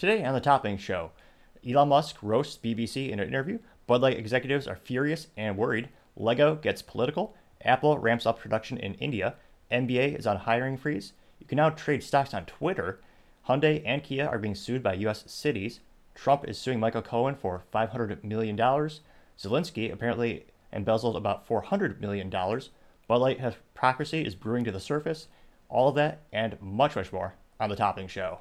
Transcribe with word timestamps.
Today 0.00 0.24
on 0.24 0.32
the 0.32 0.40
Topping 0.40 0.78
Show, 0.78 1.10
Elon 1.62 1.90
Musk 1.90 2.16
roasts 2.22 2.56
BBC 2.56 3.10
in 3.10 3.20
an 3.20 3.28
interview, 3.28 3.58
Bud 3.86 4.00
Light 4.00 4.16
executives 4.16 4.66
are 4.66 4.74
furious 4.74 5.26
and 5.36 5.58
worried, 5.58 5.90
Lego 6.16 6.54
gets 6.54 6.80
political, 6.80 7.36
Apple 7.62 7.98
ramps 7.98 8.24
up 8.24 8.38
production 8.38 8.78
in 8.78 8.94
India, 8.94 9.34
NBA 9.70 10.18
is 10.18 10.26
on 10.26 10.38
hiring 10.38 10.78
freeze, 10.78 11.12
you 11.38 11.44
can 11.44 11.56
now 11.56 11.68
trade 11.68 12.02
stocks 12.02 12.32
on 12.32 12.46
Twitter, 12.46 12.98
Hyundai 13.46 13.82
and 13.84 14.02
Kia 14.02 14.26
are 14.26 14.38
being 14.38 14.54
sued 14.54 14.82
by 14.82 14.94
US 14.94 15.30
cities, 15.30 15.80
Trump 16.14 16.48
is 16.48 16.56
suing 16.56 16.80
Michael 16.80 17.02
Cohen 17.02 17.34
for 17.34 17.64
$500 17.70 18.24
million, 18.24 18.56
Zelensky 18.56 19.92
apparently 19.92 20.46
embezzled 20.72 21.14
about 21.14 21.46
$400 21.46 22.00
million, 22.00 22.30
Bud 22.30 22.70
Light 23.08 23.40
hypocrisy 23.40 24.24
is 24.24 24.34
brewing 24.34 24.64
to 24.64 24.72
the 24.72 24.80
surface, 24.80 25.28
all 25.68 25.90
of 25.90 25.94
that 25.96 26.22
and 26.32 26.56
much, 26.58 26.96
much 26.96 27.12
more 27.12 27.34
on 27.60 27.68
the 27.68 27.76
Topping 27.76 28.08
Show. 28.08 28.38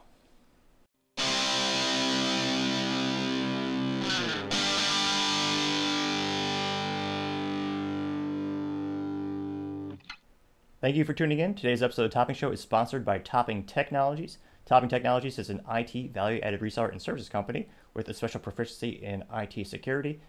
Thank 10.81 10.95
you 10.95 11.03
for 11.03 11.11
tuning 11.11 11.39
in. 11.39 11.55
Today's 11.55 11.83
episode 11.83 12.05
of 12.05 12.11
Topping 12.11 12.37
Show 12.37 12.51
is 12.51 12.61
sponsored 12.61 13.03
by 13.03 13.17
Topping 13.17 13.65
Technologies. 13.65 14.37
Topping 14.65 14.87
Technologies 14.87 15.37
is 15.37 15.49
an 15.49 15.59
IT 15.69 16.13
value 16.13 16.39
added 16.39 16.61
reseller 16.61 16.89
and 16.89 17.01
services 17.01 17.27
company 17.27 17.67
with 17.93 18.07
a 18.07 18.13
special 18.13 18.39
proficiency 18.39 18.91
in 18.91 19.25
IT 19.33 19.67
security. 19.67 20.21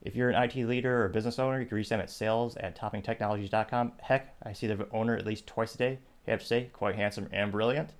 If 0.00 0.16
you're 0.16 0.30
an 0.30 0.42
IT 0.42 0.56
leader 0.66 1.04
or 1.04 1.10
business 1.10 1.38
owner, 1.38 1.60
you 1.60 1.66
can 1.66 1.76
reach 1.76 1.90
them 1.90 2.00
at 2.00 2.08
sales 2.08 2.56
at 2.56 2.78
toppingtechnologies.com. 2.78 3.92
Heck, 4.00 4.34
I 4.42 4.54
see 4.54 4.66
the 4.66 4.88
owner 4.90 5.16
at 5.16 5.26
least 5.26 5.46
twice 5.46 5.74
a 5.74 5.78
day. 5.78 5.98
I 6.26 6.30
have 6.30 6.40
to 6.40 6.46
say, 6.46 6.70
quite 6.72 6.94
handsome 6.94 7.28
and 7.30 7.52
brilliant. 7.52 7.90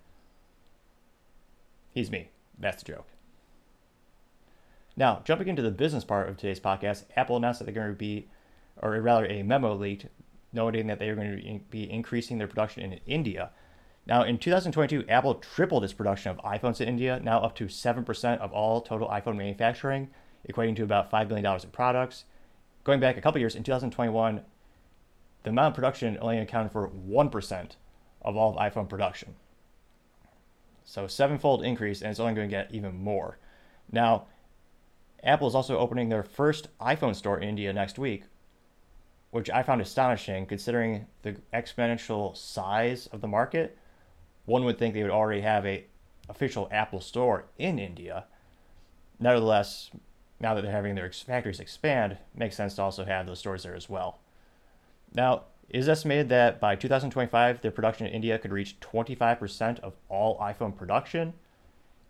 He's 1.92 2.10
me. 2.10 2.30
That's 2.58 2.82
the 2.82 2.92
joke. 2.94 3.08
Now, 4.96 5.20
jumping 5.26 5.48
into 5.48 5.60
the 5.60 5.70
business 5.70 6.04
part 6.04 6.30
of 6.30 6.38
today's 6.38 6.60
podcast, 6.60 7.04
Apple 7.14 7.36
announced 7.36 7.58
that 7.58 7.66
they're 7.66 7.74
going 7.74 7.88
to 7.88 7.92
be, 7.92 8.28
or 8.78 8.98
rather, 9.02 9.26
a 9.26 9.42
memo 9.42 9.74
leaked 9.74 10.06
noting 10.52 10.86
that 10.86 10.98
they 10.98 11.08
are 11.08 11.14
going 11.14 11.38
to 11.38 11.60
be 11.70 11.90
increasing 11.90 12.38
their 12.38 12.46
production 12.46 12.82
in 12.82 13.00
India. 13.06 13.50
Now, 14.06 14.22
in 14.22 14.38
2022, 14.38 15.04
Apple 15.08 15.34
tripled 15.36 15.84
its 15.84 15.92
production 15.92 16.30
of 16.30 16.38
iPhones 16.38 16.80
in 16.80 16.88
India, 16.88 17.20
now 17.22 17.40
up 17.40 17.54
to 17.56 17.66
7% 17.66 18.38
of 18.38 18.52
all 18.52 18.80
total 18.80 19.08
iPhone 19.08 19.36
manufacturing, 19.36 20.08
equating 20.48 20.74
to 20.76 20.82
about 20.82 21.10
$5 21.10 21.28
billion 21.28 21.46
in 21.46 21.70
products. 21.70 22.24
Going 22.82 22.98
back 22.98 23.16
a 23.16 23.20
couple 23.20 23.40
years, 23.40 23.54
in 23.54 23.62
2021, 23.62 24.40
the 25.42 25.50
amount 25.50 25.72
of 25.72 25.74
production 25.74 26.18
only 26.20 26.38
accounted 26.38 26.72
for 26.72 26.88
1% 26.88 27.70
of 28.22 28.36
all 28.36 28.56
of 28.56 28.56
iPhone 28.56 28.88
production. 28.88 29.34
So, 30.84 31.06
sevenfold 31.06 31.62
increase, 31.62 32.02
and 32.02 32.10
it's 32.10 32.18
only 32.18 32.34
going 32.34 32.48
to 32.48 32.56
get 32.56 32.74
even 32.74 32.96
more. 32.96 33.38
Now, 33.92 34.26
Apple 35.22 35.48
is 35.48 35.54
also 35.54 35.78
opening 35.78 36.08
their 36.08 36.22
first 36.22 36.68
iPhone 36.80 37.14
store 37.14 37.38
in 37.38 37.48
India 37.48 37.72
next 37.72 37.98
week, 37.98 38.24
which 39.30 39.50
I 39.50 39.62
found 39.62 39.80
astonishing 39.80 40.46
considering 40.46 41.06
the 41.22 41.36
exponential 41.54 42.36
size 42.36 43.06
of 43.08 43.20
the 43.20 43.28
market. 43.28 43.76
One 44.44 44.64
would 44.64 44.78
think 44.78 44.94
they 44.94 45.02
would 45.02 45.12
already 45.12 45.42
have 45.42 45.64
a 45.66 45.84
official 46.28 46.68
Apple 46.70 47.00
store 47.00 47.46
in 47.58 47.78
India. 47.78 48.24
Nevertheless, 49.18 49.90
now 50.40 50.54
that 50.54 50.62
they're 50.62 50.72
having 50.72 50.94
their 50.94 51.10
factories 51.12 51.60
expand, 51.60 52.16
makes 52.34 52.56
sense 52.56 52.74
to 52.76 52.82
also 52.82 53.04
have 53.04 53.26
those 53.26 53.38
stores 53.38 53.62
there 53.62 53.74
as 53.74 53.88
well. 53.88 54.20
Now, 55.14 55.44
it 55.68 55.78
is 55.78 55.88
estimated 55.88 56.28
that 56.30 56.58
by 56.58 56.74
2025, 56.74 57.60
their 57.60 57.70
production 57.70 58.06
in 58.06 58.12
India 58.12 58.38
could 58.38 58.50
reach 58.50 58.80
25% 58.80 59.78
of 59.80 59.94
all 60.08 60.38
iPhone 60.38 60.74
production. 60.74 61.34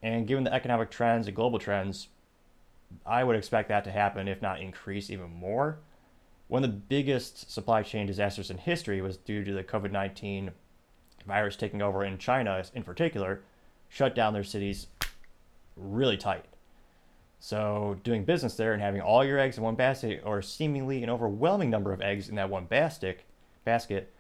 And 0.03 0.27
given 0.27 0.45
the 0.45 0.55
economic 0.55 0.91
trends 0.91 1.27
and 1.27 1.37
global 1.37 1.59
trends, 1.59 2.09
I 3.05 3.25
would 3.25 3.37
expect 3.37 3.69
that 3.69 3.85
to 3.85 3.91
happen, 3.91 4.29
if 4.29 4.41
not 4.41 4.61
increase 4.61 5.11
even 5.11 5.31
more. 5.31 5.79
One 6.51 6.65
of 6.65 6.73
the 6.73 6.77
biggest 6.77 7.49
supply 7.49 7.85
chain 7.85 8.09
disasters 8.09 8.51
in 8.51 8.59
history 8.59 9.01
was 9.01 9.17
due 9.17 9.45
to 9.45 9.53
the 9.53 9.63
COVID 9.63 9.93
19 9.93 10.51
virus 11.25 11.55
taking 11.55 11.81
over 11.81 12.05
in 12.05 12.19
China, 12.19 12.61
in 12.75 12.83
particular, 12.83 13.43
shut 13.89 14.17
down 14.17 14.33
their 14.33 14.43
cities 14.43 14.89
really 15.77 16.17
tight. 16.17 16.47
So, 17.39 18.01
doing 18.03 18.25
business 18.25 18.57
there 18.57 18.73
and 18.73 18.83
having 18.83 19.01
all 19.01 19.25
your 19.25 19.39
eggs 19.39 19.59
in 19.59 19.63
one 19.63 19.77
basket, 19.77 20.23
or 20.25 20.43
seemingly 20.43 21.05
an 21.05 21.09
overwhelming 21.09 21.71
number 21.71 21.93
of 21.93 22.03
eggs 22.03 22.29
in 22.29 22.35
that 22.35 22.51
one 22.51 22.65
basket, 22.65 23.21
basket, 23.65 24.13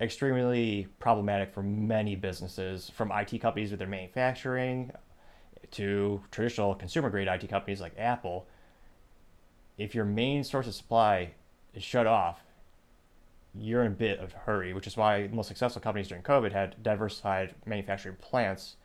extremely 0.00 0.86
problematic 1.00 1.52
for 1.52 1.64
many 1.64 2.14
businesses, 2.14 2.90
from 2.90 3.10
IT 3.10 3.40
companies 3.40 3.72
with 3.72 3.80
their 3.80 3.88
manufacturing 3.88 4.92
to 5.72 6.22
traditional 6.30 6.76
consumer 6.76 7.10
grade 7.10 7.26
IT 7.26 7.48
companies 7.48 7.80
like 7.80 7.98
Apple. 7.98 8.46
If 9.78 9.96
your 9.96 10.04
main 10.04 10.44
source 10.44 10.68
of 10.68 10.74
supply 10.74 11.32
is 11.74 11.82
shut 11.82 12.06
off, 12.06 12.40
you're 13.54 13.82
in 13.82 13.92
a 13.92 13.94
bit 13.94 14.18
of 14.18 14.34
a 14.34 14.38
hurry, 14.38 14.72
which 14.72 14.86
is 14.86 14.96
why 14.96 15.26
the 15.26 15.34
most 15.34 15.48
successful 15.48 15.82
companies 15.82 16.08
during 16.08 16.22
COVID 16.22 16.52
had 16.52 16.82
diversified 16.82 17.54
manufacturing 17.66 18.16
plants, 18.16 18.76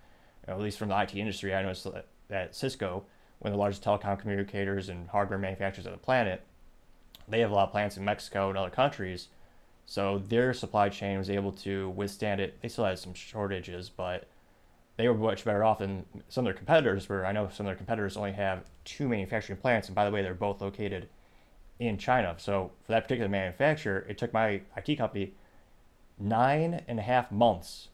at 0.47 0.59
least 0.59 0.77
from 0.77 0.89
the 0.89 1.01
IT 1.01 1.15
industry. 1.15 1.55
I 1.55 1.61
noticed 1.61 1.87
that 2.29 2.55
Cisco, 2.55 3.05
one 3.39 3.51
of 3.51 3.53
the 3.53 3.59
largest 3.59 3.83
telecom 3.83 4.19
communicators 4.19 4.89
and 4.89 5.07
hardware 5.09 5.39
manufacturers 5.39 5.85
on 5.85 5.93
the 5.93 5.97
planet, 5.97 6.41
they 7.27 7.39
have 7.39 7.51
a 7.51 7.53
lot 7.53 7.67
of 7.67 7.71
plants 7.71 7.97
in 7.97 8.05
Mexico 8.05 8.49
and 8.49 8.57
other 8.57 8.69
countries. 8.69 9.27
So 9.85 10.17
their 10.17 10.53
supply 10.53 10.89
chain 10.89 11.17
was 11.17 11.29
able 11.29 11.53
to 11.53 11.89
withstand 11.91 12.41
it. 12.41 12.61
They 12.61 12.67
still 12.67 12.85
had 12.85 12.99
some 12.99 13.13
shortages, 13.13 13.89
but 13.89 14.27
they 14.97 15.07
were 15.07 15.13
much 15.13 15.45
better 15.45 15.63
off 15.63 15.79
than 15.79 16.05
some 16.27 16.45
of 16.45 16.45
their 16.45 16.57
competitors, 16.57 17.07
where 17.07 17.25
I 17.25 17.31
know 17.31 17.47
some 17.53 17.65
of 17.65 17.69
their 17.69 17.77
competitors 17.77 18.17
only 18.17 18.33
have 18.33 18.65
two 18.83 19.07
manufacturing 19.07 19.59
plants. 19.59 19.87
And 19.87 19.95
by 19.95 20.03
the 20.03 20.11
way, 20.11 20.21
they're 20.21 20.33
both 20.33 20.61
located 20.61 21.07
in 21.79 21.97
China. 21.97 22.35
So 22.37 22.71
for 22.83 22.91
that 22.91 23.03
particular 23.03 23.29
manufacturer, 23.29 24.05
it 24.09 24.17
took 24.17 24.33
my 24.33 24.61
IT 24.75 24.95
company 24.97 25.33
nine 26.19 26.83
and 26.87 26.99
a 26.99 27.03
half 27.03 27.31
months 27.31 27.89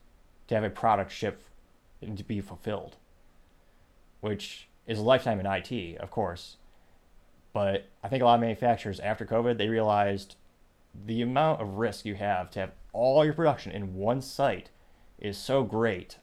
to 0.47 0.55
have 0.55 0.63
a 0.63 0.69
product 0.69 1.11
shipped 1.11 1.49
and 2.01 2.17
to 2.17 2.23
be 2.23 2.41
fulfilled, 2.41 2.97
which 4.21 4.67
is 4.87 4.99
a 4.99 5.03
lifetime 5.03 5.39
in 5.39 5.45
IT, 5.45 5.97
of 5.97 6.11
course. 6.11 6.57
But 7.53 7.87
I 8.03 8.07
think 8.07 8.21
a 8.21 8.25
lot 8.25 8.35
of 8.35 8.41
manufacturers 8.41 8.99
after 8.99 9.25
COVID, 9.25 9.57
they 9.57 9.69
realized 9.69 10.35
the 11.05 11.21
amount 11.21 11.61
of 11.61 11.75
risk 11.75 12.05
you 12.05 12.15
have 12.15 12.49
to 12.51 12.59
have 12.59 12.71
all 12.91 13.25
your 13.25 13.33
production 13.33 13.71
in 13.71 13.95
one 13.95 14.21
site 14.21 14.69
is 15.17 15.37
so 15.37 15.63
great. 15.63 16.17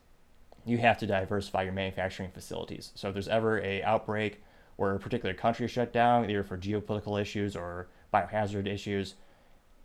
You 0.65 0.78
have 0.78 0.98
to 0.98 1.06
diversify 1.06 1.62
your 1.62 1.72
manufacturing 1.72 2.31
facilities. 2.31 2.92
So 2.94 3.09
if 3.09 3.15
there's 3.15 3.28
ever 3.28 3.60
a 3.60 3.82
outbreak 3.82 4.42
where 4.81 4.95
a 4.95 4.99
particular 4.99 5.35
country 5.35 5.67
is 5.67 5.71
shut 5.71 5.93
down, 5.93 6.31
either 6.31 6.43
for 6.43 6.57
geopolitical 6.57 7.21
issues 7.21 7.55
or 7.55 7.89
biohazard 8.15 8.67
issues, 8.67 9.15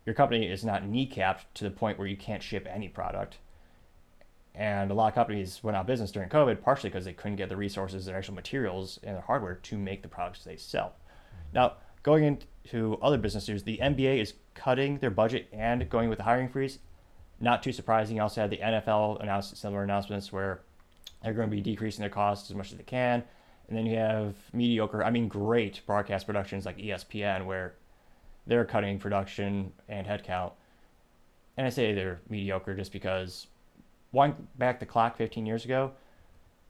your 0.05 0.15
company 0.15 0.45
is 0.45 0.63
not 0.63 0.83
kneecapped 0.83 1.41
to 1.53 1.65
the 1.65 1.69
point 1.69 1.99
where 1.99 2.07
you 2.07 2.15
can't 2.15 2.41
ship 2.41 2.65
any 2.71 2.87
product. 2.87 3.37
And 4.53 4.89
a 4.91 4.93
lot 4.93 5.09
of 5.09 5.13
companies 5.13 5.61
went 5.61 5.75
out 5.75 5.81
of 5.81 5.87
business 5.87 6.11
during 6.11 6.29
COVID, 6.29 6.61
partially 6.61 6.89
because 6.89 7.03
they 7.03 7.11
couldn't 7.11 7.35
get 7.35 7.49
the 7.49 7.57
resources, 7.57 8.05
their 8.05 8.15
actual 8.15 8.35
materials, 8.35 8.97
and 9.03 9.15
their 9.15 9.21
hardware 9.21 9.55
to 9.55 9.77
make 9.77 10.01
the 10.01 10.07
products 10.07 10.45
they 10.45 10.55
sell. 10.55 10.93
Now, 11.53 11.73
going 12.01 12.23
into 12.23 12.97
other 13.01 13.17
business 13.17 13.49
news, 13.49 13.63
the 13.63 13.79
NBA 13.79 14.21
is 14.21 14.35
cutting 14.53 14.99
their 14.99 15.11
budget 15.11 15.49
and 15.51 15.89
going 15.89 16.07
with 16.07 16.19
the 16.19 16.23
hiring 16.23 16.47
freeze. 16.47 16.79
Not 17.41 17.61
too 17.61 17.73
surprising. 17.73 18.15
You 18.15 18.21
also 18.21 18.39
had 18.39 18.49
the 18.49 18.59
NFL 18.59 19.21
announce 19.21 19.59
similar 19.59 19.83
announcements 19.83 20.31
where 20.31 20.61
they're 21.21 21.33
going 21.33 21.49
to 21.49 21.55
be 21.55 21.61
decreasing 21.61 21.99
their 21.99 22.09
costs 22.09 22.49
as 22.49 22.55
much 22.55 22.71
as 22.71 22.77
they 22.77 22.83
can. 22.83 23.25
And 23.67 23.77
then 23.77 23.85
you 23.85 23.97
have 23.97 24.35
mediocre, 24.53 25.03
I 25.03 25.09
mean, 25.09 25.27
great 25.27 25.81
broadcast 25.85 26.25
productions 26.27 26.65
like 26.65 26.77
ESPN, 26.77 27.45
where 27.45 27.75
they're 28.45 28.65
cutting 28.65 28.99
production 28.99 29.73
and 29.89 30.05
headcount. 30.05 30.51
And 31.57 31.65
I 31.65 31.69
say 31.69 31.93
they're 31.93 32.21
mediocre 32.29 32.75
just 32.75 32.91
because, 32.91 33.47
wind 34.11 34.35
back 34.57 34.79
the 34.79 34.85
clock 34.85 35.17
15 35.17 35.45
years 35.45 35.65
ago, 35.65 35.91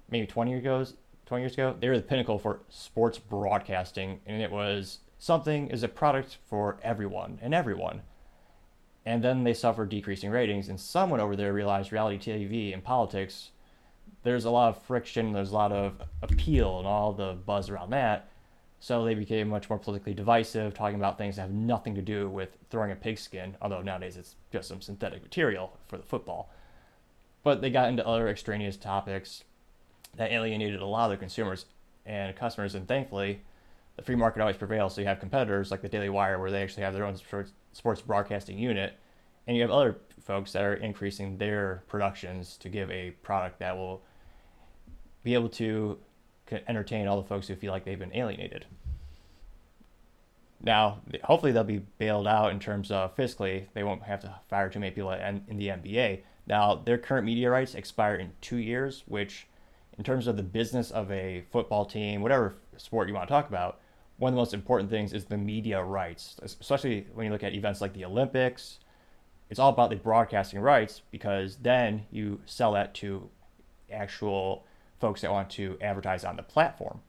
maybe 0.09 0.27
20 0.27 0.51
years 0.51 0.61
ago, 0.61 0.85
20 1.25 1.41
years 1.41 1.53
ago, 1.53 1.75
they 1.79 1.89
were 1.89 1.97
the 1.97 2.03
pinnacle 2.03 2.37
for 2.37 2.61
sports 2.69 3.17
broadcasting, 3.17 4.19
and 4.25 4.41
it 4.41 4.51
was 4.51 4.99
something 5.17 5.67
is 5.69 5.83
a 5.83 5.87
product 5.87 6.37
for 6.47 6.77
everyone 6.83 7.39
and 7.41 7.53
everyone. 7.53 8.01
And 9.05 9.23
then 9.23 9.43
they 9.43 9.53
suffered 9.53 9.89
decreasing 9.89 10.29
ratings, 10.29 10.69
and 10.69 10.79
someone 10.79 11.19
over 11.19 11.35
there 11.35 11.53
realized 11.53 11.91
reality 11.91 12.17
TV 12.17 12.73
and 12.73 12.83
politics 12.83 13.51
there's 14.25 14.45
a 14.45 14.49
lot 14.49 14.75
of 14.75 14.83
friction, 14.83 15.31
there's 15.31 15.51
a 15.51 15.53
lot 15.53 15.71
of 15.71 16.01
appeal 16.23 16.79
and 16.79 16.87
all 16.87 17.13
the 17.13 17.37
buzz 17.45 17.69
around 17.69 17.91
that. 17.91 18.27
So 18.79 19.05
they 19.05 19.13
became 19.13 19.47
much 19.47 19.69
more 19.69 19.79
politically 19.79 20.15
divisive, 20.15 20.73
talking 20.73 20.97
about 20.97 21.17
things 21.17 21.35
that 21.35 21.43
have 21.43 21.51
nothing 21.51 21.95
to 21.95 22.01
do 22.01 22.27
with 22.27 22.57
throwing 22.69 22.91
a 22.91 22.95
pigskin, 22.95 23.55
although 23.61 23.81
nowadays 23.81 24.17
it's 24.17 24.35
just 24.51 24.67
some 24.67 24.81
synthetic 24.81 25.21
material 25.21 25.77
for 25.87 25.97
the 25.97 26.03
football. 26.03 26.51
But 27.43 27.61
they 27.61 27.69
got 27.69 27.87
into 27.87 28.05
other 28.05 28.27
extraneous 28.27 28.77
topics 28.77 29.43
that 30.15 30.31
alienated 30.31 30.81
a 30.81 30.85
lot 30.85 31.05
of 31.05 31.11
their 31.11 31.17
consumers 31.17 31.65
and 32.05 32.35
customers, 32.35 32.73
and 32.73 32.87
thankfully, 32.87 33.41
the 33.95 34.01
free 34.01 34.15
market 34.15 34.41
always 34.41 34.57
prevails. 34.57 34.95
So 34.95 35.01
you 35.01 35.07
have 35.07 35.19
competitors 35.19 35.69
like 35.69 35.81
the 35.81 35.89
Daily 35.89 36.09
Wire, 36.09 36.39
where 36.39 36.51
they 36.51 36.63
actually 36.63 36.83
have 36.83 36.93
their 36.93 37.05
own 37.05 37.15
sports 37.73 38.01
broadcasting 38.01 38.57
unit, 38.57 38.97
and 39.45 39.55
you 39.55 39.61
have 39.61 39.71
other 39.71 39.97
folks 40.19 40.51
that 40.53 40.63
are 40.63 40.73
increasing 40.73 41.37
their 41.37 41.83
productions 41.87 42.57
to 42.57 42.69
give 42.69 42.89
a 42.89 43.11
product 43.21 43.59
that 43.59 43.77
will 43.77 44.01
be 45.25 45.33
able 45.33 45.49
to 45.49 45.97
entertain 46.67 47.07
all 47.07 47.19
the 47.19 47.27
folks 47.27 47.47
who 47.47 47.55
feel 47.55 47.73
like 47.73 47.83
they've 47.83 47.99
been 47.99 48.15
alienated. 48.15 48.65
Now, 50.61 50.99
hopefully, 51.23 51.51
they'll 51.51 51.63
be 51.63 51.81
bailed 51.97 52.27
out 52.27 52.51
in 52.51 52.59
terms 52.59 52.91
of 52.91 53.15
fiscally. 53.17 53.65
They 53.73 53.83
won't 53.83 54.03
have 54.03 54.21
to 54.21 54.35
fire 54.47 54.69
too 54.69 54.79
many 54.79 54.91
people 54.91 55.11
in 55.11 55.57
the 55.57 55.67
NBA. 55.67 56.21
Now, 56.47 56.75
their 56.75 56.99
current 56.99 57.25
media 57.25 57.49
rights 57.49 57.73
expire 57.75 58.15
in 58.15 58.31
two 58.39 58.57
years, 58.57 59.03
which, 59.07 59.47
in 59.97 60.03
terms 60.03 60.27
of 60.27 60.37
the 60.37 60.43
business 60.43 60.91
of 60.91 61.11
a 61.11 61.43
football 61.51 61.85
team, 61.85 62.21
whatever 62.21 62.55
sport 62.77 63.07
you 63.07 63.15
want 63.15 63.27
to 63.27 63.33
talk 63.33 63.49
about, 63.49 63.79
one 64.17 64.29
of 64.29 64.35
the 64.35 64.41
most 64.41 64.53
important 64.53 64.89
things 64.89 65.11
is 65.11 65.25
the 65.25 65.37
media 65.37 65.83
rights, 65.83 66.37
especially 66.41 67.07
when 67.13 67.25
you 67.25 67.31
look 67.31 67.43
at 67.43 67.53
events 67.53 67.81
like 67.81 67.93
the 67.93 68.05
Olympics. 68.05 68.79
It's 69.49 69.59
all 69.59 69.69
about 69.69 69.89
the 69.89 69.97
broadcasting 69.97 70.59
rights 70.59 71.01
because 71.11 71.57
then 71.57 72.05
you 72.11 72.41
sell 72.45 72.73
that 72.73 72.93
to 72.95 73.29
actual 73.91 74.65
folks 74.99 75.21
that 75.21 75.31
want 75.31 75.49
to 75.51 75.77
advertise 75.81 76.23
on 76.23 76.35
the 76.35 76.43
platform. 76.43 77.01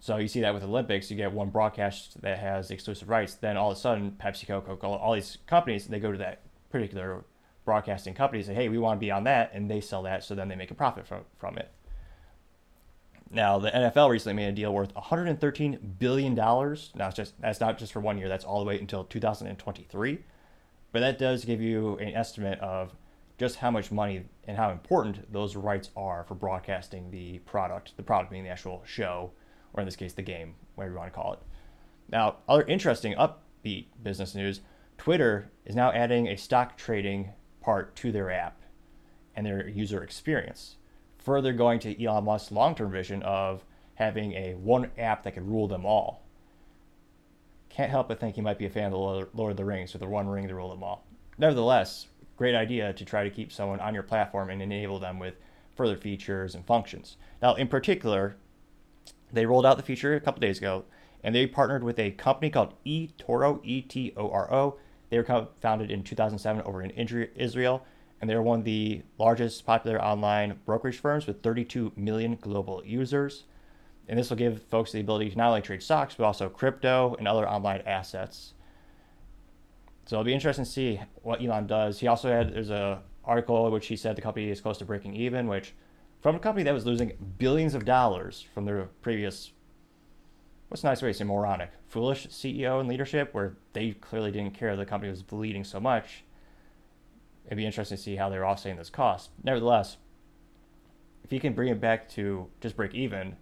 So 0.00 0.16
you 0.18 0.28
see 0.28 0.40
that 0.42 0.54
with 0.54 0.62
Olympics, 0.62 1.10
you 1.10 1.16
get 1.16 1.32
one 1.32 1.50
broadcast 1.50 2.20
that 2.22 2.38
has 2.38 2.70
exclusive 2.70 3.08
rights. 3.08 3.34
Then 3.34 3.56
all 3.56 3.72
of 3.72 3.76
a 3.76 3.80
sudden, 3.80 4.16
PepsiCo, 4.22 4.64
Coca-Cola, 4.64 4.96
all 4.96 5.14
these 5.14 5.38
companies, 5.46 5.86
they 5.86 5.98
go 5.98 6.12
to 6.12 6.18
that 6.18 6.42
particular 6.70 7.24
broadcasting 7.64 8.14
company 8.14 8.38
and 8.38 8.46
say, 8.46 8.54
"Hey, 8.54 8.68
we 8.68 8.78
want 8.78 8.98
to 8.98 9.04
be 9.04 9.10
on 9.10 9.24
that," 9.24 9.50
and 9.52 9.70
they 9.70 9.80
sell 9.80 10.02
that. 10.04 10.24
So 10.24 10.34
then 10.34 10.48
they 10.48 10.56
make 10.56 10.70
a 10.70 10.74
profit 10.74 11.06
from 11.06 11.24
from 11.36 11.58
it. 11.58 11.70
Now, 13.30 13.58
the 13.58 13.70
NFL 13.70 14.08
recently 14.08 14.34
made 14.34 14.48
a 14.48 14.52
deal 14.52 14.72
worth 14.72 14.94
113 14.94 15.96
billion 15.98 16.34
dollars. 16.34 16.92
Now, 16.94 17.08
it's 17.08 17.16
just 17.16 17.38
that's 17.40 17.60
not 17.60 17.76
just 17.76 17.92
for 17.92 18.00
one 18.00 18.18
year. 18.18 18.28
That's 18.28 18.44
all 18.44 18.60
the 18.60 18.66
way 18.66 18.78
until 18.78 19.04
2023. 19.04 20.24
But 20.92 21.00
that 21.00 21.18
does 21.18 21.44
give 21.44 21.60
you 21.60 21.98
an 21.98 22.14
estimate 22.14 22.58
of 22.60 22.94
just 23.38 23.56
how 23.56 23.70
much 23.70 23.90
money 23.90 24.24
and 24.46 24.56
how 24.56 24.70
important 24.70 25.32
those 25.32 25.56
rights 25.56 25.90
are 25.96 26.24
for 26.24 26.34
broadcasting 26.34 27.10
the 27.10 27.38
product. 27.40 27.96
The 27.96 28.02
product 28.02 28.30
being 28.30 28.44
the 28.44 28.50
actual 28.50 28.82
show 28.84 29.32
or 29.72 29.80
in 29.80 29.86
this 29.86 29.96
case, 29.96 30.12
the 30.12 30.22
game, 30.22 30.54
whatever 30.74 30.94
you 30.94 30.98
want 30.98 31.12
to 31.12 31.16
call 31.16 31.32
it. 31.34 31.40
Now, 32.10 32.36
other 32.48 32.64
interesting 32.64 33.14
upbeat 33.14 33.86
business 34.02 34.34
news 34.34 34.60
Twitter 34.96 35.50
is 35.64 35.76
now 35.76 35.92
adding 35.92 36.26
a 36.26 36.36
stock 36.36 36.76
trading 36.76 37.30
part 37.60 37.94
to 37.96 38.10
their 38.10 38.30
app 38.30 38.60
and 39.36 39.46
their 39.46 39.68
user 39.68 40.02
experience, 40.02 40.76
further 41.18 41.52
going 41.52 41.78
to 41.80 42.04
Elon 42.04 42.24
Musk's 42.24 42.50
long 42.50 42.74
term 42.74 42.90
vision 42.90 43.22
of 43.22 43.64
having 43.94 44.32
a 44.32 44.54
one 44.54 44.90
app 44.98 45.22
that 45.22 45.34
could 45.34 45.48
rule 45.48 45.68
them 45.68 45.84
all. 45.84 46.24
Can't 47.68 47.90
help 47.90 48.08
but 48.08 48.18
think 48.18 48.34
he 48.34 48.40
might 48.40 48.58
be 48.58 48.66
a 48.66 48.70
fan 48.70 48.86
of 48.86 48.92
the 48.92 49.28
Lord 49.34 49.50
of 49.52 49.56
the 49.56 49.64
Rings, 49.64 49.92
with 49.92 50.02
the 50.02 50.08
one 50.08 50.26
ring 50.26 50.48
to 50.48 50.54
rule 50.54 50.70
them 50.70 50.82
all. 50.82 51.06
Nevertheless, 51.36 52.08
great 52.38 52.54
idea 52.54 52.92
to 52.92 53.04
try 53.04 53.24
to 53.24 53.30
keep 53.30 53.52
someone 53.52 53.80
on 53.80 53.92
your 53.92 54.04
platform 54.04 54.48
and 54.48 54.62
enable 54.62 55.00
them 55.00 55.18
with 55.18 55.34
further 55.74 55.96
features 55.96 56.54
and 56.54 56.64
functions. 56.64 57.16
Now, 57.42 57.56
in 57.56 57.68
particular, 57.68 58.36
they 59.32 59.44
rolled 59.44 59.66
out 59.66 59.76
the 59.76 59.82
feature 59.82 60.14
a 60.14 60.20
couple 60.20 60.40
days 60.40 60.58
ago, 60.58 60.84
and 61.22 61.34
they 61.34 61.46
partnered 61.46 61.82
with 61.82 61.98
a 61.98 62.12
company 62.12 62.48
called 62.48 62.74
eToro, 62.86 63.60
E 63.64 63.82
T 63.82 64.12
O 64.16 64.30
R 64.30 64.52
O. 64.52 64.78
They 65.10 65.18
were 65.18 65.48
founded 65.60 65.90
in 65.90 66.04
2007 66.04 66.62
over 66.62 66.82
in 66.82 66.90
Israel, 66.90 67.84
and 68.20 68.30
they're 68.30 68.42
one 68.42 68.60
of 68.60 68.64
the 68.64 69.02
largest 69.18 69.66
popular 69.66 70.00
online 70.02 70.58
brokerage 70.64 70.98
firms 70.98 71.26
with 71.26 71.42
32 71.42 71.92
million 71.96 72.36
global 72.40 72.82
users. 72.84 73.44
And 74.08 74.18
this 74.18 74.30
will 74.30 74.36
give 74.36 74.62
folks 74.62 74.92
the 74.92 75.00
ability 75.00 75.30
to 75.30 75.36
not 75.36 75.48
only 75.48 75.60
trade 75.60 75.82
stocks, 75.82 76.14
but 76.14 76.24
also 76.24 76.48
crypto 76.48 77.16
and 77.18 77.26
other 77.26 77.48
online 77.48 77.82
assets. 77.84 78.54
So 80.08 80.16
it'll 80.16 80.24
be 80.24 80.32
interesting 80.32 80.64
to 80.64 80.70
see 80.70 80.98
what 81.20 81.44
Elon 81.44 81.66
does. 81.66 82.00
He 82.00 82.06
also 82.06 82.30
had 82.30 82.54
there's 82.54 82.70
a 82.70 83.02
article 83.24 83.70
which 83.70 83.88
he 83.88 83.94
said 83.94 84.16
the 84.16 84.22
company 84.22 84.48
is 84.48 84.58
close 84.58 84.78
to 84.78 84.86
breaking 84.86 85.14
even, 85.14 85.46
which 85.48 85.74
from 86.22 86.34
a 86.34 86.38
company 86.38 86.64
that 86.64 86.72
was 86.72 86.86
losing 86.86 87.12
billions 87.36 87.74
of 87.74 87.84
dollars 87.84 88.40
from 88.54 88.64
their 88.64 88.88
previous, 89.02 89.52
what's 90.68 90.82
a 90.82 90.86
nice 90.86 91.02
way 91.02 91.10
to 91.10 91.14
say 91.14 91.24
moronic, 91.24 91.72
foolish 91.88 92.26
CEO 92.28 92.80
and 92.80 92.88
leadership, 92.88 93.34
where 93.34 93.58
they 93.74 93.90
clearly 93.90 94.30
didn't 94.30 94.54
care 94.54 94.74
the 94.76 94.86
company 94.86 95.10
was 95.10 95.22
bleeding 95.22 95.62
so 95.62 95.78
much. 95.78 96.24
It'd 97.44 97.58
be 97.58 97.66
interesting 97.66 97.98
to 97.98 98.02
see 98.02 98.16
how 98.16 98.30
they're 98.30 98.46
offsetting 98.46 98.78
this 98.78 98.88
cost. 98.88 99.28
Nevertheless, 99.44 99.98
if 101.22 101.30
he 101.30 101.38
can 101.38 101.52
bring 101.52 101.68
it 101.68 101.82
back 101.82 102.08
to 102.12 102.48
just 102.62 102.76
break 102.76 102.94
even, 102.94 103.36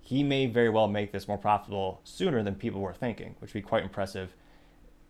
he 0.00 0.22
may 0.22 0.46
very 0.46 0.70
well 0.70 0.88
make 0.88 1.12
this 1.12 1.28
more 1.28 1.36
profitable 1.36 2.00
sooner 2.04 2.42
than 2.42 2.54
people 2.54 2.80
were 2.80 2.94
thinking, 2.94 3.34
which 3.40 3.52
would 3.52 3.62
be 3.62 3.68
quite 3.68 3.82
impressive. 3.82 4.34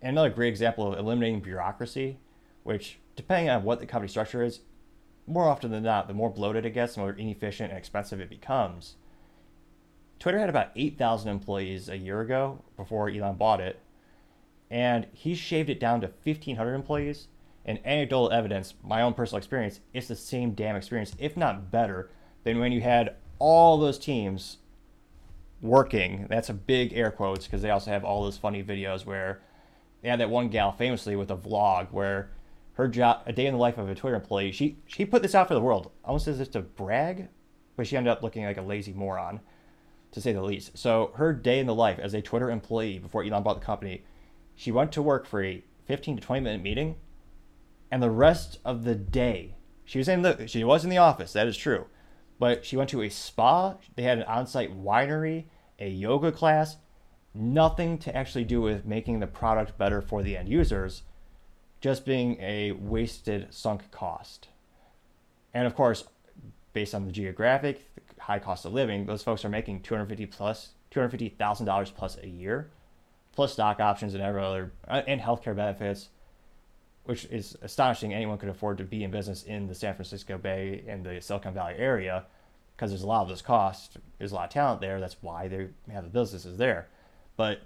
And 0.01 0.11
another 0.15 0.31
great 0.31 0.49
example 0.49 0.93
of 0.93 0.99
eliminating 0.99 1.41
bureaucracy, 1.41 2.19
which, 2.63 2.99
depending 3.17 3.51
on 3.51 3.65
what 3.65 3.81
the 3.81 3.87
company 3.87 4.09
structure 4.09 4.43
is, 4.43 4.61
more 5.27 5.49
often 5.49 5.71
than 5.71 5.83
not, 5.83 6.09
the 6.09 6.15
more 6.15 6.31
bloated 6.31 6.65
it 6.65 6.71
gets, 6.71 6.95
the 6.95 7.01
more 7.01 7.13
inefficient 7.13 7.71
and 7.71 7.79
expensive 7.79 8.21
it 8.21 8.31
becomes. 8.31 8.97
Twitter 10.19 10.39
had 10.39 10.49
about 10.49 10.71
8,000 10.75 11.29
employees 11.29 11.89
a 11.89 11.97
year 11.97 12.21
ago 12.21 12.63
before 12.77 13.09
Elon 13.09 13.37
bought 13.37 13.61
it, 13.61 13.81
and 14.71 15.07
he 15.13 15.35
shaved 15.35 15.71
it 15.71 15.81
down 15.81 16.01
to 16.01 16.11
1,500 16.25 16.75
employees. 16.75 17.29
And 17.65 17.81
anecdotal 17.85 18.31
evidence, 18.31 18.73
my 18.83 19.03
own 19.03 19.13
personal 19.13 19.37
experience, 19.37 19.81
it's 19.93 20.09
the 20.09 20.17
same 20.17 20.53
damn 20.53 20.75
experience, 20.75 21.15
if 21.19 21.37
not 21.37 21.71
better, 21.71 22.11
than 22.43 22.59
when 22.59 22.73
you 22.73 22.81
had 22.81 23.17
all 23.39 23.77
those 23.77 23.99
teams 23.99 24.57
working. 25.61 26.27
That's 26.31 26.49
a 26.49 26.55
big 26.55 26.95
air 26.95 27.11
quotes 27.11 27.45
because 27.45 27.61
they 27.61 27.69
also 27.69 27.91
have 27.91 28.05
all 28.05 28.25
those 28.25 28.39
funny 28.39 28.63
videos 28.65 29.05
where 29.05 29.43
they 30.03 30.09
had 30.09 30.21
that 30.21 30.31
one 30.31 30.49
gal 30.49 30.73
famously 30.73 31.17
with 31.17 31.31
a 31.31 31.37
vlog 31.37 31.91
where 31.91 32.31
her 32.79 32.87
job, 32.87 33.23
a 33.27 33.33
day 33.33 33.47
in 33.47 33.55
the 33.55 33.61
life 33.61 33.77
of 33.77 33.89
a 33.89 33.95
Twitter 33.95 34.15
employee. 34.15 34.53
She 34.53 34.79
she 34.87 35.05
put 35.05 35.23
this 35.23 35.35
out 35.35 35.49
for 35.49 35.55
the 35.55 35.61
world, 35.61 35.91
almost 36.05 36.29
as 36.29 36.39
if 36.39 36.53
to 36.53 36.61
brag, 36.61 37.29
but 37.77 37.87
she 37.87 37.97
ended 37.97 38.13
up 38.13 38.23
looking 38.23 38.45
like 38.45 38.57
a 38.57 38.63
lazy 38.63 38.93
moron, 38.93 39.41
to 40.13 40.21
say 40.21 40.33
the 40.33 40.43
least. 40.43 40.79
So 40.79 41.11
her 41.17 41.33
day 41.33 41.59
in 41.59 41.67
the 41.67 41.75
life 41.75 41.99
as 41.99 42.15
a 42.15 42.23
Twitter 42.23 42.51
employee 42.51 43.01
before 43.01 43.25
Elon 43.25 43.43
bought 43.43 43.59
the 43.59 43.67
company, 43.67 44.05
she 44.55 44.71
went 44.71 44.93
to 44.93 45.03
work 45.03 45.27
for 45.27 45.43
a 45.43 45.65
15 45.87 46.17
to 46.17 46.23
20 46.23 46.41
minute 46.41 46.63
meeting, 46.63 46.97
and 47.91 48.01
the 48.01 48.11
rest 48.11 48.61
of 48.65 48.85
the 48.85 48.95
day, 48.95 49.57
she 49.85 49.99
was 49.99 50.09
in 50.09 50.23
the 50.23 50.47
she 50.47 50.63
was 50.63 50.85
in 50.85 50.91
the 50.91 50.99
office. 50.99 51.33
That 51.33 51.49
is 51.49 51.57
true, 51.57 51.87
but 52.39 52.65
she 52.65 52.77
went 52.77 52.91
to 52.91 53.03
a 53.03 53.09
spa. 53.09 53.75
They 53.97 54.05
had 54.05 54.19
an 54.19 54.25
on-site 54.25 54.81
winery, 54.81 55.47
a 55.81 55.89
yoga 55.89 56.31
class, 56.31 56.77
nothing 57.39 57.99
to 57.99 58.15
actually 58.15 58.45
do 58.45 58.61
with 58.61 58.85
making 58.85 59.21
the 59.21 59.27
product 59.27 59.79
better 59.79 60.01
for 60.01 60.23
the 60.23 60.37
end 60.37 60.49
users 60.49 61.03
just 61.81 62.05
being 62.05 62.37
a 62.41 62.73
wasted 62.73 63.47
sunk 63.55 63.91
cost. 63.91 64.49
And 65.55 65.67
of 65.67 65.75
course, 65.75 66.05
based 66.73 66.95
on 66.95 67.07
the 67.07 67.13
geographic 67.13 67.89
high 68.19 68.39
cost 68.39 68.65
of 68.65 68.73
living, 68.73 69.07
those 69.07 69.23
folks 69.23 69.45
are 69.45 69.49
making 69.49 69.83
250 69.83 70.27
plus 70.27 70.71
$250,000 70.93 71.95
plus 71.95 72.19
a 72.23 72.29
year, 72.29 72.71
plus 73.33 73.53
stock 73.53 73.81
options 73.81 74.15
and 74.15 74.23
every 74.23 74.43
other 74.43 74.73
uh, 74.89 75.03
and 75.07 75.21
healthcare 75.21 75.55
benefits, 75.55 76.09
which 77.05 77.25
is 77.27 77.57
astonishing. 77.63 78.13
Anyone 78.13 78.39
could 78.39 78.49
afford 78.49 78.79
to 78.79 78.85
be 78.85 79.05
in 79.05 79.11
business 79.11 79.45
in 79.45 79.69
the 79.69 79.75
San 79.75 79.95
Francisco 79.95 80.39
Bay 80.39 80.85
and 80.89 81.05
the 81.05 81.21
Silicon 81.21 81.55
Valley 81.55 81.75
area 81.77 82.25
because 82.77 82.91
there's 82.91 83.03
a 83.03 83.07
lot 83.07 83.23
of 83.23 83.29
those 83.29 83.43
costs. 83.43 83.97
There's 84.19 84.33
a 84.33 84.35
lot 84.35 84.45
of 84.45 84.51
talent 84.51 84.81
there. 84.81 85.01
That's 85.01 85.17
why 85.21 85.49
they 85.49 85.69
have 85.91 86.05
the 86.05 86.11
businesses 86.11 86.59
there. 86.59 86.89
But 87.39 87.63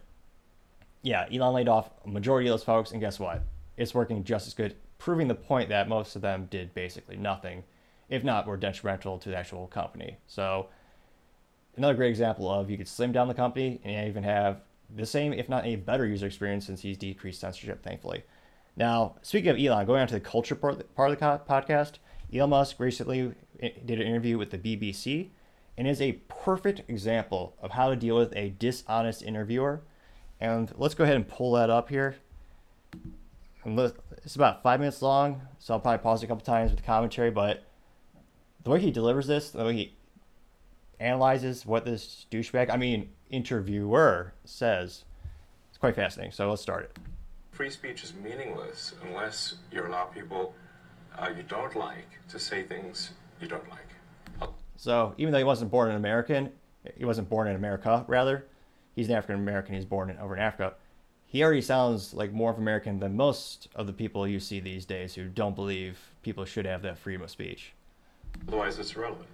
yeah, 1.03 1.27
Elon 1.33 1.55
laid 1.55 1.69
off 1.69 1.91
a 2.05 2.09
majority 2.09 2.47
of 2.47 2.53
those 2.53 2.63
folks, 2.63 2.93
and 2.93 3.01
guess 3.01 3.19
what? 3.19 3.43
it's 3.77 3.95
working 3.95 4.25
just 4.25 4.47
as 4.47 4.55
good, 4.55 4.77
proving 4.99 5.29
the 5.29 5.35
point 5.35 5.69
that 5.69 5.89
most 5.89 6.17
of 6.17 6.23
them 6.23 6.47
did 6.51 6.75
basically 6.75 7.17
nothing, 7.17 7.65
if 8.09 8.23
not 8.23 8.47
were 8.47 8.57
detrimental 8.57 9.19
to 9.19 9.31
the 9.31 9.37
actual 9.37 9.67
company. 9.67 10.19
So 10.27 10.69
another 11.77 11.95
great 11.95 12.11
example 12.11 12.51
of 12.51 12.71
you 12.71 12.77
could 12.77 12.89
slim 12.89 13.13
down 13.13 13.29
the 13.29 13.35
company 13.35 13.81
and 13.85 14.09
even 14.09 14.25
have 14.25 14.61
the 14.95 15.07
same, 15.07 15.33
if 15.33 15.49
not 15.49 15.65
a 15.65 15.77
better 15.77 16.07
user 16.07 16.27
experience 16.27 16.67
since 16.67 16.83
he's 16.83 16.99
decreased 16.99 17.41
censorship, 17.41 17.83
thankfully. 17.83 18.25
Now, 18.77 19.17
speaking 19.23 19.51
of 19.51 19.59
Elon, 19.59 19.87
going 19.87 20.01
on 20.01 20.09
to 20.09 20.15
the 20.15 20.21
culture 20.21 20.55
part 20.55 20.75
of 20.75 20.79
the 20.79 20.85
podcast, 21.49 21.95
Elon 22.33 22.51
Musk 22.51 22.79
recently 22.79 23.33
eh, 23.61 23.71
did 23.85 24.01
an 24.01 24.07
interview 24.07 24.39
with 24.39 24.51
the 24.51 24.59
BBC 24.59 25.31
and 25.77 25.89
is 25.89 26.01
a 26.01 26.13
perfect 26.29 26.83
example 26.89 27.57
of 27.63 27.73
how 27.73 27.89
to 27.91 27.97
deal 27.97 28.17
with 28.17 28.35
a 28.37 28.51
dishonest 28.51 29.23
interviewer. 29.23 29.83
And 30.41 30.73
let's 30.77 30.95
go 30.95 31.05
ahead 31.05 31.17
and 31.17 31.27
pull 31.27 31.53
that 31.53 31.71
up 31.71 31.89
here 31.89 32.17
And 33.65 33.79
it's 34.25 34.35
about 34.37 34.63
five 34.63 34.81
minutes 34.81 35.03
long, 35.03 35.43
so 35.59 35.75
I'll 35.75 35.81
probably 35.81 36.03
pause 36.03 36.23
a 36.23 36.27
couple 36.27 36.45
times 36.45 36.71
with 36.71 36.85
commentary. 36.85 37.31
But 37.31 37.65
the 38.65 38.71
way 38.71 38.81
he 38.81 38.91
delivers 38.91 39.27
this, 39.27 39.51
the 39.51 39.65
way 39.65 39.75
he 39.75 39.97
analyzes 40.99 41.65
what 41.65 41.85
this 41.85 42.27
douchebag, 42.31 42.71
I 42.71 42.77
mean, 42.77 43.11
interviewer 43.31 44.35
says, 44.45 45.05
it's 45.69 45.79
quite 45.79 45.95
fascinating. 45.95 46.33
So 46.33 46.49
let's 46.49 46.63
start 46.63 46.85
it. 46.85 46.99
Free 47.53 47.71
speech 47.71 48.03
is 48.03 48.15
meaningless 48.15 48.95
unless 49.03 49.57
you 49.71 49.87
allow 49.87 50.05
people 50.05 50.55
uh, 51.19 51.29
you 51.37 51.43
don't 51.43 51.77
like 51.77 52.09
to 52.29 52.39
say 52.39 52.63
things 52.63 53.11
you 53.41 53.49
don't 53.49 53.69
like. 53.69 53.92
So 54.77 55.15
even 55.19 55.33
though 55.33 55.39
he 55.39 55.45
wasn't 55.45 55.71
born 55.71 55.91
an 55.91 55.97
American, 55.97 56.51
he 56.97 57.05
wasn't 57.05 57.29
born 57.29 57.49
in 57.49 57.57
America, 57.57 58.05
rather, 58.09 58.47
he's 58.97 59.09
an 59.09 59.15
African 59.15 59.37
American. 59.37 59.75
He's 59.75 59.85
born 59.85 60.11
in, 60.11 60.19
over 60.19 60.35
in 60.35 60.43
Africa 60.43 60.75
he 61.33 61.43
already 61.43 61.63
sounds 61.63 62.13
like 62.13 62.31
more 62.31 62.51
of 62.51 62.59
American 62.59 62.99
than 62.99 63.17
most 63.17 63.69
of 63.75 63.87
the 63.87 63.93
people 63.95 64.29
you 64.29 64.39
see 64.39 64.61
these 64.61 64.85
days 64.85 65.15
who 65.15 65.29
don't 65.29 65.57
believe 65.57 65.99
people 66.23 66.45
should 66.45 66.67
have 66.67 66.83
that 66.83 66.99
freedom 66.99 67.23
of 67.23 67.31
speech. 67.31 67.73
Otherwise, 68.47 68.79
it's 68.79 68.95
irrelevant. 68.95 69.31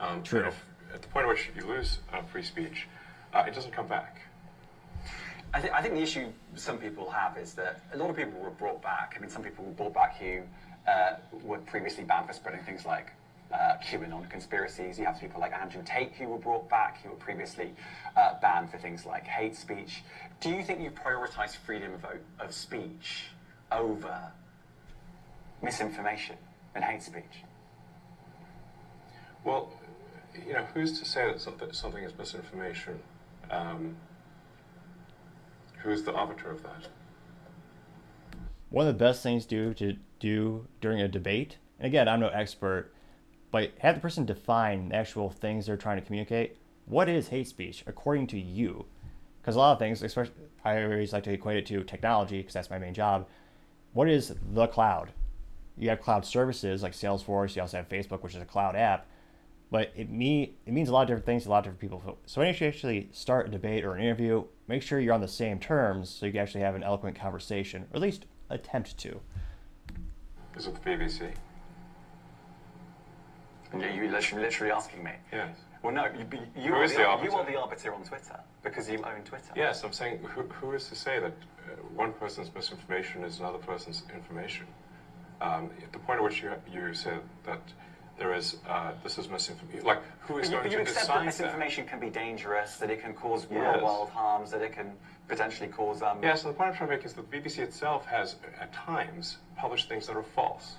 Um, 0.00 0.22
True. 0.22 0.44
If, 0.44 0.62
at 0.92 1.00
the 1.00 1.08
point 1.08 1.24
at 1.24 1.30
which 1.30 1.48
you 1.56 1.66
lose 1.66 2.00
uh, 2.12 2.20
free 2.20 2.42
speech, 2.42 2.86
uh, 3.32 3.44
it 3.48 3.54
doesn't 3.54 3.70
come 3.70 3.86
back. 3.86 4.20
I, 5.54 5.62
th- 5.62 5.72
I 5.72 5.80
think 5.80 5.94
the 5.94 6.02
issue 6.02 6.26
some 6.56 6.76
people 6.76 7.08
have 7.08 7.38
is 7.38 7.54
that 7.54 7.80
a 7.94 7.96
lot 7.96 8.10
of 8.10 8.16
people 8.16 8.38
were 8.38 8.50
brought 8.50 8.82
back. 8.82 9.14
I 9.16 9.20
mean, 9.20 9.30
some 9.30 9.42
people 9.42 9.64
were 9.64 9.72
brought 9.72 9.94
back 9.94 10.18
who 10.18 10.42
uh, 10.86 11.12
were 11.42 11.56
previously 11.56 12.04
banned 12.04 12.26
for 12.26 12.34
spreading 12.34 12.62
things 12.64 12.84
like 12.84 13.14
uh, 13.52 13.74
QAnon 13.82 14.28
conspiracies. 14.30 14.98
You 14.98 15.06
have 15.06 15.20
people 15.20 15.40
like 15.40 15.52
Andrew 15.52 15.82
Tate 15.84 16.12
who 16.12 16.28
were 16.28 16.38
brought 16.38 16.68
back, 16.68 17.02
who 17.02 17.10
were 17.10 17.16
previously 17.16 17.72
uh, 18.16 18.34
banned 18.40 18.70
for 18.70 18.78
things 18.78 19.04
like 19.06 19.26
hate 19.26 19.56
speech. 19.56 20.02
Do 20.40 20.50
you 20.50 20.62
think 20.62 20.80
you 20.80 20.90
prioritize 20.90 21.56
freedom 21.56 21.94
of, 21.94 22.04
of 22.38 22.54
speech 22.54 23.24
over 23.72 24.32
misinformation 25.62 26.36
and 26.74 26.84
hate 26.84 27.02
speech? 27.02 27.44
Well, 29.44 29.72
you 30.46 30.52
know, 30.52 30.64
who's 30.74 30.98
to 31.00 31.04
say 31.04 31.26
that 31.26 31.40
something, 31.40 31.72
something 31.72 32.04
is 32.04 32.16
misinformation? 32.16 33.00
Um, 33.50 33.96
who's 35.78 36.02
the 36.02 36.12
arbiter 36.12 36.50
of 36.50 36.62
that? 36.62 36.88
One 38.68 38.86
of 38.86 38.94
the 38.96 39.04
best 39.04 39.22
things 39.22 39.46
to 39.46 39.74
do 39.74 39.74
to 39.74 39.98
do 40.20 40.68
during 40.80 41.00
a 41.00 41.08
debate, 41.08 41.56
and 41.78 41.86
again, 41.86 42.08
I'm 42.08 42.20
no 42.20 42.28
expert, 42.28 42.92
but 43.50 43.72
have 43.80 43.96
the 43.96 44.00
person 44.00 44.24
define 44.24 44.90
the 44.90 44.96
actual 44.96 45.30
things 45.30 45.66
they're 45.66 45.76
trying 45.76 45.98
to 45.98 46.06
communicate. 46.06 46.56
What 46.86 47.08
is 47.08 47.28
hate 47.28 47.48
speech 47.48 47.84
according 47.86 48.28
to 48.28 48.38
you? 48.38 48.86
Because 49.40 49.56
a 49.56 49.58
lot 49.58 49.72
of 49.72 49.78
things, 49.78 50.02
especially 50.02 50.34
I 50.64 50.82
always 50.82 51.12
like 51.12 51.24
to 51.24 51.32
equate 51.32 51.56
it 51.56 51.66
to 51.66 51.84
technology 51.84 52.38
because 52.38 52.54
that's 52.54 52.70
my 52.70 52.78
main 52.78 52.94
job. 52.94 53.26
What 53.92 54.08
is 54.08 54.34
the 54.52 54.66
cloud? 54.66 55.10
You 55.76 55.88
have 55.88 56.00
cloud 56.00 56.24
services 56.26 56.82
like 56.82 56.92
Salesforce. 56.92 57.56
You 57.56 57.62
also 57.62 57.78
have 57.78 57.88
Facebook, 57.88 58.22
which 58.22 58.34
is 58.34 58.42
a 58.42 58.46
cloud 58.46 58.76
app 58.76 59.06
but 59.70 59.92
it 59.94 60.10
me 60.10 60.56
it 60.66 60.72
means 60.72 60.88
a 60.88 60.92
lot 60.92 61.02
of 61.02 61.08
different 61.08 61.26
things 61.26 61.44
to 61.44 61.48
a 61.48 61.50
lot 61.50 61.58
of 61.58 61.64
different 61.64 61.80
people. 61.80 62.18
So 62.26 62.40
when 62.40 62.52
you 62.52 62.66
actually 62.66 63.08
start 63.12 63.48
a 63.48 63.50
debate 63.50 63.84
or 63.84 63.94
an 63.94 64.02
interview, 64.02 64.44
make 64.66 64.82
sure 64.82 64.98
you're 64.98 65.14
on 65.14 65.20
the 65.20 65.28
same 65.28 65.58
terms 65.58 66.10
so 66.10 66.26
you 66.26 66.32
can 66.32 66.40
actually 66.40 66.62
have 66.62 66.74
an 66.74 66.82
eloquent 66.82 67.16
conversation, 67.16 67.82
or 67.92 67.96
at 67.96 68.00
least 68.00 68.26
attempt 68.50 68.98
to. 68.98 69.20
Is 70.56 70.66
it 70.66 70.74
the 70.74 70.90
BBC? 70.90 71.32
And 73.72 73.82
you're 73.82 74.10
literally, 74.10 74.44
literally 74.44 74.72
asking 74.72 75.04
me. 75.04 75.12
Yes. 75.32 75.56
Well, 75.82 75.94
no, 75.94 76.06
you, 76.06 76.26
you, 76.62 76.74
are, 76.74 76.86
the, 76.86 76.94
the 76.94 77.00
you 77.24 77.32
are 77.32 77.46
the 77.46 77.56
arbiter 77.56 77.94
on 77.94 78.02
Twitter 78.02 78.38
because 78.62 78.88
you 78.90 78.98
own 78.98 79.22
Twitter. 79.24 79.52
Yes, 79.56 79.82
I'm 79.82 79.92
saying 79.92 80.18
who, 80.22 80.42
who 80.42 80.72
is 80.72 80.88
to 80.88 80.94
say 80.94 81.18
that 81.20 81.32
uh, 81.32 81.76
one 81.94 82.12
person's 82.12 82.54
misinformation 82.54 83.24
is 83.24 83.40
another 83.40 83.58
person's 83.58 84.02
information? 84.14 84.66
Um, 85.40 85.70
at 85.82 85.90
the 85.92 85.98
point 86.00 86.18
at 86.18 86.24
which 86.24 86.42
you, 86.42 86.52
you 86.70 86.92
said 86.92 87.20
that 87.46 87.62
there 88.18 88.34
is 88.34 88.58
uh, 88.68 88.92
this 89.02 89.16
is 89.16 89.30
misinformation. 89.30 89.86
Like 89.86 90.02
who 90.20 90.38
is 90.38 90.50
going 90.50 90.70
you, 90.70 90.76
to 90.76 90.82
accept 90.82 91.00
decide 91.00 91.20
that 91.20 91.24
misinformation 91.24 91.84
that? 91.86 91.90
can 91.90 92.00
be 92.00 92.10
dangerous, 92.10 92.76
that 92.76 92.90
it 92.90 93.00
can 93.00 93.14
cause 93.14 93.46
yes. 93.50 93.76
real 93.76 93.84
world 93.84 94.10
harms, 94.10 94.50
that 94.50 94.60
it 94.60 94.72
can 94.72 94.92
potentially 95.28 95.70
cause. 95.70 96.02
Um, 96.02 96.22
yeah. 96.22 96.34
So 96.34 96.48
the 96.48 96.54
point 96.54 96.70
I'm 96.70 96.76
trying 96.76 96.90
to 96.90 96.96
make 96.96 97.06
is 97.06 97.14
that 97.14 97.30
the 97.30 97.36
BBC 97.38 97.60
itself 97.60 98.04
has 98.04 98.36
at 98.60 98.70
times 98.74 99.38
published 99.56 99.88
things 99.88 100.06
that 100.08 100.16
are 100.16 100.22
false. 100.22 100.74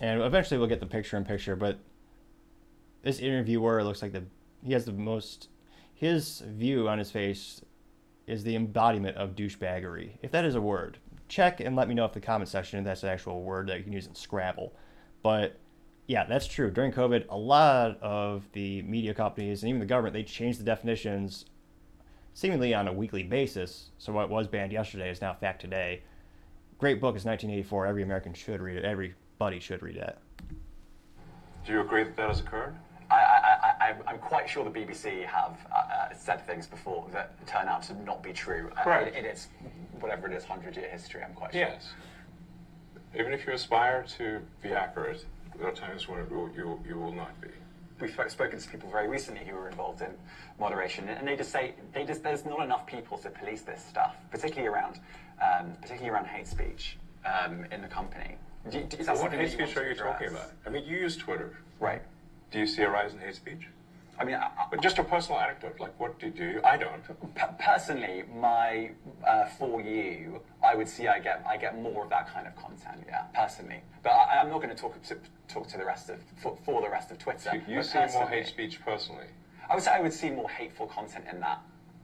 And 0.00 0.20
eventually 0.20 0.58
we'll 0.58 0.68
get 0.68 0.80
the 0.80 0.86
picture 0.86 1.16
in 1.16 1.24
picture, 1.24 1.56
but 1.56 1.78
this 3.02 3.18
interviewer 3.18 3.82
looks 3.82 4.02
like 4.02 4.12
the 4.12 4.24
he 4.64 4.72
has 4.72 4.84
the 4.84 4.92
most 4.92 5.48
his 5.94 6.40
view 6.40 6.88
on 6.88 6.98
his 6.98 7.10
face 7.10 7.62
is 8.26 8.42
the 8.42 8.56
embodiment 8.56 9.16
of 9.16 9.36
douchebaggery, 9.36 10.18
if 10.22 10.30
that 10.32 10.44
is 10.44 10.54
a 10.54 10.60
word 10.60 10.98
check 11.28 11.60
and 11.60 11.76
let 11.76 11.88
me 11.88 11.94
know 11.94 12.04
if 12.04 12.12
the 12.12 12.20
comment 12.20 12.48
section 12.48 12.82
that's 12.84 13.02
an 13.02 13.08
actual 13.08 13.42
word 13.42 13.68
that 13.68 13.78
you 13.78 13.84
can 13.84 13.92
use 13.92 14.06
in 14.06 14.14
Scrabble. 14.14 14.72
But 15.22 15.58
yeah, 16.06 16.24
that's 16.24 16.46
true. 16.46 16.70
During 16.70 16.92
COVID, 16.92 17.26
a 17.28 17.36
lot 17.36 18.00
of 18.00 18.48
the 18.52 18.82
media 18.82 19.12
companies 19.12 19.62
and 19.62 19.70
even 19.70 19.80
the 19.80 19.86
government 19.86 20.14
they 20.14 20.22
changed 20.22 20.60
the 20.60 20.64
definitions 20.64 21.46
seemingly 22.34 22.74
on 22.74 22.86
a 22.86 22.92
weekly 22.92 23.22
basis. 23.22 23.90
So 23.98 24.12
what 24.12 24.30
was 24.30 24.46
banned 24.46 24.72
yesterday 24.72 25.10
is 25.10 25.20
now 25.20 25.34
fact 25.34 25.60
today. 25.60 26.02
Great 26.78 27.00
book 27.00 27.16
is 27.16 27.24
1984. 27.24 27.86
Every 27.86 28.02
American 28.02 28.34
should 28.34 28.60
read 28.60 28.76
it. 28.76 28.84
Everybody 29.38 29.60
should 29.60 29.82
read 29.82 29.96
it. 29.96 30.16
Do 31.66 31.72
you 31.72 31.82
agree 31.82 32.04
that 32.04 32.16
that 32.16 32.28
has 32.28 32.40
occurred? 32.40 32.74
I, 33.10 33.94
am 34.06 34.18
quite 34.18 34.48
sure 34.48 34.64
the 34.64 34.70
BBC 34.70 35.26
have 35.26 35.58
uh, 35.70 35.76
uh, 35.76 36.14
said 36.14 36.46
things 36.46 36.66
before 36.66 37.06
that 37.12 37.46
turn 37.46 37.68
out 37.68 37.82
to 37.84 37.94
not 38.02 38.22
be 38.22 38.32
true. 38.32 38.70
Right. 38.86 39.12
Uh, 39.12 39.18
in, 39.18 39.26
its, 39.26 39.48
whatever 40.00 40.26
it 40.26 40.32
is, 40.32 40.48
100 40.48 40.74
year 40.74 40.88
history, 40.88 41.22
I'm 41.22 41.34
quite 41.34 41.52
sure. 41.52 41.60
Yes. 41.60 41.90
Even 43.14 43.34
if 43.34 43.46
you 43.46 43.52
aspire 43.52 44.06
to 44.16 44.40
be 44.62 44.70
accurate, 44.70 45.26
there 45.58 45.68
are 45.68 45.72
times 45.72 46.08
when 46.08 46.26
will, 46.30 46.50
you, 46.56 46.80
you 46.88 46.96
will 46.96 47.12
not 47.12 47.38
be. 47.42 47.48
We've 48.00 48.18
spoken 48.28 48.58
to 48.58 48.68
people 48.70 48.90
very 48.90 49.06
recently 49.06 49.44
who 49.44 49.54
were 49.54 49.68
involved 49.68 50.00
in 50.00 50.12
moderation, 50.58 51.10
and 51.10 51.28
they 51.28 51.36
just 51.36 51.52
say 51.52 51.74
they 51.92 52.06
just, 52.06 52.22
there's 52.22 52.46
not 52.46 52.64
enough 52.64 52.86
people 52.86 53.18
to 53.18 53.28
police 53.28 53.60
this 53.62 53.84
stuff, 53.84 54.16
particularly 54.30 54.68
around, 54.68 55.00
um, 55.42 55.72
particularly 55.82 56.08
around 56.08 56.26
hate 56.26 56.46
speech 56.46 56.96
um, 57.26 57.66
in 57.70 57.82
the 57.82 57.88
company. 57.88 58.38
Do, 58.70 58.84
is 58.98 59.06
that 59.06 59.18
what 59.18 59.32
hate 59.32 59.52
speech 59.52 59.76
are 59.76 59.88
you 59.88 59.94
talking 59.94 60.28
about? 60.28 60.50
I 60.66 60.70
mean, 60.70 60.84
you 60.84 60.96
use 60.96 61.16
Twitter. 61.16 61.56
Right. 61.78 62.02
Do 62.50 62.58
you 62.58 62.66
see 62.66 62.82
a 62.82 62.90
rise 62.90 63.12
in 63.12 63.20
hate 63.20 63.34
speech? 63.34 63.68
I 64.18 64.24
mean, 64.24 64.36
I, 64.36 64.50
but 64.70 64.80
just 64.80 64.98
a 64.98 65.04
personal 65.04 65.40
anecdote. 65.40 65.78
Like, 65.78 65.98
what 66.00 66.18
do 66.18 66.26
you 66.26 66.32
do? 66.32 66.60
I 66.64 66.76
don't. 66.76 67.02
personally, 67.58 68.24
my 68.34 68.90
uh, 69.26 69.46
for 69.58 69.80
you, 69.82 70.40
I 70.64 70.74
would 70.74 70.88
see 70.88 71.06
I 71.06 71.18
get 71.18 71.44
I 71.48 71.56
get 71.56 71.78
more 71.80 72.04
of 72.04 72.10
that 72.10 72.32
kind 72.32 72.46
of 72.46 72.56
content. 72.56 73.04
Yeah, 73.06 73.22
personally. 73.34 73.80
But 74.02 74.10
I, 74.10 74.40
am 74.40 74.48
not 74.48 74.62
going 74.62 74.74
to 74.74 74.80
talk 74.80 75.00
to 75.02 75.16
talk 75.48 75.68
to 75.68 75.78
the 75.78 75.84
rest 75.84 76.08
of 76.08 76.18
for, 76.42 76.56
for 76.64 76.80
the 76.80 76.88
rest 76.88 77.10
of 77.10 77.18
Twitter. 77.18 77.38
So 77.38 77.52
you 77.68 77.82
see 77.82 77.98
more 78.14 78.28
hate 78.28 78.46
speech 78.46 78.80
personally. 78.84 79.26
I 79.68 79.74
would 79.74 79.84
say 79.84 79.92
I 79.92 80.00
would 80.00 80.14
see 80.14 80.30
more 80.30 80.48
hateful 80.48 80.86
content 80.86 81.26
in 81.30 81.40
that 81.40 81.60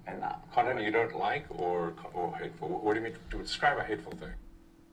in 0.07 0.21
that 0.21 0.43
content 0.53 0.83
you 0.83 0.91
don't 0.91 1.17
like 1.17 1.47
or 1.49 1.95
or 2.13 2.37
hateful. 2.37 2.69
What 2.69 2.93
do 2.93 3.01
you 3.01 3.05
mean 3.05 3.15
to 3.31 3.39
describe 3.39 3.79
a 3.79 3.85
hateful 3.85 4.13
thing? 4.13 4.33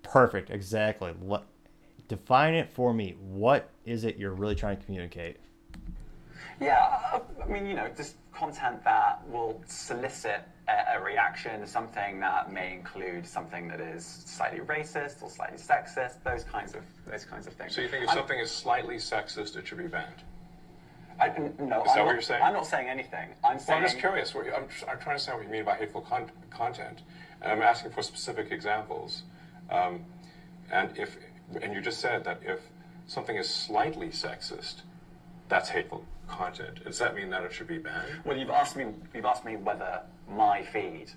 Perfect. 0.03 0.49
Exactly. 0.49 1.11
What 1.19 1.47
define 2.09 2.55
it 2.55 2.69
for 2.73 2.93
me. 2.93 3.15
What 3.21 3.69
is 3.85 4.03
it 4.03 4.17
you're 4.17 4.33
really 4.33 4.55
trying 4.55 4.75
to 4.77 4.85
communicate? 4.85 5.37
Yeah, 6.59 7.21
I 7.41 7.47
mean, 7.47 7.65
you 7.65 7.75
know, 7.75 7.89
just 7.95 8.15
content 8.33 8.83
that 8.83 9.21
will 9.29 9.61
solicit 9.65 10.41
a, 10.67 10.97
a, 10.97 11.01
reaction, 11.01 11.65
something 11.65 12.19
that 12.19 12.51
may 12.51 12.73
include 12.73 13.25
something 13.25 13.67
that 13.69 13.79
is 13.79 14.23
slightly 14.25 14.59
racist 14.59 15.21
or 15.23 15.29
slightly 15.29 15.57
sexist, 15.57 16.21
those 16.23 16.43
kinds 16.43 16.75
of 16.75 16.81
those 17.09 17.23
kinds 17.23 17.47
of 17.47 17.53
things. 17.53 17.75
So 17.75 17.81
you 17.81 17.87
think 17.87 18.03
if 18.03 18.09
I'm, 18.09 18.17
something 18.17 18.39
is 18.39 18.51
slightly 18.51 18.95
sexist, 18.95 19.55
it 19.55 19.67
should 19.67 19.77
be 19.77 19.87
banned? 19.87 20.23
I, 21.21 21.27
no, 21.27 21.43
is 21.45 21.51
I'm 21.51 21.69
that 21.69 21.69
not, 21.69 22.05
what 22.05 22.11
you're 22.13 22.21
saying? 22.21 22.43
I'm 22.43 22.53
not 22.53 22.65
saying 22.65 22.87
anything. 22.89 23.29
I'm 23.43 23.59
saying. 23.59 23.77
I'm 23.77 23.85
just 23.85 23.99
curious. 23.99 24.33
I'm, 24.35 24.41
I'm 24.45 24.67
trying 24.69 24.99
to 24.99 25.09
understand 25.09 25.37
what 25.37 25.47
you 25.47 25.51
mean 25.51 25.65
by 25.65 25.75
hateful 25.75 26.01
con- 26.01 26.31
content, 26.49 27.03
and 27.41 27.51
I'm 27.51 27.61
asking 27.61 27.91
for 27.91 28.01
specific 28.01 28.51
examples. 28.51 29.23
Um, 29.69 30.05
and 30.71 30.97
if 30.97 31.17
and 31.61 31.73
you 31.73 31.81
just 31.81 31.99
said 31.99 32.23
that 32.25 32.39
if 32.43 32.59
something 33.07 33.35
is 33.35 33.49
slightly 33.49 34.09
sexist, 34.09 34.81
that's 35.47 35.69
hateful 35.69 36.05
content. 36.27 36.83
Does 36.83 36.99
that 36.99 37.15
mean 37.15 37.29
that 37.31 37.43
it 37.43 37.51
should 37.51 37.67
be 37.67 37.79
banned? 37.79 38.07
Well, 38.23 38.37
you've 38.37 38.49
asked 38.49 38.75
me. 38.75 38.85
You've 39.13 39.25
asked 39.25 39.45
me 39.45 39.55
whether 39.55 40.01
my 40.29 40.61
feed, 40.63 41.11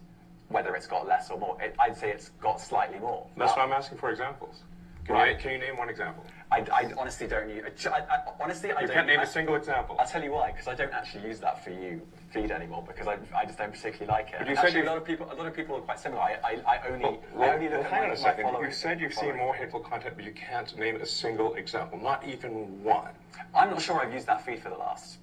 whether 0.48 0.74
it's 0.74 0.86
got 0.86 1.06
less 1.06 1.30
or 1.30 1.38
more. 1.38 1.60
It, 1.60 1.74
I'd 1.78 1.96
say 1.96 2.10
it's 2.10 2.30
got 2.40 2.60
slightly 2.60 2.98
more. 2.98 3.26
That's 3.36 3.56
why 3.56 3.62
I'm 3.62 3.72
asking 3.72 3.98
for 3.98 4.10
examples. 4.10 4.62
Can, 5.04 5.16
right. 5.16 5.32
you, 5.32 5.38
can 5.38 5.52
you 5.52 5.58
name 5.58 5.76
one 5.76 5.88
example? 5.88 6.24
I, 6.50 6.60
I 6.72 6.92
honestly 6.96 7.26
don't. 7.26 7.50
I, 7.50 7.90
I, 7.90 8.18
honestly, 8.40 8.72
I 8.72 8.82
you 8.82 8.86
don't. 8.86 8.94
can't 8.94 9.06
name 9.06 9.20
I, 9.20 9.24
a 9.24 9.26
single 9.26 9.56
example. 9.56 9.96
I'll 9.98 10.06
tell 10.06 10.22
you 10.22 10.32
why. 10.32 10.52
Because 10.52 10.68
I 10.68 10.74
don't 10.74 10.92
actually 10.92 11.26
use 11.26 11.40
that 11.40 11.62
for 11.62 11.70
you 11.70 12.00
feed 12.32 12.50
anymore 12.50 12.84
because 12.86 13.06
I, 13.06 13.18
I 13.36 13.44
just 13.44 13.58
don't 13.58 13.72
particularly 13.72 14.10
like 14.10 14.28
it. 14.30 14.36
But 14.38 14.48
you 14.48 14.54
actually, 14.54 14.72
said 14.72 14.84
a 14.84 14.88
lot 14.88 14.96
of 14.96 15.04
people 15.04 15.30
a 15.30 15.34
lot 15.34 15.46
of 15.46 15.54
people 15.54 15.76
are 15.76 15.80
quite 15.80 15.98
similar. 15.98 16.20
I, 16.20 16.38
I, 16.44 16.76
I 16.76 16.88
only 16.88 17.04
well, 17.04 17.22
well, 17.34 17.50
I 17.50 17.54
only 17.54 17.68
look 17.68 17.78
well, 17.78 17.84
at 17.84 17.90
hang 17.90 18.04
on 18.04 18.10
a 18.10 18.16
second. 18.16 18.46
You 18.62 18.70
said 18.70 19.00
you've 19.00 19.14
seen 19.14 19.36
more 19.36 19.54
hateful 19.54 19.80
content, 19.80 20.14
but 20.16 20.24
you 20.24 20.32
can't 20.32 20.76
name 20.78 20.96
a 20.96 21.06
single 21.06 21.54
example, 21.54 21.98
not 21.98 22.26
even 22.26 22.82
one. 22.82 23.12
I'm 23.54 23.70
not 23.70 23.82
sure 23.82 24.00
I've 24.00 24.12
used 24.12 24.26
that 24.26 24.44
feed 24.44 24.60
for 24.62 24.70
the 24.70 24.76
last 24.76 25.18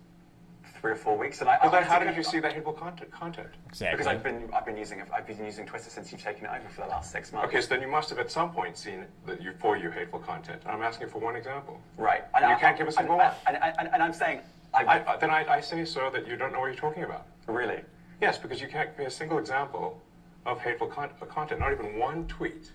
three 0.80 0.92
or 0.92 0.96
four 0.96 1.18
weeks, 1.18 1.42
and 1.42 1.50
I. 1.50 1.58
But 1.62 1.72
then, 1.72 1.84
how 1.84 2.00
did 2.00 2.16
you 2.16 2.24
see 2.24 2.40
that 2.40 2.54
hateful 2.54 2.74
content? 2.74 3.12
Content. 3.12 3.50
Exactly. 3.70 3.98
Because 3.98 4.08
I've 4.08 4.24
been 4.24 4.50
I've 4.54 4.66
been 4.66 4.78
using 4.78 5.02
I've 5.14 5.28
been 5.28 5.44
using 5.44 5.66
Twitter 5.66 5.90
since 5.90 6.12
you've 6.12 6.24
taken 6.24 6.46
it 6.46 6.50
over 6.50 6.70
for 6.70 6.82
the 6.82 6.88
last 6.88 7.12
six 7.12 7.32
months. 7.32 7.48
Okay, 7.48 7.62
so 7.62 7.68
then 7.68 7.82
you 7.82 7.88
must 7.88 8.10
have 8.10 8.20
at 8.20 8.32
some 8.32 8.52
point 8.52 8.78
seen 8.78 9.06
that 9.26 9.42
you 9.42 9.54
for 9.60 9.78
you 9.78 9.90
hateful 9.90 10.20
content. 10.20 10.62
And 10.64 10.72
I'm 10.72 10.82
asking 10.82 11.10
for 11.10 11.20
one 11.20 11.36
example. 11.36 11.80
Right. 11.98 12.24
And, 12.36 12.44
you 12.44 12.56
I, 12.56 12.60
can't 12.60 12.78
give 12.78 12.88
a 12.88 12.92
single 12.92 13.18
one. 13.18 13.32
And, 13.48 13.58
and, 13.62 13.90
and, 13.94 14.04
I'm 14.04 14.14
saying. 14.14 14.42
I, 14.74 15.18
then 15.20 15.30
I, 15.30 15.46
I 15.56 15.62
say, 15.62 15.84
so 15.86 16.10
that 16.12 16.28
you 16.28 16.36
don't 16.36 16.54
know 16.54 16.60
what 16.60 16.68
you're 16.68 16.76
talking 16.76 17.04
about. 17.04 17.28
Really? 17.48 17.82
Yes, 18.22 18.38
because 18.38 18.62
you 18.62 18.68
can't 18.68 18.90
give 18.90 19.00
me 19.00 19.06
a 19.06 19.12
single 19.12 19.38
example 19.38 20.02
of 20.46 20.60
hateful 20.60 20.88
con- 20.88 21.10
uh, 21.22 21.26
content, 21.26 21.60
not 21.60 21.72
even 21.72 21.98
one 21.98 22.28
tweet, 22.28 22.72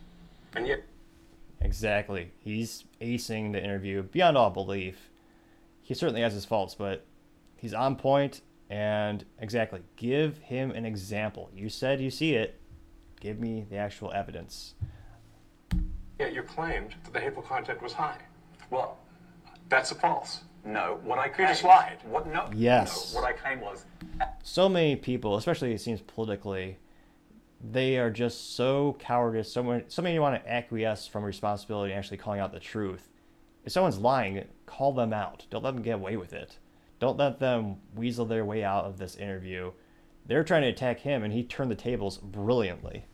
and 0.54 0.66
yet. 0.66 0.84
Exactly. 1.60 2.32
He's 2.38 2.84
acing 3.00 3.52
the 3.52 3.62
interview 3.62 4.02
beyond 4.02 4.36
all 4.36 4.50
belief. 4.50 5.10
He 5.82 5.94
certainly 5.94 6.22
has 6.22 6.32
his 6.32 6.44
faults, 6.44 6.74
but 6.74 7.06
he's 7.56 7.74
on 7.74 7.96
point 7.96 8.42
and 8.70 9.24
exactly, 9.38 9.80
give 9.96 10.38
him 10.38 10.70
an 10.70 10.84
example. 10.84 11.50
You 11.54 11.68
said 11.68 12.00
you 12.00 12.10
see 12.10 12.34
it. 12.34 12.60
Give 13.20 13.38
me 13.38 13.66
the 13.68 13.76
actual 13.76 14.12
evidence. 14.12 14.74
Yeah, 16.18 16.28
you 16.28 16.42
claimed 16.42 16.94
that 17.04 17.12
the 17.12 17.20
hateful 17.20 17.42
content 17.42 17.82
was 17.82 17.92
high. 17.92 18.18
Well, 18.70 18.98
that's 19.68 19.90
a 19.90 19.94
false. 19.94 20.42
No, 20.64 20.98
what 21.04 21.18
I 21.18 21.26
You 21.26 21.32
claimed, 21.32 21.50
just 21.50 21.64
lied. 21.64 21.98
What? 22.04 22.26
No. 22.26 22.48
Yes. 22.54 23.12
No, 23.12 23.20
what 23.20 23.28
I 23.28 23.32
claimed 23.32 23.60
was 23.62 23.84
so 24.42 24.68
many 24.68 24.96
people, 24.96 25.36
especially 25.36 25.72
it 25.72 25.80
seems 25.80 26.00
politically, 26.00 26.78
they 27.62 27.98
are 27.98 28.10
just 28.10 28.56
so 28.56 28.96
cowardice. 28.98 29.52
So 29.52 29.62
many, 29.62 29.84
so 29.88 30.02
many 30.02 30.18
want 30.18 30.42
to 30.42 30.50
acquiesce 30.50 31.06
from 31.06 31.24
responsibility 31.24 31.92
and 31.92 31.98
actually 31.98 32.16
calling 32.16 32.40
out 32.40 32.52
the 32.52 32.60
truth. 32.60 33.10
If 33.64 33.72
someone's 33.72 33.98
lying, 33.98 34.44
call 34.66 34.92
them 34.92 35.12
out. 35.12 35.46
Don't 35.50 35.64
let 35.64 35.74
them 35.74 35.82
get 35.82 35.94
away 35.94 36.16
with 36.16 36.32
it. 36.32 36.58
Don't 36.98 37.18
let 37.18 37.38
them 37.38 37.76
weasel 37.94 38.24
their 38.24 38.44
way 38.44 38.62
out 38.64 38.84
of 38.84 38.98
this 38.98 39.16
interview. 39.16 39.72
They're 40.26 40.44
trying 40.44 40.62
to 40.62 40.68
attack 40.68 41.00
him, 41.00 41.22
and 41.22 41.32
he 41.32 41.42
turned 41.42 41.70
the 41.70 41.76
tables 41.76 42.18
brilliantly. 42.18 43.06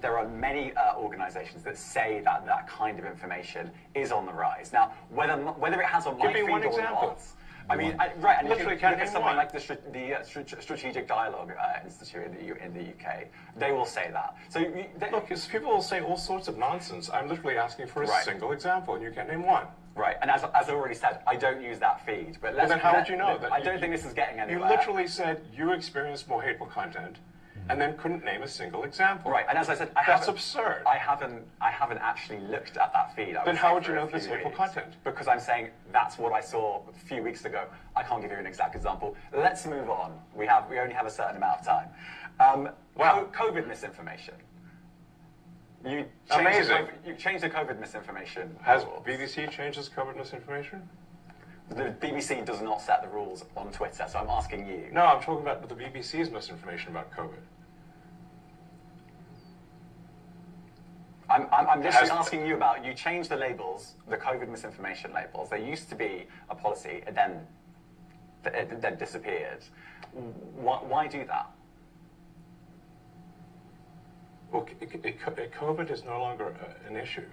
There 0.00 0.18
are 0.18 0.24
many 0.24 0.72
uh, 0.74 0.94
organisations 0.96 1.62
that 1.64 1.76
say 1.76 2.20
that 2.24 2.44
that 2.46 2.66
kind 2.66 2.98
of 2.98 3.04
information 3.04 3.70
is 3.94 4.12
on 4.12 4.26
the 4.26 4.32
rise. 4.32 4.72
Now, 4.72 4.92
whether 5.08 5.36
whether 5.36 5.80
it 5.80 5.86
has 5.86 6.06
on 6.06 6.18
my 6.18 6.26
Give 6.26 6.34
me 6.34 6.40
feed 6.42 6.50
one 6.50 6.62
or 6.62 6.66
example. 6.66 7.08
not. 7.08 7.18
I 7.68 7.74
mean, 7.74 7.96
I, 7.98 8.12
right, 8.20 8.36
and 8.38 8.48
Literally 8.48 8.74
if 8.74 8.76
you 8.76 8.80
can't 8.80 8.96
look 8.96 9.04
at 9.06 9.12
something 9.12 9.34
like 9.34 9.50
the, 9.50 9.76
the 9.90 10.20
uh, 10.20 10.60
Strategic 10.60 11.08
Dialogue 11.08 11.50
uh, 11.60 11.80
Institute 11.84 12.24
in 12.26 12.32
the, 12.36 12.44
U- 12.44 12.56
in 12.62 12.72
the 12.72 12.80
UK, 12.80 13.26
they 13.56 13.72
will 13.72 13.84
say 13.84 14.08
that. 14.12 14.36
So, 14.50 14.60
you, 14.60 14.84
they, 14.96 15.10
Look, 15.10 15.28
people 15.28 15.72
will 15.72 15.82
say 15.82 16.00
all 16.00 16.16
sorts 16.16 16.46
of 16.46 16.56
nonsense. 16.58 17.10
I'm 17.12 17.28
literally 17.28 17.58
asking 17.58 17.88
for 17.88 18.04
a 18.04 18.06
Right. 18.06 18.24
single 18.24 18.52
example, 18.52 18.94
and 18.94 19.02
you 19.02 19.10
can't 19.10 19.28
name 19.28 19.42
one. 19.44 19.66
right, 19.96 20.14
and 20.22 20.30
as, 20.30 20.44
as 20.54 20.68
I 20.68 20.74
already 20.74 20.94
said, 20.94 21.22
I 21.26 21.34
don't 21.34 21.60
use 21.60 21.80
that 21.80 22.06
feed. 22.06 22.38
But 22.40 22.54
let's, 22.54 22.68
then 22.70 22.78
how 22.78 22.94
would 22.94 23.08
you 23.08 23.16
know 23.16 23.36
that 23.38 23.50
I 23.50 23.58
don't 23.60 23.80
think 23.80 23.90
this 23.90 24.04
is 24.04 24.12
getting 24.12 24.38
anywhere. 24.38 24.70
You 24.70 24.76
literally 24.76 25.08
said 25.08 25.40
you 25.52 25.72
experience 25.72 26.28
more 26.28 26.42
hateful 26.42 26.66
content, 26.68 27.18
and 27.68 27.80
then 27.80 27.96
couldn't 27.96 28.24
name 28.24 28.42
a 28.42 28.48
single 28.48 28.84
example. 28.84 29.30
Right, 29.30 29.44
and 29.48 29.58
as 29.58 29.68
I 29.68 29.74
said, 29.74 29.90
I 29.96 30.04
That's 30.06 30.28
absurd. 30.28 30.82
I 30.86 30.96
haven't, 30.96 31.42
I 31.60 31.70
haven't 31.70 31.98
actually 31.98 32.38
looked 32.40 32.76
at 32.76 32.92
that 32.92 33.14
feed. 33.16 33.36
I 33.36 33.44
Then 33.44 33.56
how 33.56 33.74
would 33.74 33.86
you 33.86 33.94
know 33.94 34.04
if 34.04 34.14
it's 34.14 34.26
hateful 34.26 34.50
content? 34.52 34.94
Because 35.04 35.26
I'm 35.28 35.40
saying 35.40 35.68
that's 35.92 36.18
what 36.18 36.32
I 36.32 36.40
saw 36.40 36.82
a 36.88 36.92
few 37.06 37.22
weeks 37.22 37.44
ago. 37.44 37.64
I 37.96 38.02
can't 38.02 38.22
give 38.22 38.30
you 38.30 38.36
an 38.36 38.46
exact 38.46 38.74
example. 38.76 39.16
Let's 39.36 39.66
move 39.66 39.90
on. 39.90 40.18
We 40.34 40.46
have, 40.46 40.68
we 40.70 40.78
only 40.78 40.94
have 40.94 41.06
a 41.06 41.10
certain 41.10 41.36
amount 41.36 41.60
of 41.60 41.66
time. 41.66 41.88
Um, 42.38 42.68
Wow. 42.96 43.28
COVID 43.32 43.68
misinformation. 43.68 44.34
You 45.84 45.90
changed 45.90 46.06
Amazing. 46.30 46.68
The, 46.68 46.74
COVID- 46.74 47.06
you 47.06 47.14
changed 47.14 47.44
the 47.44 47.50
COVID 47.50 47.78
misinformation. 47.78 48.56
Has 48.62 48.84
rules. 48.84 49.04
BBC 49.04 49.50
changed 49.50 49.78
its 49.78 49.88
COVID 49.88 50.16
misinformation? 50.16 50.88
The 51.70 51.94
BBC 52.00 52.44
does 52.44 52.62
not 52.62 52.80
set 52.80 53.02
the 53.02 53.08
rules 53.08 53.44
on 53.56 53.72
Twitter, 53.72 54.06
so 54.08 54.18
I'm 54.18 54.28
asking 54.30 54.66
you. 54.66 54.88
No, 54.92 55.04
I'm 55.04 55.20
talking 55.20 55.42
about 55.42 55.68
the 55.68 55.74
BBC's 55.74 56.30
misinformation 56.30 56.90
about 56.90 57.10
COVID. 57.12 57.40
I'm, 61.28 61.46
I'm, 61.52 61.68
I'm 61.68 61.82
literally 61.82 62.10
asking 62.10 62.46
you 62.46 62.54
about, 62.54 62.84
you 62.84 62.94
changed 62.94 63.30
the 63.30 63.36
labels, 63.36 63.94
the 64.08 64.16
COVID 64.16 64.48
misinformation 64.48 65.12
labels. 65.12 65.50
There 65.50 65.58
used 65.58 65.88
to 65.88 65.94
be 65.94 66.26
a 66.50 66.54
policy, 66.54 67.02
and 67.06 67.16
then 67.16 67.40
it 68.44 68.80
then 68.80 68.96
disappeared. 68.96 69.64
Why, 70.54 70.76
why 70.76 71.08
do 71.08 71.24
that? 71.26 71.50
Well, 74.52 74.64
COVID 74.64 75.90
is 75.90 76.04
no 76.04 76.20
longer 76.20 76.54
uh, 76.62 76.88
an 76.88 76.96
issue. 76.96 77.24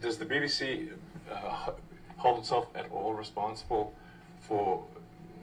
Does 0.00 0.18
the 0.18 0.26
BBC 0.26 0.90
uh, 1.32 1.70
hold 2.18 2.40
itself 2.40 2.68
at 2.74 2.90
all 2.92 3.14
responsible 3.14 3.94
for 4.40 4.84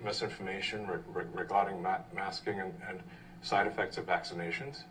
misinformation 0.06 0.86
re- 0.86 1.24
regarding 1.34 1.82
ma- 1.82 1.98
masking 2.14 2.60
and, 2.60 2.74
and 2.88 3.00
side 3.42 3.66
effects 3.66 3.98
of 3.98 4.06
vaccinations? 4.06 4.84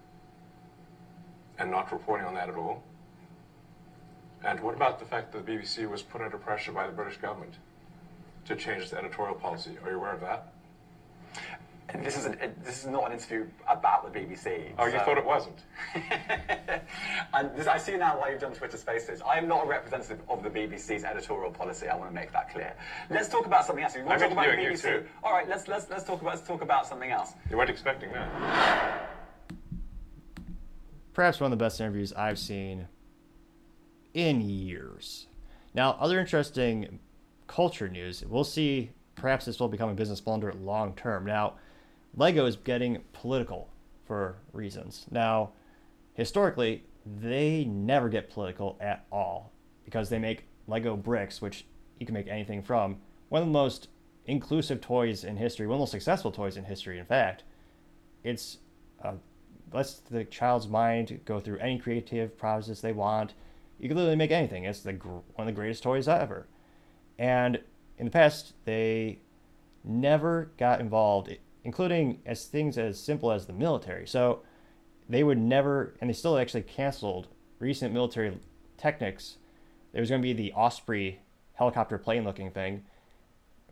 And 1.62 1.70
not 1.70 1.92
reporting 1.92 2.26
on 2.26 2.34
that 2.34 2.48
at 2.48 2.56
all? 2.56 2.82
And 4.44 4.58
what 4.58 4.74
about 4.74 4.98
the 4.98 5.04
fact 5.04 5.30
that 5.30 5.46
the 5.46 5.52
BBC 5.52 5.88
was 5.88 6.02
put 6.02 6.20
under 6.20 6.36
pressure 6.36 6.72
by 6.72 6.88
the 6.88 6.92
British 6.92 7.18
government 7.18 7.54
to 8.46 8.56
change 8.56 8.82
its 8.82 8.92
editorial 8.92 9.36
policy? 9.36 9.78
Are 9.84 9.90
you 9.90 9.96
aware 9.96 10.12
of 10.12 10.20
that? 10.22 10.52
This 12.02 12.18
is, 12.18 12.24
an, 12.24 12.36
this 12.64 12.80
is 12.80 12.86
not 12.86 13.06
an 13.06 13.12
interview 13.12 13.46
about 13.68 14.12
the 14.12 14.18
BBC. 14.18 14.72
Oh, 14.76 14.86
you 14.86 14.98
thought 14.98 15.18
it 15.18 15.24
wasn't? 15.24 15.58
and 17.34 17.54
this, 17.54 17.68
I 17.68 17.78
see 17.78 17.96
now 17.96 18.18
why 18.18 18.30
you've 18.30 18.40
done 18.40 18.54
Twitter 18.54 18.76
Spaces. 18.76 19.22
I 19.22 19.38
am 19.38 19.46
not 19.46 19.64
a 19.64 19.68
representative 19.68 20.18
of 20.28 20.42
the 20.42 20.50
BBC's 20.50 21.04
editorial 21.04 21.52
policy. 21.52 21.86
I 21.86 21.96
want 21.96 22.10
to 22.10 22.14
make 22.14 22.32
that 22.32 22.50
clear. 22.50 22.74
Let's 23.08 23.28
talk 23.28 23.46
about 23.46 23.66
something 23.66 23.84
else. 23.84 23.94
We 23.94 24.02
want 24.02 24.18
to 24.18 24.24
talk 24.24 24.32
about 24.32 24.46
the 24.46 24.62
BBC. 24.64 24.82
too. 24.82 25.04
All 25.22 25.32
right, 25.32 25.48
let's 25.48 25.68
let's 25.68 25.88
let's 25.90 26.02
talk 26.02 26.22
about 26.22 26.34
let's 26.34 26.46
talk 26.48 26.62
about 26.62 26.88
something 26.88 27.12
else. 27.12 27.34
You 27.50 27.56
weren't 27.56 27.70
expecting 27.70 28.10
that. 28.12 29.01
Perhaps 31.12 31.40
one 31.40 31.52
of 31.52 31.58
the 31.58 31.62
best 31.62 31.80
interviews 31.80 32.12
I've 32.12 32.38
seen 32.38 32.88
in 34.14 34.40
years. 34.40 35.26
Now, 35.74 35.96
other 36.00 36.20
interesting 36.20 36.98
culture 37.46 37.88
news. 37.88 38.24
We'll 38.24 38.44
see. 38.44 38.90
Perhaps 39.14 39.46
this 39.46 39.60
will 39.60 39.68
become 39.68 39.90
a 39.90 39.94
business 39.94 40.20
blunder 40.20 40.52
long 40.52 40.94
term. 40.94 41.26
Now, 41.26 41.54
Lego 42.16 42.46
is 42.46 42.56
getting 42.56 43.02
political 43.12 43.68
for 44.06 44.36
reasons. 44.52 45.06
Now, 45.10 45.52
historically, 46.14 46.84
they 47.06 47.64
never 47.64 48.08
get 48.08 48.30
political 48.30 48.76
at 48.80 49.06
all 49.10 49.52
because 49.84 50.08
they 50.08 50.18
make 50.18 50.44
Lego 50.66 50.96
bricks, 50.96 51.40
which 51.40 51.64
you 51.98 52.06
can 52.06 52.14
make 52.14 52.28
anything 52.28 52.62
from. 52.62 52.98
One 53.28 53.42
of 53.42 53.48
the 53.48 53.52
most 53.52 53.88
inclusive 54.26 54.80
toys 54.80 55.24
in 55.24 55.36
history, 55.36 55.66
one 55.66 55.74
of 55.74 55.78
the 55.78 55.82
most 55.82 55.90
successful 55.90 56.30
toys 56.30 56.56
in 56.56 56.64
history, 56.64 56.98
in 56.98 57.06
fact. 57.06 57.44
It's 58.22 58.58
uh, 59.02 59.14
lets 59.74 59.94
the 59.94 60.24
child's 60.24 60.68
mind 60.68 61.20
go 61.24 61.40
through 61.40 61.58
any 61.58 61.78
creative 61.78 62.36
process 62.36 62.80
they 62.80 62.92
want. 62.92 63.34
You 63.78 63.88
can 63.88 63.96
literally 63.96 64.16
make 64.16 64.30
anything. 64.30 64.64
It's 64.64 64.80
the 64.80 64.92
one 64.92 65.22
of 65.38 65.46
the 65.46 65.52
greatest 65.52 65.82
toys 65.82 66.08
ever. 66.08 66.46
And 67.18 67.60
in 67.98 68.04
the 68.04 68.10
past, 68.10 68.54
they 68.64 69.18
never 69.84 70.50
got 70.56 70.80
involved, 70.80 71.36
including 71.64 72.20
as 72.26 72.46
things 72.46 72.78
as 72.78 72.98
simple 72.98 73.32
as 73.32 73.46
the 73.46 73.52
military. 73.52 74.06
So 74.06 74.42
they 75.08 75.22
would 75.22 75.38
never, 75.38 75.94
and 76.00 76.08
they 76.08 76.14
still 76.14 76.38
actually 76.38 76.62
canceled 76.62 77.28
recent 77.58 77.92
military 77.92 78.38
techniques. 78.76 79.36
There 79.92 80.00
was 80.00 80.08
going 80.08 80.22
to 80.22 80.26
be 80.26 80.32
the 80.32 80.52
Osprey 80.52 81.20
helicopter 81.54 81.98
plane 81.98 82.24
looking 82.24 82.50
thing, 82.50 82.84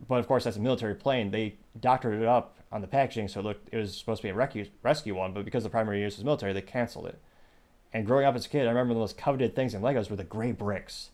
but 0.07 0.19
of 0.19 0.27
course 0.27 0.43
that's 0.43 0.57
a 0.57 0.61
military 0.61 0.95
plane. 0.95 1.31
They 1.31 1.55
doctored 1.79 2.21
it 2.21 2.27
up 2.27 2.57
on 2.71 2.81
the 2.81 2.87
packaging, 2.87 3.27
so 3.27 3.39
it 3.39 3.43
looked 3.43 3.69
it 3.71 3.77
was 3.77 3.95
supposed 3.95 4.21
to 4.21 4.27
be 4.27 4.29
a 4.29 4.33
rescue 4.33 4.65
rescue 4.83 5.15
one, 5.15 5.33
but 5.33 5.45
because 5.45 5.63
the 5.63 5.69
primary 5.69 6.01
use 6.01 6.17
was 6.17 6.25
military, 6.25 6.53
they 6.53 6.61
canceled 6.61 7.07
it. 7.07 7.19
And 7.93 8.05
growing 8.05 8.25
up 8.25 8.35
as 8.35 8.45
a 8.45 8.49
kid, 8.49 8.65
I 8.65 8.69
remember 8.69 8.93
the 8.93 8.99
most 9.01 9.17
coveted 9.17 9.55
things 9.55 9.73
in 9.73 9.81
Legos 9.81 10.09
were 10.09 10.15
the 10.15 10.23
gray 10.23 10.51
bricks, 10.51 11.09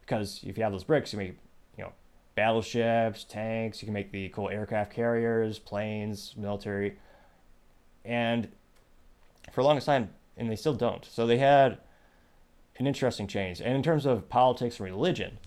because 0.00 0.40
if 0.44 0.56
you 0.56 0.64
have 0.64 0.72
those 0.72 0.84
bricks, 0.84 1.12
you 1.12 1.18
make 1.18 1.38
you 1.76 1.84
know 1.84 1.92
battleships, 2.34 3.24
tanks. 3.24 3.82
You 3.82 3.86
can 3.86 3.94
make 3.94 4.12
the 4.12 4.28
cool 4.30 4.48
aircraft 4.48 4.92
carriers, 4.92 5.58
planes, 5.58 6.34
military, 6.36 6.98
and 8.04 8.48
for 9.52 9.60
a 9.60 9.64
long 9.64 9.78
time, 9.80 10.10
and 10.36 10.50
they 10.50 10.56
still 10.56 10.74
don't. 10.74 11.04
So 11.04 11.26
they 11.26 11.38
had 11.38 11.78
an 12.78 12.86
interesting 12.86 13.26
change. 13.26 13.60
And 13.60 13.74
in 13.74 13.82
terms 13.82 14.06
of 14.06 14.28
politics 14.28 14.78
and 14.78 14.86
religion, 14.86 15.38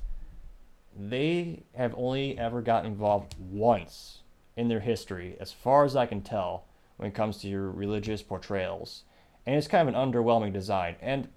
they 0.97 1.63
have 1.75 1.93
only 1.97 2.37
ever 2.37 2.61
gotten 2.61 2.91
involved 2.91 3.35
once 3.39 4.18
in 4.59 4.67
their 4.67 4.81
history, 4.81 5.37
as 5.39 5.53
far 5.53 5.85
as 5.85 5.95
I 5.95 6.05
can 6.05 6.21
tell, 6.21 6.65
when 6.97 7.07
it 7.07 7.15
comes 7.15 7.37
to 7.37 7.47
your 7.47 7.71
religious 7.71 8.21
portrayals. 8.21 9.03
And 9.45 9.55
it's 9.55 9.69
kind 9.69 9.87
of 9.87 9.95
an 9.95 10.11
underwhelming 10.11 10.51
design. 10.51 10.97
And 11.01 11.29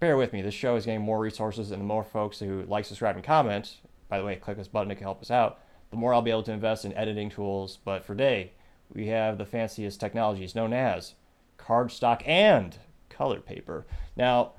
bear 0.00 0.18
with 0.18 0.34
me, 0.34 0.42
this 0.42 0.52
show 0.52 0.76
is 0.76 0.84
getting 0.84 1.00
more 1.00 1.18
resources 1.18 1.70
and 1.70 1.80
the 1.80 1.86
more 1.86 2.04
folks 2.04 2.38
who 2.38 2.62
like, 2.68 2.84
subscribe, 2.84 3.16
and 3.16 3.24
comment, 3.24 3.78
by 4.10 4.18
the 4.18 4.24
way, 4.24 4.36
click 4.36 4.58
this 4.58 4.68
button, 4.68 4.94
can 4.94 5.02
help 5.02 5.22
us 5.22 5.30
out, 5.30 5.60
the 5.90 5.96
more 5.96 6.12
I'll 6.12 6.20
be 6.20 6.30
able 6.30 6.42
to 6.42 6.52
invest 6.52 6.84
in 6.84 6.92
editing 6.92 7.30
tools. 7.30 7.78
But 7.82 8.04
for 8.04 8.14
today, 8.14 8.52
we 8.92 9.06
have 9.06 9.38
the 9.38 9.46
fanciest 9.46 9.98
technologies 9.98 10.54
known 10.54 10.74
as 10.74 11.14
cardstock 11.58 12.20
and 12.28 12.76
colored 13.08 13.46
paper. 13.46 13.86
Now, 14.14 14.52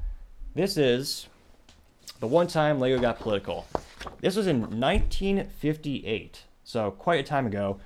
this 0.55 0.77
is 0.77 1.27
the 2.19 2.27
one 2.27 2.47
time 2.47 2.79
Lego 2.79 2.99
got 2.99 3.19
political. 3.19 3.67
This 4.19 4.35
was 4.35 4.47
in 4.47 4.61
1958, 4.61 6.45
so 6.63 6.91
quite 6.91 7.19
a 7.19 7.23
time 7.23 7.45
ago. 7.47 7.79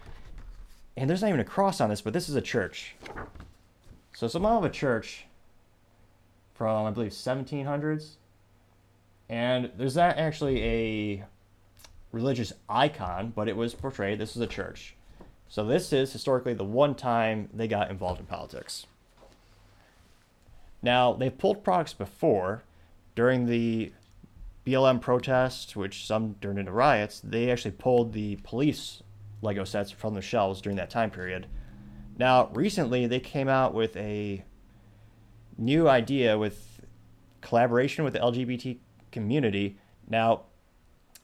And 0.97 1.09
there's 1.09 1.21
not 1.21 1.27
even 1.27 1.39
a 1.39 1.45
cross 1.45 1.81
on 1.81 1.89
this, 1.89 2.01
but 2.01 2.13
this 2.13 2.29
is 2.29 2.35
a 2.35 2.41
church. 2.41 2.95
So 4.13 4.27
somehow 4.27 4.59
of 4.59 4.63
a 4.63 4.69
church 4.69 5.25
from 6.53 6.85
I 6.85 6.91
believe 6.91 7.11
1700s, 7.11 8.15
and 9.27 9.71
there's 9.77 9.97
not 9.97 10.17
actually 10.17 10.63
a 10.63 11.23
religious 12.11 12.53
icon, 12.69 13.33
but 13.35 13.49
it 13.49 13.57
was 13.57 13.73
portrayed. 13.73 14.19
This 14.19 14.35
is 14.35 14.41
a 14.41 14.47
church. 14.47 14.95
So 15.49 15.65
this 15.65 15.91
is 15.91 16.13
historically 16.13 16.53
the 16.53 16.63
one 16.63 16.95
time 16.95 17.49
they 17.53 17.67
got 17.67 17.91
involved 17.91 18.19
in 18.19 18.25
politics. 18.25 18.87
Now 20.81 21.13
they've 21.13 21.37
pulled 21.37 21.63
products 21.63 21.93
before 21.93 22.63
during 23.15 23.47
the 23.47 23.91
BLM 24.65 24.99
protests, 24.99 25.75
which 25.75 26.05
some 26.05 26.35
turned 26.41 26.59
into 26.59 26.71
riots. 26.71 27.21
They 27.23 27.51
actually 27.51 27.71
pulled 27.71 28.13
the 28.13 28.37
police 28.37 29.03
Lego 29.41 29.63
sets 29.63 29.91
from 29.91 30.15
the 30.15 30.21
shelves 30.21 30.61
during 30.61 30.77
that 30.77 30.89
time 30.89 31.11
period. 31.11 31.47
Now, 32.17 32.49
recently 32.53 33.07
they 33.07 33.19
came 33.19 33.47
out 33.47 33.73
with 33.73 33.95
a 33.95 34.43
new 35.57 35.87
idea 35.87 36.37
with 36.37 36.81
collaboration 37.41 38.03
with 38.03 38.13
the 38.13 38.19
LGBT 38.19 38.77
community. 39.11 39.77
Now, 40.09 40.43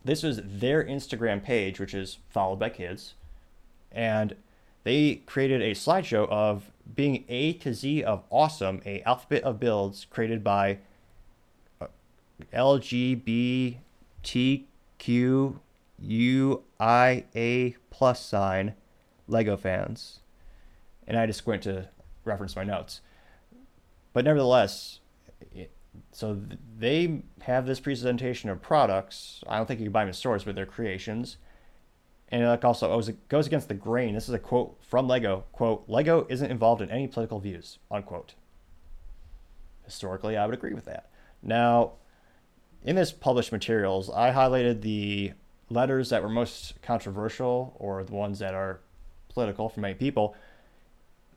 this 0.05 0.23
was 0.23 0.41
their 0.43 0.83
Instagram 0.83 1.43
page, 1.43 1.79
which 1.79 1.93
is 1.93 2.19
followed 2.29 2.59
by 2.59 2.69
kids, 2.69 3.15
and 3.91 4.35
they 4.83 5.15
created 5.25 5.61
a 5.61 5.71
slideshow 5.71 6.27
of 6.29 6.71
being 6.95 7.23
A 7.29 7.53
to 7.53 7.73
Z 7.73 8.03
of 8.03 8.23
awesome, 8.29 8.81
a 8.85 9.01
alphabet 9.03 9.43
of 9.43 9.59
builds 9.59 10.05
created 10.05 10.43
by 10.43 10.79
LGBTQUIA 12.51 13.75
plus 17.89 18.25
sign 18.25 18.73
Lego 19.27 19.57
fans. 19.57 20.19
And 21.07 21.17
I 21.17 21.25
just 21.25 21.45
went 21.45 21.63
to 21.63 21.89
reference 22.23 22.55
my 22.55 22.63
notes. 22.63 23.01
But 24.13 24.25
nevertheless, 24.25 24.99
it, 25.51 25.71
so 26.11 26.39
they 26.77 27.23
have 27.41 27.65
this 27.65 27.79
presentation 27.79 28.49
of 28.49 28.61
products. 28.61 29.43
I 29.47 29.57
don't 29.57 29.65
think 29.65 29.79
you 29.79 29.85
can 29.87 29.93
buy 29.93 30.01
them 30.01 30.09
in 30.09 30.13
stores, 30.13 30.43
but 30.43 30.55
they're 30.55 30.65
creations. 30.65 31.37
And 32.29 32.45
like 32.45 32.63
also 32.63 32.97
it 32.97 33.27
goes 33.27 33.47
against 33.47 33.67
the 33.67 33.73
grain. 33.73 34.13
This 34.13 34.29
is 34.29 34.33
a 34.33 34.39
quote 34.39 34.77
from 34.81 35.07
Lego. 35.07 35.43
Quote, 35.51 35.83
Lego 35.87 36.25
isn't 36.29 36.49
involved 36.49 36.81
in 36.81 36.89
any 36.89 37.07
political 37.07 37.39
views, 37.39 37.79
unquote. 37.89 38.35
Historically, 39.83 40.37
I 40.37 40.45
would 40.45 40.55
agree 40.55 40.73
with 40.73 40.85
that. 40.85 41.09
Now, 41.43 41.93
in 42.83 42.95
this 42.95 43.11
published 43.11 43.51
materials, 43.51 44.09
I 44.09 44.31
highlighted 44.31 44.81
the 44.81 45.33
letters 45.69 46.09
that 46.09 46.23
were 46.23 46.29
most 46.29 46.81
controversial 46.81 47.75
or 47.79 48.03
the 48.03 48.13
ones 48.13 48.39
that 48.39 48.53
are 48.53 48.79
political 49.29 49.69
for 49.69 49.79
many 49.79 49.93
people. 49.93 50.35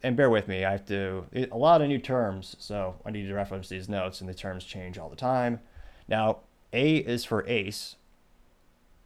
And 0.03 0.17
bear 0.17 0.29
with 0.29 0.49
me, 0.49 0.65
I 0.65 0.73
have 0.73 0.87
to, 0.87 1.27
a 1.33 1.57
lot 1.57 1.81
of 1.81 1.89
new 1.89 1.99
terms, 1.99 2.57
so 2.59 2.97
I 3.07 3.11
need 3.11 3.27
to 3.27 3.35
reference 3.35 3.69
these 3.69 3.89
notes, 3.89 4.21
and 4.21 4.29
the 4.29 4.35
terms 4.35 4.65
change 4.65 4.99
all 4.99 5.09
the 5.09 5.17
time. 5.17 5.61
Now, 6.09 6.41
A 6.73 6.97
is 6.97 7.25
for 7.25 7.47
ACE, 7.47 7.97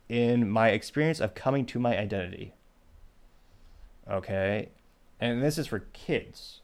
in 0.08 0.50
my 0.50 0.70
experience 0.70 1.20
of 1.20 1.34
coming 1.34 1.66
to 1.66 1.78
my 1.78 1.96
identity. 1.96 2.54
Okay, 4.10 4.70
and 5.20 5.42
this 5.42 5.58
is 5.58 5.66
for 5.66 5.80
kids. 5.92 6.62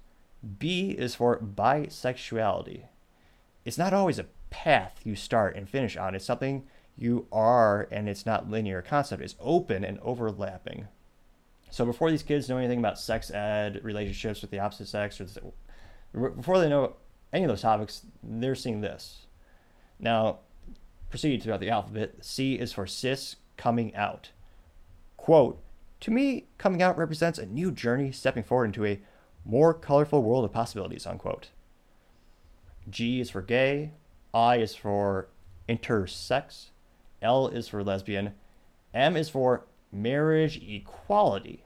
B 0.59 0.91
is 0.91 1.15
for 1.15 1.39
bisexuality. 1.39 2.85
It's 3.65 3.79
not 3.79 3.93
always 3.93 4.19
a 4.19 4.27
path 4.55 5.01
you 5.03 5.17
start 5.17 5.57
and 5.57 5.69
finish 5.69 5.97
on, 5.97 6.15
it's 6.15 6.25
something 6.25 6.63
you 6.97 7.27
are, 7.33 7.89
and 7.91 8.09
it's 8.09 8.25
not 8.25 8.49
linear 8.49 8.83
concept. 8.83 9.21
It's 9.21 9.35
open 9.41 9.85
and 9.85 9.99
overlapping. 9.99 10.87
So 11.71 11.85
before 11.85 12.09
these 12.09 12.23
kids 12.23 12.49
know 12.49 12.59
anything 12.59 12.79
about 12.79 13.01
sex 13.01 13.33
ed, 13.33 13.81
relationships 13.83 14.43
with 14.43 14.53
the 14.53 14.61
opposite 14.61 14.87
sex, 14.87 15.21
or 15.21 16.31
before 16.31 16.61
they 16.61 16.69
know 16.69 16.95
any 17.33 17.43
of 17.43 17.49
those 17.49 17.63
topics, 17.63 18.03
they're 18.23 18.55
seeing 18.55 18.81
this. 18.81 19.27
Now, 19.99 20.39
proceed 21.11 21.43
throughout 21.43 21.59
the 21.59 21.71
alphabet. 21.71 22.15
C 22.21 22.55
is 22.55 22.73
for 22.73 22.87
cis 22.87 23.35
coming 23.57 23.93
out. 23.97 24.31
Quote, 25.17 25.61
to 25.99 26.13
me, 26.13 26.47
coming 26.59 26.81
out 26.81 26.97
represents 26.97 27.41
a 27.41 27.47
new 27.47 27.73
journey 27.73 28.13
stepping 28.13 28.45
forward 28.45 28.67
into 28.67 28.87
a 28.87 29.01
more 29.45 29.75
colorful 29.75 30.23
world 30.23 30.45
of 30.45 30.53
possibilities, 30.53 31.07
unquote. 31.07 31.49
G 32.89 33.21
is 33.21 33.31
for 33.31 33.43
gay, 33.43 33.91
I 34.35 34.57
is 34.57 34.75
for 34.75 35.29
intersex, 35.69 36.71
L 37.23 37.47
is 37.47 37.69
for 37.69 37.85
lesbian, 37.85 38.35
M 38.93 39.17
is 39.17 39.31
for 39.31 39.65
marriage 39.93 40.61
equality, 40.67 41.65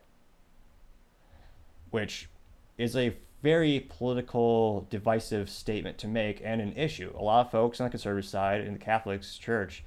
which 1.91 2.29
is 2.77 2.95
a 2.95 3.17
very 3.43 3.81
political, 3.81 4.87
divisive 4.91 5.49
statement 5.49 5.97
to 5.99 6.09
make 6.09 6.41
and 6.45 6.61
an 6.61 6.75
issue. 6.77 7.13
A 7.17 7.23
lot 7.23 7.47
of 7.47 7.53
folks 7.53 7.81
on 7.81 7.87
the 7.87 7.91
conservative 7.91 8.29
side 8.29 8.61
in 8.61 8.75
the 8.75 8.79
Catholic 8.79 9.23
Church, 9.23 9.85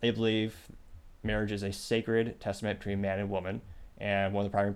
they 0.00 0.10
believe 0.10 0.54
marriage 1.22 1.52
is 1.52 1.62
a 1.62 1.72
sacred 1.72 2.40
testament 2.40 2.78
between 2.78 3.00
man 3.00 3.20
and 3.20 3.30
woman, 3.30 3.62
and 3.96 4.34
one 4.34 4.44
of 4.44 4.52
the 4.52 4.54
primary 4.54 4.74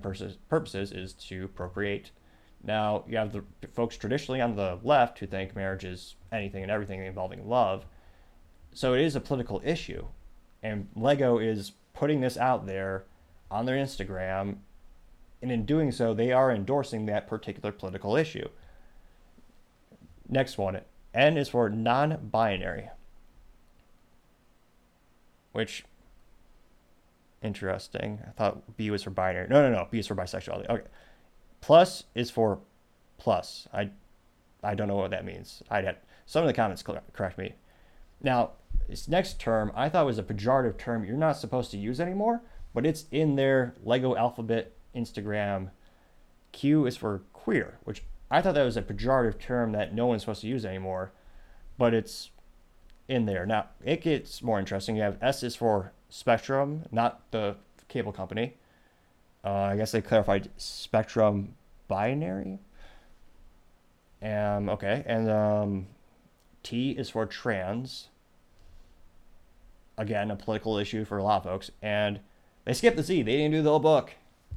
purposes, 0.48 0.92
is 0.92 1.12
to 1.12 1.48
procreate. 1.48 2.10
Now, 2.64 3.04
you 3.08 3.16
have 3.16 3.32
the 3.32 3.44
folks 3.72 3.96
traditionally 3.96 4.40
on 4.40 4.54
the 4.54 4.78
left 4.82 5.18
who 5.18 5.26
think 5.26 5.56
marriage 5.56 5.84
is 5.84 6.14
anything 6.30 6.62
and 6.62 6.70
everything 6.70 7.04
involving 7.04 7.48
love. 7.48 7.86
So 8.72 8.94
it 8.94 9.00
is 9.00 9.16
a 9.16 9.20
political 9.20 9.60
issue. 9.64 10.06
And 10.62 10.88
Lego 10.94 11.38
is 11.38 11.72
putting 11.92 12.20
this 12.20 12.36
out 12.36 12.66
there 12.66 13.04
on 13.50 13.66
their 13.66 13.76
Instagram, 13.76 14.56
and 15.42 15.50
in 15.50 15.66
doing 15.66 15.90
so, 15.90 16.14
they 16.14 16.32
are 16.32 16.52
endorsing 16.52 17.06
that 17.06 17.26
particular 17.26 17.72
political 17.72 18.16
issue. 18.16 18.48
Next 20.28 20.56
one 20.56 20.80
N 21.12 21.36
is 21.36 21.48
for 21.48 21.68
non 21.68 22.30
binary, 22.30 22.88
which 25.50 25.84
interesting. 27.42 28.20
I 28.26 28.30
thought 28.30 28.76
B 28.76 28.90
was 28.90 29.02
for 29.02 29.10
binary. 29.10 29.48
No, 29.48 29.68
no, 29.68 29.76
no. 29.76 29.88
B 29.90 29.98
is 29.98 30.06
for 30.06 30.14
bisexuality. 30.14 30.70
Okay. 30.70 30.86
Plus 31.62 32.04
is 32.14 32.30
for 32.30 32.58
plus. 33.16 33.66
I 33.72 33.90
I 34.62 34.74
don't 34.74 34.88
know 34.88 34.96
what 34.96 35.12
that 35.12 35.24
means. 35.24 35.62
I 35.70 35.80
had 35.80 35.96
some 36.26 36.42
of 36.42 36.46
the 36.48 36.52
comments 36.52 36.82
correct 36.82 37.38
me. 37.38 37.54
Now, 38.20 38.50
this 38.88 39.08
next 39.08 39.40
term 39.40 39.72
I 39.74 39.88
thought 39.88 40.04
was 40.04 40.18
a 40.18 40.22
pejorative 40.22 40.76
term 40.76 41.04
you're 41.04 41.16
not 41.16 41.38
supposed 41.38 41.70
to 41.70 41.78
use 41.78 42.00
anymore, 42.00 42.42
but 42.74 42.84
it's 42.84 43.06
in 43.10 43.36
their 43.36 43.74
Lego 43.82 44.14
alphabet 44.16 44.72
Instagram. 44.94 45.70
Q 46.50 46.84
is 46.84 46.96
for 46.96 47.22
queer, 47.32 47.78
which 47.84 48.02
I 48.30 48.42
thought 48.42 48.54
that 48.54 48.64
was 48.64 48.76
a 48.76 48.82
pejorative 48.82 49.38
term 49.38 49.72
that 49.72 49.94
no 49.94 50.06
one's 50.06 50.22
supposed 50.22 50.42
to 50.42 50.48
use 50.48 50.64
anymore, 50.64 51.12
but 51.78 51.94
it's 51.94 52.30
in 53.08 53.26
there. 53.26 53.46
Now, 53.46 53.66
it 53.84 54.02
gets 54.02 54.42
more 54.42 54.58
interesting. 54.58 54.96
You 54.96 55.02
have 55.02 55.18
S 55.22 55.42
is 55.42 55.56
for 55.56 55.92
Spectrum, 56.08 56.84
not 56.90 57.22
the 57.30 57.56
cable 57.88 58.12
company. 58.12 58.56
Uh, 59.44 59.50
I 59.50 59.76
guess 59.76 59.92
they 59.92 60.00
clarified 60.00 60.50
Spectrum 60.56 61.54
binary. 61.88 62.58
Um, 64.22 64.68
okay, 64.68 65.02
and 65.06 65.28
um, 65.28 65.86
T 66.62 66.92
is 66.92 67.10
for 67.10 67.26
trans. 67.26 68.08
Again, 69.98 70.30
a 70.30 70.36
political 70.36 70.78
issue 70.78 71.04
for 71.04 71.18
a 71.18 71.22
lot 71.22 71.38
of 71.38 71.44
folks. 71.44 71.70
And 71.82 72.20
they 72.64 72.72
skipped 72.72 72.96
the 72.96 73.02
Z. 73.02 73.22
They 73.22 73.36
didn't 73.36 73.52
do 73.52 73.62
the 73.62 73.70
whole 73.70 73.80
book. 73.80 74.12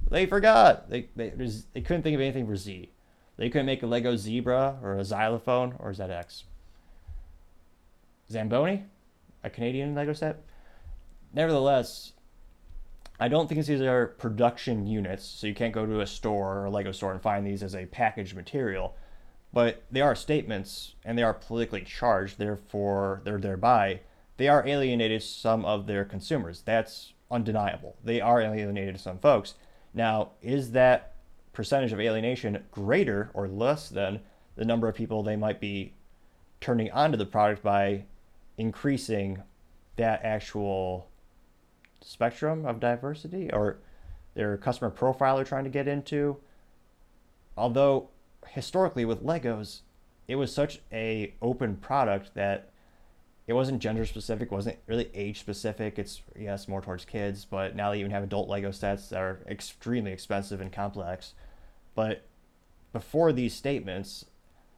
They 0.10 0.26
forgot. 0.26 0.89
They, 0.89 1.10
they, 1.15 1.30
they 1.74 1.82
couldn't 1.82 2.04
think 2.04 2.15
of 2.15 2.21
anything 2.21 2.45
for 2.45 2.56
Z. 2.56 2.89
They 3.38 3.50
couldn't 3.50 3.65
make 3.65 3.84
a 3.84 3.88
Lego 3.88 4.15
zebra 4.15 4.78
or 4.82 4.95
a 4.95 5.04
xylophone, 5.04 5.76
or 5.80 5.91
is 5.91 5.98
that 5.98 6.12
X? 6.12 6.45
Zamboni? 8.32 8.86
A 9.43 9.50
Canadian 9.50 9.93
Lego 9.93 10.13
set? 10.13 10.41
nevertheless, 11.36 12.13
I 13.19 13.28
don't 13.28 13.47
think 13.47 13.65
these 13.65 13.82
are 13.82 14.08
production 14.08 14.88
units, 14.88 15.23
so 15.23 15.47
you 15.47 15.56
can't 15.56 15.73
go 15.73 15.86
to 15.86 16.01
a 16.01 16.08
store 16.08 16.58
or 16.58 16.65
a 16.65 16.69
Lego 16.69 16.91
store 16.91 17.13
and 17.13 17.21
find 17.21 17.45
these 17.45 17.63
as 17.63 17.75
a 17.75 17.86
packaged 17.86 18.36
material. 18.36 18.95
But 19.54 19.84
they 19.89 20.01
are 20.01 20.15
statements, 20.15 20.95
and 21.06 21.17
they 21.17 21.23
are 21.23 21.34
politically 21.34 21.82
charged. 21.82 22.38
Therefore, 22.38 23.21
they're 23.23 23.39
thereby 23.39 24.01
they 24.38 24.49
are 24.49 24.67
alienated 24.67 25.23
some 25.23 25.63
of 25.63 25.88
their 25.88 26.04
consumers. 26.04 26.62
That's 26.65 27.13
undeniable. 27.32 27.95
They 28.04 28.19
are 28.19 28.41
alienated 28.41 28.99
some 28.99 29.19
folks. 29.19 29.54
Now, 29.93 30.32
is 30.41 30.71
that 30.71 31.13
percentage 31.54 31.93
of 31.93 32.01
alienation 32.01 32.65
greater 32.69 33.32
or 33.34 33.47
less 33.47 33.88
than 33.88 34.19
the 34.58 34.65
number 34.65 34.89
of 34.89 34.95
people 34.95 35.23
they 35.23 35.38
might 35.38 35.62
be 35.62 35.93
turning 36.60 36.91
onto 36.91 37.17
the 37.17 37.25
product 37.25 37.63
by 37.63 38.04
increasing 38.58 39.41
that 39.95 40.23
actual 40.23 41.08
spectrum 42.06 42.65
of 42.65 42.80
diversity 42.80 43.52
or 43.52 43.78
their 44.36 44.56
customer 44.58 44.89
profile 44.89 45.36
they're 45.36 45.46
trying 45.46 45.63
to 45.63 45.70
get 45.70 45.88
into. 45.88 46.38
Although 47.58 48.10
historically 48.50 49.06
with 49.06 49.24
Legos, 49.24 49.82
it 50.28 50.36
was 50.36 50.54
such 50.54 50.82
a 50.91 51.34
open 51.41 51.78
product 51.78 52.34
that 52.36 52.70
it 53.48 53.54
wasn't 53.54 53.82
gender 53.82 54.06
specific, 54.06 54.52
wasn't 54.52 54.78
really 54.88 55.10
age 55.13 55.39
specific. 55.39 56.00
It's 56.00 56.22
yes, 56.38 56.68
more 56.68 56.82
towards 56.82 57.06
kids, 57.06 57.46
but 57.46 57.76
now 57.76 57.91
they 57.91 58.00
even 58.00 58.12
have 58.12 58.24
adult 58.24 58.50
Lego 58.50 58.72
sets 58.72 59.10
that 59.10 59.20
are 59.20 59.39
extremely 59.48 60.12
expensive 60.12 60.62
and 60.62 60.72
complex. 60.72 61.34
But 61.94 62.26
before 62.91 63.32
these 63.32 63.54
statements, 63.54 64.26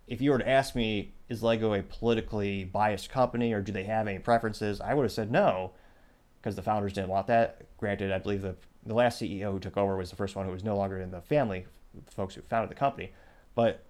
if 0.07 0.21
you 0.21 0.31
were 0.31 0.39
to 0.39 0.47
ask 0.47 0.75
me, 0.75 1.13
is 1.29 1.43
Lego 1.43 1.73
a 1.73 1.81
politically 1.81 2.63
biased 2.63 3.09
company 3.09 3.53
or 3.53 3.61
do 3.61 3.71
they 3.71 3.83
have 3.83 4.07
any 4.07 4.19
preferences? 4.19 4.79
I 4.81 4.93
would 4.93 5.03
have 5.03 5.11
said 5.11 5.31
no, 5.31 5.71
because 6.41 6.55
the 6.55 6.61
founders 6.61 6.93
didn't 6.93 7.09
want 7.09 7.27
that. 7.27 7.65
Granted, 7.77 8.11
I 8.11 8.19
believe 8.19 8.41
the 8.41 8.55
the 8.87 8.93
last 8.93 9.21
CEO 9.21 9.51
who 9.51 9.59
took 9.59 9.77
over 9.77 9.97
was 9.97 10.09
the 10.09 10.15
first 10.15 10.35
one 10.35 10.45
who 10.45 10.51
was 10.51 10.63
no 10.63 10.75
longer 10.75 10.99
in 10.99 11.11
the 11.11 11.21
family, 11.21 11.65
the 11.93 12.11
folks 12.11 12.35
who 12.35 12.41
founded 12.41 12.71
the 12.71 12.79
company. 12.79 13.11
But 13.53 13.83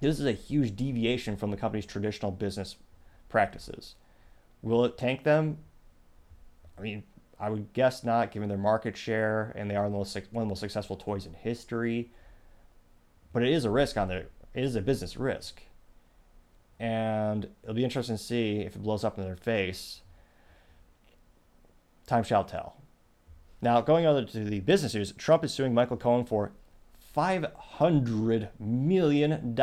this 0.00 0.20
is 0.20 0.26
a 0.26 0.32
huge 0.32 0.76
deviation 0.76 1.36
from 1.36 1.50
the 1.50 1.56
company's 1.56 1.86
traditional 1.86 2.30
business 2.30 2.76
practices. 3.28 3.96
Will 4.62 4.84
it 4.84 4.96
tank 4.96 5.24
them? 5.24 5.58
I 6.78 6.82
mean, 6.82 7.02
I 7.38 7.50
would 7.50 7.72
guess 7.72 8.04
not, 8.04 8.30
given 8.30 8.48
their 8.48 8.58
market 8.58 8.96
share, 8.96 9.52
and 9.56 9.70
they 9.70 9.76
are 9.76 9.88
one 9.88 10.02
of 10.02 10.12
the 10.32 10.44
most 10.44 10.60
successful 10.60 10.96
toys 10.96 11.26
in 11.26 11.34
history. 11.34 12.10
But 13.32 13.42
it 13.42 13.50
is 13.50 13.64
a 13.64 13.70
risk 13.70 13.96
on 13.96 14.08
their. 14.08 14.26
It 14.54 14.64
is 14.64 14.76
a 14.76 14.80
business 14.80 15.16
risk, 15.16 15.62
and 16.78 17.48
it'll 17.62 17.74
be 17.74 17.84
interesting 17.84 18.16
to 18.16 18.22
see 18.22 18.60
if 18.60 18.74
it 18.76 18.82
blows 18.82 19.04
up 19.04 19.18
in 19.18 19.24
their 19.24 19.36
face 19.36 20.00
time 22.06 22.22
shall 22.22 22.44
tell. 22.44 22.76
Now, 23.62 23.80
going 23.80 24.06
on 24.06 24.26
to 24.26 24.44
the 24.44 24.60
business 24.60 24.94
news, 24.94 25.12
Trump 25.12 25.44
is 25.44 25.52
suing 25.52 25.74
Michael 25.74 25.96
Cohen 25.96 26.24
for 26.24 26.52
$500 27.16 28.48
million. 28.58 29.56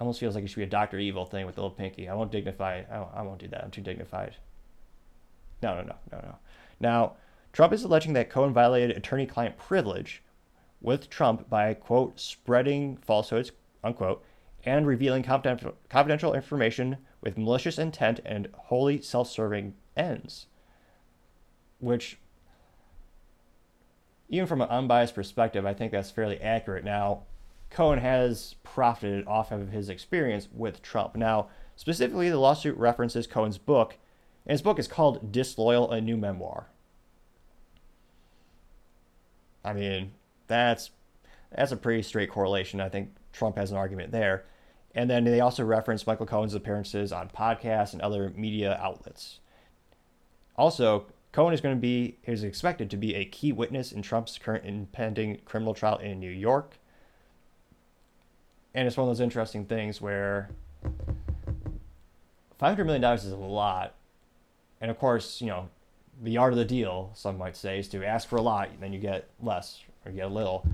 Almost 0.00 0.20
feels 0.20 0.34
like 0.34 0.44
it 0.44 0.48
should 0.48 0.56
be 0.56 0.62
a 0.64 0.66
Dr. 0.66 0.98
Evil 0.98 1.24
thing 1.24 1.46
with 1.46 1.54
the 1.54 1.62
little 1.62 1.76
pinky. 1.76 2.08
I 2.08 2.14
won't 2.14 2.30
dignify 2.30 2.82
I 2.90 2.98
won't, 2.98 3.10
I 3.14 3.22
won't 3.22 3.40
do 3.40 3.48
that. 3.48 3.64
I'm 3.64 3.70
too 3.70 3.80
dignified. 3.80 4.36
No, 5.62 5.76
no, 5.76 5.82
no, 5.82 5.94
no, 6.12 6.18
no. 6.18 6.36
Now, 6.80 7.14
Trump 7.52 7.72
is 7.72 7.84
alleging 7.84 8.12
that 8.14 8.28
Cohen 8.28 8.52
violated 8.52 8.96
attorney 8.96 9.26
client 9.26 9.56
privilege 9.56 10.22
with 10.82 11.08
Trump 11.08 11.48
by, 11.48 11.72
quote, 11.72 12.20
spreading 12.20 12.96
falsehoods, 12.98 13.52
unquote, 13.82 14.22
and 14.64 14.86
revealing 14.86 15.22
confidential, 15.22 15.74
confidential 15.88 16.34
information 16.34 16.98
with 17.20 17.38
malicious 17.38 17.78
intent 17.78 18.20
and 18.26 18.48
wholly 18.54 19.00
self 19.00 19.30
serving 19.30 19.74
ends. 19.96 20.46
Which, 21.80 22.18
even 24.28 24.46
from 24.46 24.60
an 24.60 24.68
unbiased 24.68 25.14
perspective, 25.14 25.66
I 25.66 25.74
think 25.74 25.92
that's 25.92 26.10
fairly 26.10 26.40
accurate. 26.40 26.84
Now, 26.84 27.22
Cohen 27.70 27.98
has 27.98 28.54
profited 28.62 29.26
off 29.26 29.50
of 29.50 29.70
his 29.70 29.88
experience 29.88 30.48
with 30.52 30.82
Trump. 30.82 31.16
Now, 31.16 31.48
specifically, 31.76 32.30
the 32.30 32.38
lawsuit 32.38 32.76
references 32.76 33.26
Cohen's 33.26 33.58
book, 33.58 33.96
and 34.46 34.52
his 34.52 34.62
book 34.62 34.78
is 34.78 34.88
called 34.88 35.32
Disloyal, 35.32 35.90
a 35.90 36.00
New 36.00 36.16
Memoir. 36.16 36.68
I 39.64 39.72
mean, 39.72 40.12
that's 40.46 40.90
that's 41.56 41.72
a 41.72 41.76
pretty 41.76 42.02
straight 42.02 42.30
correlation. 42.30 42.80
I 42.80 42.88
think 42.88 43.10
Trump 43.32 43.56
has 43.56 43.70
an 43.70 43.76
argument 43.76 44.12
there. 44.12 44.44
And 44.94 45.10
then 45.10 45.24
they 45.24 45.40
also 45.40 45.64
reference 45.64 46.06
Michael 46.06 46.26
Cohen's 46.26 46.54
appearances 46.54 47.12
on 47.12 47.28
podcasts 47.28 47.92
and 47.92 48.02
other 48.02 48.32
media 48.36 48.78
outlets. 48.80 49.40
Also, 50.56 51.06
Cohen 51.32 51.52
is 51.52 51.60
going 51.60 51.74
to 51.74 51.80
be 51.80 52.18
is 52.24 52.44
expected 52.44 52.90
to 52.90 52.96
be 52.96 53.14
a 53.14 53.24
key 53.24 53.52
witness 53.52 53.90
in 53.92 54.02
Trump's 54.02 54.38
current 54.38 54.64
impending 54.64 55.40
criminal 55.44 55.74
trial 55.74 55.98
in 55.98 56.20
New 56.20 56.30
York. 56.30 56.78
And 58.74 58.86
it's 58.86 58.96
one 58.96 59.08
of 59.08 59.16
those 59.16 59.20
interesting 59.22 59.64
things 59.64 60.00
where 60.00 60.50
$500 62.60 62.86
million 62.86 63.04
is 63.04 63.30
a 63.30 63.36
lot. 63.36 63.94
And 64.80 64.90
of 64.90 64.98
course, 64.98 65.40
you 65.40 65.48
know, 65.48 65.68
the 66.22 66.36
art 66.36 66.52
of 66.52 66.58
the 66.58 66.64
deal, 66.64 67.10
some 67.14 67.38
might 67.38 67.56
say, 67.56 67.78
is 67.78 67.88
to 67.88 68.04
ask 68.04 68.28
for 68.28 68.36
a 68.36 68.42
lot, 68.42 68.70
and 68.70 68.80
then 68.80 68.92
you 68.92 68.98
get 68.98 69.28
less 69.40 69.80
or 70.04 70.10
you 70.10 70.18
get 70.18 70.26
a 70.26 70.28
little. 70.28 70.66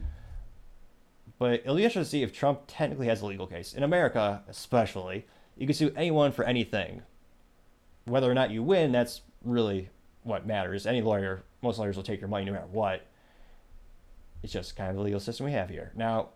But 1.38 1.60
it'll 1.60 1.76
be 1.76 1.84
interesting 1.84 2.02
to 2.02 2.08
see 2.08 2.22
if 2.22 2.34
Trump 2.34 2.62
technically 2.66 3.06
has 3.06 3.22
a 3.22 3.26
legal 3.26 3.46
case. 3.46 3.72
In 3.72 3.82
America, 3.82 4.42
especially, 4.46 5.26
you 5.56 5.66
can 5.66 5.74
sue 5.74 5.92
anyone 5.96 6.32
for 6.32 6.44
anything. 6.44 7.02
Whether 8.04 8.30
or 8.30 8.34
not 8.34 8.50
you 8.50 8.62
win, 8.62 8.92
that's 8.92 9.22
really 9.44 9.88
what 10.22 10.46
matters. 10.46 10.86
Any 10.86 11.00
lawyer, 11.02 11.42
most 11.62 11.78
lawyers 11.78 11.96
will 11.96 12.02
take 12.02 12.20
your 12.20 12.28
money 12.28 12.44
no 12.44 12.52
matter 12.52 12.66
what. 12.66 13.06
It's 14.42 14.52
just 14.52 14.76
kind 14.76 14.90
of 14.90 14.96
the 14.96 15.02
legal 15.02 15.20
system 15.20 15.46
we 15.46 15.52
have 15.52 15.68
here. 15.68 15.92
Now, 15.94 16.30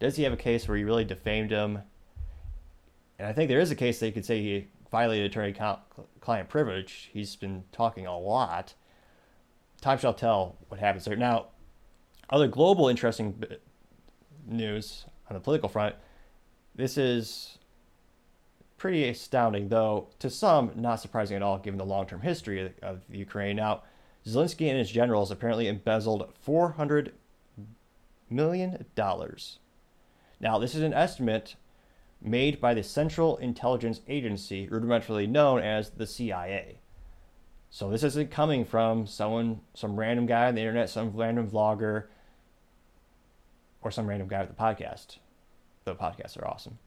does 0.00 0.16
he 0.16 0.22
have 0.24 0.32
a 0.32 0.36
case 0.36 0.66
where 0.66 0.76
he 0.76 0.84
really 0.84 1.04
defamed 1.04 1.50
him? 1.50 1.80
And 3.18 3.28
I 3.28 3.32
think 3.32 3.48
there 3.48 3.60
is 3.60 3.70
a 3.70 3.76
case 3.76 4.00
that 4.00 4.06
you 4.06 4.12
could 4.12 4.24
say 4.24 4.40
he 4.40 4.66
violated 4.90 5.30
attorney 5.30 5.54
client 6.20 6.48
privilege. 6.48 7.10
He's 7.12 7.36
been 7.36 7.64
talking 7.70 8.06
a 8.06 8.18
lot. 8.18 8.74
Time 9.80 9.98
shall 9.98 10.14
tell 10.14 10.56
what 10.68 10.80
happens 10.80 11.04
there. 11.04 11.16
Now, 11.16 11.46
other 12.30 12.48
global 12.48 12.88
interesting 12.88 13.44
news 14.46 15.04
on 15.28 15.34
the 15.34 15.40
political 15.40 15.68
front. 15.68 15.94
This 16.74 16.96
is 16.96 17.58
pretty 18.80 19.06
astounding, 19.06 19.68
though 19.68 20.08
to 20.18 20.30
some 20.30 20.72
not 20.74 20.98
surprising 20.98 21.36
at 21.36 21.42
all, 21.42 21.58
given 21.58 21.76
the 21.76 21.84
long-term 21.84 22.22
history 22.22 22.64
of, 22.64 22.72
of 22.80 23.02
Ukraine. 23.10 23.56
Now, 23.56 23.82
Zelensky 24.26 24.70
and 24.70 24.78
his 24.78 24.90
generals 24.90 25.30
apparently 25.30 25.68
embezzled 25.68 26.32
400 26.40 27.12
million 28.30 28.86
dollars. 28.94 29.58
Now, 30.40 30.58
this 30.58 30.74
is 30.74 30.82
an 30.82 30.94
estimate 30.94 31.56
made 32.22 32.58
by 32.58 32.72
the 32.72 32.82
Central 32.82 33.36
Intelligence 33.36 34.00
Agency, 34.08 34.66
rudimentarily 34.66 35.28
known 35.28 35.60
as 35.60 35.90
the 35.90 36.06
CIA. 36.06 36.78
So 37.68 37.90
this 37.90 38.02
isn't 38.02 38.30
coming 38.30 38.64
from 38.64 39.06
someone, 39.06 39.60
some 39.74 40.00
random 40.00 40.24
guy 40.24 40.48
on 40.48 40.54
the 40.54 40.62
internet, 40.62 40.88
some 40.88 41.14
random 41.14 41.50
vlogger 41.50 42.04
or 43.82 43.90
some 43.90 44.06
random 44.06 44.28
guy 44.28 44.40
with 44.40 44.50
a 44.50 44.54
podcast. 44.54 45.18
The 45.84 45.94
podcasts 45.94 46.40
are 46.40 46.48
awesome, 46.48 46.78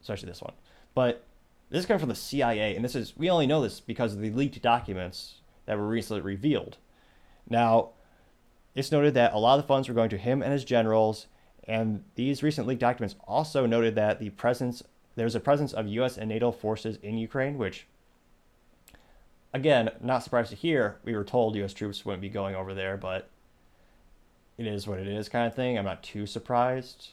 especially 0.00 0.28
this 0.28 0.40
one. 0.40 0.54
But 0.94 1.24
this 1.70 1.80
is 1.80 1.86
coming 1.86 2.00
from 2.00 2.08
the 2.08 2.14
CIA, 2.14 2.74
and 2.74 2.84
this 2.84 2.94
is 2.94 3.16
we 3.16 3.30
only 3.30 3.46
know 3.46 3.62
this 3.62 3.80
because 3.80 4.14
of 4.14 4.20
the 4.20 4.30
leaked 4.30 4.60
documents 4.60 5.40
that 5.66 5.78
were 5.78 5.88
recently 5.88 6.20
revealed. 6.20 6.78
Now, 7.48 7.90
it's 8.74 8.92
noted 8.92 9.14
that 9.14 9.32
a 9.32 9.38
lot 9.38 9.58
of 9.58 9.64
the 9.64 9.68
funds 9.68 9.88
were 9.88 9.94
going 9.94 10.10
to 10.10 10.18
him 10.18 10.42
and 10.42 10.52
his 10.52 10.64
generals, 10.64 11.26
and 11.64 12.04
these 12.16 12.42
recent 12.42 12.66
leaked 12.66 12.80
documents 12.80 13.14
also 13.26 13.66
noted 13.66 13.94
that 13.94 14.18
the 14.18 14.30
presence 14.30 14.82
there's 15.16 15.34
a 15.34 15.40
presence 15.40 15.72
of 15.72 15.88
U.S. 15.88 16.16
and 16.16 16.28
NATO 16.28 16.50
forces 16.50 16.96
in 17.02 17.18
Ukraine, 17.18 17.58
which, 17.58 17.86
again, 19.52 19.90
not 20.00 20.22
surprised 20.22 20.50
to 20.50 20.56
hear. 20.56 20.98
We 21.04 21.14
were 21.14 21.24
told 21.24 21.56
U.S. 21.56 21.74
troops 21.74 22.04
wouldn't 22.04 22.22
be 22.22 22.28
going 22.28 22.54
over 22.54 22.74
there, 22.74 22.96
but 22.96 23.28
it 24.56 24.66
is 24.66 24.86
what 24.86 24.98
it 24.98 25.08
is 25.08 25.28
kind 25.28 25.46
of 25.46 25.54
thing. 25.54 25.76
I'm 25.76 25.84
not 25.84 26.02
too 26.02 26.26
surprised. 26.26 27.10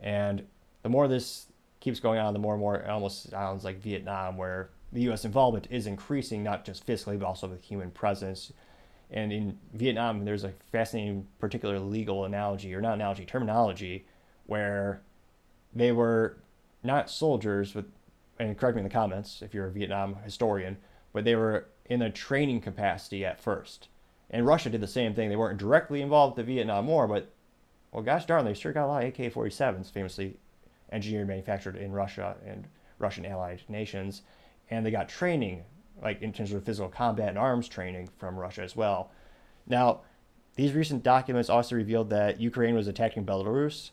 And 0.00 0.46
the 0.82 0.88
more 0.88 1.08
this 1.08 1.46
keeps 1.80 2.00
going 2.00 2.18
on, 2.18 2.32
the 2.32 2.38
more 2.38 2.54
and 2.54 2.60
more 2.60 2.76
it 2.76 2.88
almost 2.88 3.30
sounds 3.30 3.64
like 3.64 3.80
Vietnam, 3.80 4.36
where 4.36 4.70
the 4.92 5.02
U.S. 5.02 5.24
involvement 5.24 5.68
is 5.70 5.86
increasing, 5.86 6.42
not 6.42 6.64
just 6.64 6.84
physically, 6.84 7.16
but 7.16 7.26
also 7.26 7.48
with 7.48 7.62
human 7.62 7.90
presence. 7.90 8.52
And 9.10 9.32
in 9.32 9.58
Vietnam, 9.72 10.24
there's 10.24 10.44
a 10.44 10.52
fascinating, 10.72 11.26
particular 11.38 11.78
legal 11.78 12.24
analogy, 12.24 12.74
or 12.74 12.80
not 12.80 12.94
analogy, 12.94 13.24
terminology, 13.24 14.06
where 14.46 15.02
they 15.74 15.92
were 15.92 16.38
not 16.82 17.10
soldiers, 17.10 17.74
with, 17.74 17.86
and 18.38 18.56
correct 18.56 18.76
me 18.76 18.80
in 18.80 18.88
the 18.88 18.92
comments 18.92 19.42
if 19.42 19.54
you're 19.54 19.66
a 19.66 19.72
Vietnam 19.72 20.16
historian, 20.24 20.78
but 21.12 21.24
they 21.24 21.34
were 21.34 21.66
in 21.86 22.02
a 22.02 22.10
training 22.10 22.60
capacity 22.60 23.24
at 23.24 23.40
first. 23.40 23.88
And 24.30 24.46
Russia 24.46 24.68
did 24.68 24.80
the 24.80 24.86
same 24.86 25.14
thing. 25.14 25.28
They 25.28 25.36
weren't 25.36 25.58
directly 25.58 26.02
involved 26.02 26.36
with 26.36 26.46
the 26.46 26.52
Vietnam 26.54 26.86
War, 26.86 27.06
but, 27.08 27.30
well, 27.92 28.02
gosh 28.02 28.26
darn, 28.26 28.44
they 28.44 28.54
sure 28.54 28.72
got 28.72 28.86
a 28.86 28.88
lot 28.88 29.04
of 29.04 29.08
AK 29.08 29.32
47s, 29.32 29.90
famously 29.90 30.36
engineered, 30.92 31.28
manufactured 31.28 31.76
in 31.76 31.92
Russia 31.92 32.36
and 32.46 32.66
Russian 32.98 33.26
allied 33.26 33.62
nations. 33.68 34.22
And 34.70 34.84
they 34.84 34.90
got 34.90 35.08
training, 35.08 35.64
like 36.02 36.22
in 36.22 36.32
terms 36.32 36.52
of 36.52 36.64
physical 36.64 36.88
combat 36.88 37.28
and 37.28 37.38
arms 37.38 37.68
training 37.68 38.08
from 38.18 38.38
Russia 38.38 38.62
as 38.62 38.76
well. 38.76 39.10
Now, 39.66 40.00
these 40.56 40.72
recent 40.72 41.02
documents 41.02 41.48
also 41.48 41.76
revealed 41.76 42.10
that 42.10 42.40
Ukraine 42.40 42.74
was 42.74 42.88
attacking 42.88 43.24
Belarus. 43.24 43.90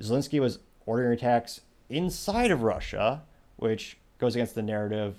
Zelensky 0.00 0.40
was 0.40 0.58
ordering 0.84 1.12
attacks 1.12 1.60
inside 1.88 2.50
of 2.50 2.62
Russia, 2.62 3.22
which 3.56 3.98
goes 4.18 4.34
against 4.34 4.54
the 4.54 4.62
narrative 4.62 5.16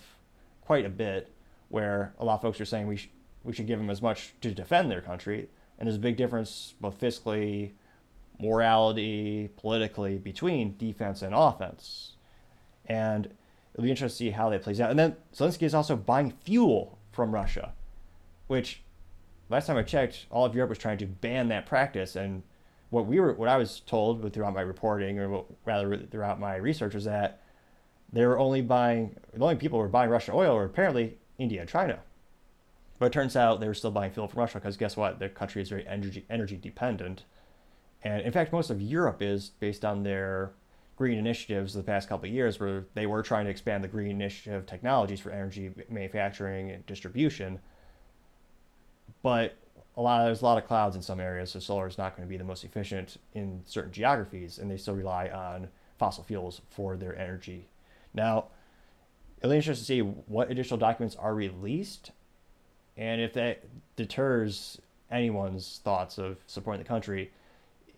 quite 0.62 0.86
a 0.86 0.90
bit, 0.90 1.32
where 1.70 2.14
a 2.20 2.26
lot 2.26 2.36
of 2.36 2.42
folks 2.42 2.60
are 2.60 2.66
saying 2.66 2.88
we, 2.88 2.98
sh- 2.98 3.10
we 3.44 3.54
should 3.54 3.68
give 3.68 3.80
them 3.80 3.90
as 3.90 4.02
much 4.02 4.34
to 4.42 4.52
defend 4.54 4.92
their 4.92 5.02
country. 5.02 5.50
And 5.78 5.88
there's 5.88 5.96
a 5.96 6.00
big 6.00 6.18
difference, 6.18 6.74
both 6.82 7.00
fiscally, 7.00 7.72
morality, 8.40 9.50
politically, 9.58 10.18
between 10.18 10.78
defense 10.78 11.22
and 11.22 11.36
offense. 11.36 12.14
And 12.86 13.28
it'll 13.74 13.84
be 13.84 13.92
interesting 13.92 14.28
to 14.28 14.32
see 14.32 14.36
how 14.36 14.50
that 14.50 14.64
plays 14.64 14.82
out. 14.82 14.90
And 14.90 15.00
then 15.00 15.16
Zelensky 15.34 15.64
is 15.64 15.74
also 15.74 15.96
buying 15.96 16.32
fuel 16.32 16.98
from 17.12 17.34
Russia, 17.34 17.74
which 18.48 18.82
last 19.50 19.68
time 19.68 19.78
I 19.78 19.84
checked, 19.84 20.26
all 20.30 20.46
of 20.46 20.56
Europe 20.56 20.70
was 20.70 20.78
trying 20.78 20.98
to 21.00 21.06
ban 21.06 21.50
that 21.50 21.66
practice. 21.66 22.16
And 22.16 22.44
what 22.90 23.06
we 23.06 23.20
were, 23.20 23.34
what 23.34 23.50
I 23.50 23.58
was 23.58 23.82
told 23.82 24.34
throughout 24.34 24.54
my 24.54 24.62
reporting, 24.62 25.20
or 25.20 25.46
rather 25.66 25.98
throughout 25.98 26.40
my 26.40 26.56
research, 26.56 26.94
was 26.94 27.06
that 27.06 27.42
they 28.12 28.26
were 28.26 28.40
only 28.40 28.62
buying 28.62 29.16
the 29.34 29.44
only 29.44 29.56
people 29.56 29.78
who 29.78 29.84
were 29.84 29.90
buying 29.90 30.10
Russian 30.10 30.34
oil 30.34 30.56
were 30.56 30.66
apparently 30.66 31.18
India 31.38 31.62
and 31.62 31.70
China. 31.70 32.00
But 32.98 33.08
it 33.08 33.14
turns 33.14 33.36
out 33.36 33.60
they 33.60 33.68
were 33.68 33.74
still 33.74 33.92
buying 33.92 34.12
fuel 34.12 34.28
from 34.28 34.40
Russia 34.40 34.60
because 34.60 34.78
guess 34.78 34.98
what? 34.98 35.20
Their 35.20 35.30
country 35.30 35.62
is 35.62 35.70
very 35.70 35.88
energy 35.88 36.26
energy 36.30 36.58
dependent, 36.58 37.24
and 38.04 38.22
in 38.22 38.32
fact, 38.32 38.52
most 38.52 38.70
of 38.70 38.82
Europe 38.82 39.22
is 39.22 39.52
based 39.60 39.84
on 39.84 40.04
their 40.04 40.52
green 40.96 41.18
initiatives 41.18 41.74
the 41.74 41.84
past 41.84 42.10
couple 42.10 42.28
of 42.28 42.34
years, 42.34 42.60
where 42.60 42.86
they 42.94 43.06
were 43.06 43.24
trying 43.24 43.46
to 43.46 43.52
expand 43.52 43.84
the 43.84 43.88
green 43.88 44.12
initiative 44.12 44.66
technologies 44.66 45.20
for 45.20 45.32
energy 45.32 45.72
manufacturing 45.90 46.72
and 46.72 46.86
distribution. 46.86 47.60
But 49.22 49.56
a 49.96 50.02
lot 50.02 50.26
there's 50.26 50.42
a 50.42 50.46
lot 50.46 50.58
of 50.58 50.68
clouds 50.68 50.96
in 50.96 51.02
some 51.02 51.20
areas, 51.20 51.52
so 51.52 51.60
solar 51.60 51.88
is 51.88 51.98
not 51.98 52.16
going 52.16 52.28
to 52.28 52.30
be 52.30 52.38
the 52.38 52.44
most 52.44 52.64
efficient 52.64 53.18
in 53.34 53.62
certain 53.66 53.92
geographies, 53.92 54.60
and 54.60 54.70
they 54.70 54.78
still 54.78 54.96
rely 54.96 55.28
on 55.30 55.68
fossil 55.98 56.24
fuels 56.24 56.62
for 56.70 56.96
their 56.96 57.18
energy. 57.18 57.68
Now, 58.14 58.46
it'll 59.40 59.52
be 59.52 59.58
interesting 59.58 59.84
to 59.84 59.86
see 59.86 60.22
what 60.28 60.50
additional 60.50 60.78
documents 60.78 61.16
are 61.16 61.34
released, 61.34 62.12
and 62.96 63.20
if 63.22 63.34
that 63.34 63.64
deters 63.96 64.80
anyone's 65.12 65.82
thoughts 65.84 66.18
of 66.18 66.38
supporting 66.48 66.82
the 66.82 66.88
country. 66.88 67.32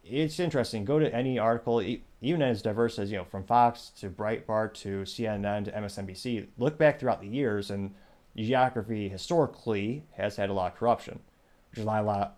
It's 0.04 0.40
interesting. 0.40 0.84
Go 0.84 1.00
to 1.00 1.14
any 1.14 1.38
article, 1.38 1.82
even 2.22 2.42
as 2.42 2.62
diverse 2.62 2.98
as 2.98 3.12
you 3.12 3.18
know, 3.18 3.24
from 3.24 3.44
Fox 3.44 3.92
to 4.00 4.10
Breitbart 4.10 4.74
to 4.76 5.02
CNN 5.02 5.66
to 5.66 5.72
MSNBC. 5.72 6.48
Look 6.58 6.78
back 6.78 7.00
throughout 7.00 7.22
the 7.22 7.28
years 7.28 7.70
and 7.70 7.94
geography 8.36 9.10
historically 9.10 10.04
has 10.14 10.36
had 10.38 10.50
a 10.50 10.54
lot 10.54 10.74
of 10.74 10.78
corruption, 10.78 11.20
which 11.70 11.80
is 11.80 11.86
why 11.86 12.00
a 12.00 12.04
lot. 12.04 12.38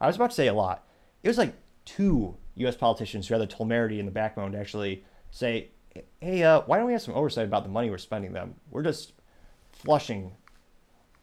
I 0.00 0.06
was 0.06 0.16
about 0.16 0.30
to 0.30 0.36
say 0.36 0.48
a 0.48 0.54
lot. 0.54 0.86
It 1.22 1.28
was 1.28 1.38
like 1.38 1.54
two 1.84 2.36
U.S. 2.56 2.76
politicians 2.76 3.28
who 3.28 3.34
had 3.34 3.42
the 3.42 3.46
temerity 3.46 3.98
in 3.98 4.06
the 4.06 4.12
backbone 4.12 4.52
to 4.52 4.58
actually 4.58 5.04
say, 5.30 5.68
"Hey, 6.20 6.42
uh, 6.42 6.62
why 6.62 6.78
don't 6.78 6.86
we 6.86 6.92
have 6.92 7.02
some 7.02 7.14
oversight 7.14 7.44
about 7.44 7.62
the 7.64 7.68
money 7.68 7.90
we're 7.90 7.98
spending 7.98 8.32
them? 8.32 8.54
We're 8.70 8.82
just 8.82 9.12
flushing 9.72 10.32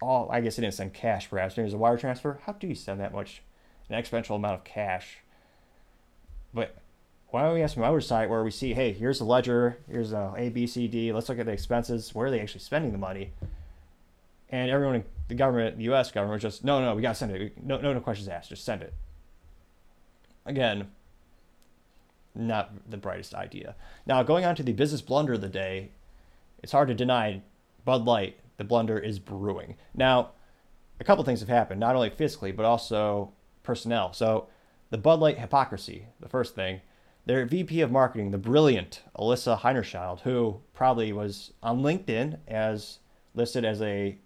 all. 0.01 0.29
I 0.31 0.41
guess 0.41 0.57
it 0.57 0.61
didn't 0.61 0.75
send 0.75 0.93
cash, 0.93 1.29
perhaps. 1.29 1.57
It 1.57 1.63
was 1.63 1.73
a 1.73 1.77
wire 1.77 1.97
transfer. 1.97 2.39
How 2.45 2.53
do 2.53 2.67
you 2.67 2.75
send 2.75 2.99
that 2.99 3.13
much, 3.13 3.41
an 3.89 4.01
exponential 4.01 4.35
amount 4.35 4.55
of 4.55 4.63
cash? 4.63 5.17
But 6.53 6.75
why 7.29 7.43
don't 7.43 7.53
we 7.53 7.61
ask 7.61 7.75
have 7.75 7.83
some 7.83 7.89
oversight 7.89 8.29
where 8.29 8.43
we 8.43 8.51
see, 8.51 8.73
hey, 8.73 8.91
here's 8.91 9.19
the 9.19 9.25
ledger, 9.25 9.77
here's 9.89 10.13
a 10.13 10.33
A, 10.35 10.49
B, 10.49 10.65
C, 10.65 10.87
D. 10.87 11.11
Let's 11.11 11.29
look 11.29 11.39
at 11.39 11.45
the 11.45 11.51
expenses. 11.51 12.13
Where 12.15 12.27
are 12.27 12.31
they 12.31 12.41
actually 12.41 12.61
spending 12.61 12.91
the 12.91 12.97
money? 12.97 13.33
And 14.49 14.71
everyone, 14.71 14.95
in 14.95 15.03
the 15.27 15.35
government, 15.35 15.77
the 15.77 15.83
U.S. 15.85 16.11
government, 16.11 16.41
just 16.41 16.63
no, 16.63 16.81
no, 16.81 16.95
we 16.95 17.03
gotta 17.03 17.15
send 17.15 17.31
it. 17.31 17.63
No, 17.63 17.79
no, 17.79 17.93
no 17.93 17.99
questions 17.99 18.27
asked. 18.27 18.49
Just 18.49 18.65
send 18.65 18.81
it. 18.81 18.93
Again, 20.45 20.87
not 22.33 22.71
the 22.89 22.97
brightest 22.97 23.35
idea. 23.35 23.75
Now, 24.07 24.23
going 24.23 24.45
on 24.45 24.55
to 24.55 24.63
the 24.63 24.73
business 24.73 25.01
blunder 25.01 25.33
of 25.33 25.41
the 25.41 25.49
day, 25.49 25.91
it's 26.63 26.71
hard 26.71 26.87
to 26.87 26.95
deny 26.95 27.41
Bud 27.85 28.05
Light, 28.05 28.39
the 28.57 28.63
blunder 28.63 28.97
is 28.97 29.19
brewing. 29.19 29.75
Now, 29.93 30.31
a 30.99 31.03
couple 31.03 31.23
things 31.23 31.39
have 31.41 31.49
happened, 31.49 31.79
not 31.79 31.95
only 31.95 32.09
physically, 32.09 32.51
but 32.51 32.65
also 32.65 33.31
personnel. 33.61 34.13
So, 34.13 34.47
the 34.89 34.97
Bud 34.97 35.19
Light 35.19 35.37
hypocrisy, 35.37 36.07
the 36.19 36.29
first 36.29 36.55
thing, 36.55 36.81
their 37.25 37.45
VP 37.45 37.81
of 37.81 37.91
marketing, 37.91 38.31
the 38.31 38.37
brilliant 38.37 39.03
Alissa 39.17 39.59
Heinerscheid, 39.59 40.21
who 40.21 40.61
probably 40.73 41.13
was 41.13 41.53
on 41.61 41.81
LinkedIn 41.81 42.39
as 42.47 42.99
listed 43.35 43.63
as 43.63 43.81
a 43.81 44.17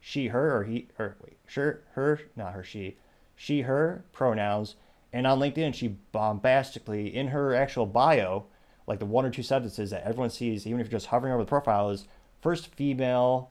she, 0.00 0.28
her, 0.28 0.56
or 0.56 0.64
he, 0.64 0.88
or 0.98 1.16
wait, 1.22 1.38
sure, 1.46 1.80
her, 1.92 2.20
not 2.36 2.52
her, 2.52 2.62
she, 2.62 2.98
she, 3.34 3.62
her 3.62 4.04
pronouns. 4.12 4.76
And 5.12 5.26
on 5.26 5.38
LinkedIn, 5.38 5.74
she 5.74 5.96
bombastically, 6.12 7.14
in 7.14 7.28
her 7.28 7.54
actual 7.54 7.86
bio, 7.86 8.44
like 8.86 8.98
the 8.98 9.06
one 9.06 9.24
or 9.24 9.30
two 9.30 9.42
sentences 9.42 9.90
that 9.90 10.04
everyone 10.04 10.30
sees, 10.30 10.66
even 10.66 10.78
if 10.78 10.86
you're 10.86 10.98
just 10.98 11.06
hovering 11.06 11.32
over 11.32 11.42
the 11.42 11.48
profile, 11.48 11.88
is 11.88 12.06
first 12.42 12.66
female 12.74 13.50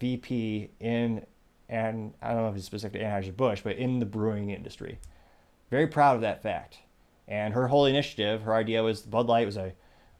VP 0.00 0.70
in, 0.80 1.26
and 1.68 2.14
I 2.22 2.32
don't 2.32 2.42
know 2.42 2.48
if 2.48 2.56
it's 2.56 2.64
specific 2.64 3.00
to 3.00 3.06
Anheuser-Busch, 3.06 3.60
but 3.62 3.76
in 3.76 3.98
the 3.98 4.06
brewing 4.06 4.50
industry. 4.50 4.98
Very 5.72 5.86
proud 5.86 6.16
of 6.16 6.20
that 6.20 6.42
fact. 6.42 6.80
And 7.26 7.54
her 7.54 7.66
whole 7.66 7.86
initiative, 7.86 8.42
her 8.42 8.54
idea 8.54 8.82
was 8.82 9.00
Bud 9.00 9.26
Light 9.26 9.46
was 9.46 9.56
a 9.56 9.72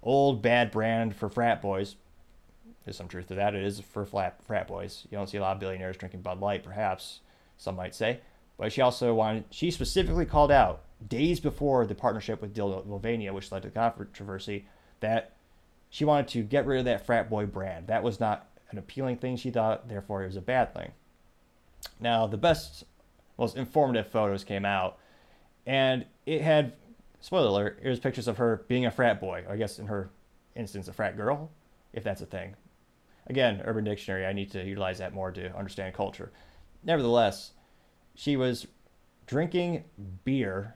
old 0.03 0.41
bad 0.41 0.71
brand 0.71 1.15
for 1.15 1.29
frat 1.29 1.61
boys. 1.61 1.97
There's 2.87 2.97
some 2.97 3.07
truth 3.07 3.29
to 3.29 3.35
that. 3.35 3.55
It 3.55 3.63
is 3.63 3.79
for 3.79 4.07
frat, 4.07 4.43
frat 4.47 4.67
boys. 4.67 5.07
You 5.11 5.19
don't 5.19 5.29
see 5.29 5.37
a 5.37 5.43
lot 5.43 5.53
of 5.53 5.61
billionaires 5.61 5.99
drinking 5.99 6.23
Bud 6.23 6.41
Light, 6.41 6.65
perhaps, 6.65 7.21
some 7.59 7.77
might 7.77 7.95
say. 7.95 8.21
But 8.57 8.73
she 8.73 8.81
also 8.81 9.13
wanted, 9.13 9.45
she 9.51 9.71
specifically 9.71 10.25
called 10.25 10.51
out 10.51 10.85
days 11.07 11.39
before 11.39 11.85
the 11.85 11.95
partnership 11.95 12.41
with 12.41 12.57
Mulvaney, 12.57 13.29
which 13.29 13.53
led 13.53 13.61
to 13.61 13.69
the 13.69 13.75
controversy, 13.75 14.65
that 15.01 15.35
she 15.91 16.07
wanted 16.07 16.29
to 16.29 16.45
get 16.45 16.65
rid 16.65 16.79
of 16.79 16.87
that 16.87 17.05
frat 17.05 17.29
boy 17.29 17.45
brand. 17.45 17.89
That 17.89 18.03
was 18.03 18.19
not 18.19 18.49
an 18.71 18.79
appealing 18.79 19.19
thing, 19.19 19.37
she 19.37 19.51
thought, 19.51 19.87
therefore 19.87 20.23
it 20.23 20.29
was 20.29 20.37
a 20.37 20.41
bad 20.41 20.73
thing. 20.73 20.93
Now, 22.01 22.27
the 22.27 22.39
best, 22.39 22.85
most 23.37 23.55
informative 23.55 24.07
photos 24.07 24.45
came 24.45 24.65
out, 24.65 24.97
and 25.67 26.05
it 26.27 26.43
had 26.43 26.75
spoiler 27.21 27.49
alert, 27.49 27.81
it 27.83 27.89
was 27.89 28.01
pictures 28.01 28.29
of 28.29 28.39
her 28.39 28.65
being 28.69 28.87
a 28.87 28.91
frat 28.91 29.21
boy. 29.21 29.45
I 29.49 29.57
guess 29.57 29.79
in 29.79 29.87
her 29.87 30.11
instance, 30.55 30.89
a 30.89 30.93
frat 30.93 31.17
girl, 31.17 31.51
if 31.93 32.05
that's 32.05 32.21
a 32.21 32.27
thing. 32.27 32.55
Again, 33.29 33.63
Urban 33.65 33.85
Dictionary, 33.85 34.27
I 34.27 34.33
need 34.33 34.51
to 34.53 34.65
utilize 34.65 34.99
that 34.99 35.15
more 35.15 35.31
to 35.31 35.57
understand 35.57 35.95
culture. 35.95 36.33
Nevertheless, 36.83 37.53
she 38.15 38.37
was 38.37 38.67
drinking 39.27 39.85
beer, 40.25 40.75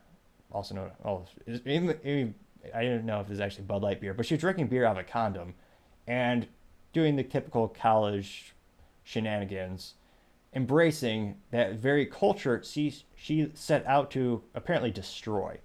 also 0.53 0.75
known, 0.77 0.91
oh, 1.05 1.25
I 1.49 2.83
didn't 2.83 3.07
know 3.07 3.21
if 3.21 3.27
it 3.27 3.31
was 3.31 3.41
actually 3.41 3.65
Bud 3.65 3.83
Light 3.83 4.01
beer, 4.01 4.15
but 4.15 4.25
she 4.25 4.35
was 4.35 4.41
drinking 4.41 4.69
beer 4.69 4.85
out 4.85 4.93
of 4.93 4.99
a 4.99 5.05
condom 5.05 5.55
and 6.07 6.47
doing 6.93 7.17
the 7.17 7.25
typical 7.25 7.69
college 7.69 8.55
shenanigans, 9.03 9.95
embracing 10.57 11.37
that 11.51 11.75
very 11.75 12.07
culture 12.07 12.63
she, 12.65 12.93
she 13.15 13.51
set 13.53 13.87
out 13.87 14.11
to 14.11 14.43
apparently 14.55 14.91
destroy. 14.91 15.59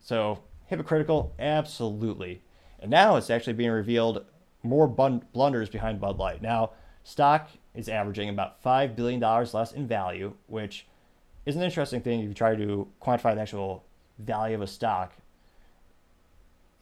So 0.00 0.40
hypocritical, 0.66 1.32
absolutely. 1.38 2.42
And 2.80 2.90
now 2.90 3.14
it's 3.14 3.30
actually 3.30 3.52
being 3.52 3.70
revealed 3.70 4.24
more 4.64 4.88
bun- 4.88 5.22
blunders 5.32 5.70
behind 5.70 6.00
Bud 6.00 6.18
Light. 6.18 6.42
Now, 6.42 6.72
stock 7.04 7.48
is 7.72 7.88
averaging 7.88 8.28
about 8.28 8.60
$5 8.62 8.96
billion 8.96 9.20
less 9.20 9.72
in 9.72 9.86
value, 9.86 10.34
which 10.48 10.86
is 11.46 11.54
an 11.54 11.62
interesting 11.62 12.00
thing 12.00 12.20
if 12.20 12.28
you 12.28 12.34
try 12.34 12.56
to 12.56 12.88
quantify 13.00 13.36
the 13.36 13.40
actual 13.42 13.84
value 14.18 14.56
of 14.56 14.62
a 14.62 14.66
stock. 14.66 15.12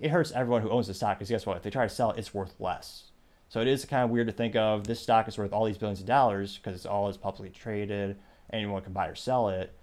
It 0.00 0.10
hurts 0.10 0.32
everyone 0.32 0.62
who 0.62 0.70
owns 0.70 0.86
the 0.86 0.94
stock 0.94 1.18
because 1.18 1.28
guess 1.28 1.44
what? 1.44 1.58
If 1.58 1.64
they 1.64 1.70
try 1.70 1.86
to 1.86 1.94
sell 1.94 2.12
it, 2.12 2.18
it's 2.18 2.32
worth 2.32 2.54
less. 2.58 3.07
So 3.48 3.60
it 3.60 3.66
is 3.68 3.84
kind 3.84 4.04
of 4.04 4.10
weird 4.10 4.26
to 4.26 4.32
think 4.32 4.56
of 4.56 4.86
this 4.86 5.00
stock 5.00 5.26
is 5.28 5.38
worth 5.38 5.52
all 5.52 5.64
these 5.64 5.78
billions 5.78 6.00
of 6.00 6.06
dollars 6.06 6.58
because 6.58 6.74
it's 6.74 6.86
all 6.86 7.08
is 7.08 7.16
publicly 7.16 7.50
traded. 7.50 8.16
Anyone 8.52 8.82
can 8.82 8.92
buy 8.92 9.06
or 9.06 9.14
sell 9.14 9.48
it 9.48 9.74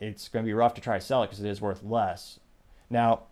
it's 0.00 0.28
going 0.28 0.44
to 0.44 0.46
be 0.46 0.54
rough 0.54 0.74
to 0.74 0.80
try 0.80 0.98
to 0.98 1.04
sell 1.04 1.22
it 1.22 1.26
because 1.26 1.42
it 1.42 1.48
is 1.48 1.60
worth 1.60 1.82
less. 1.82 2.38
Now, 2.88 3.22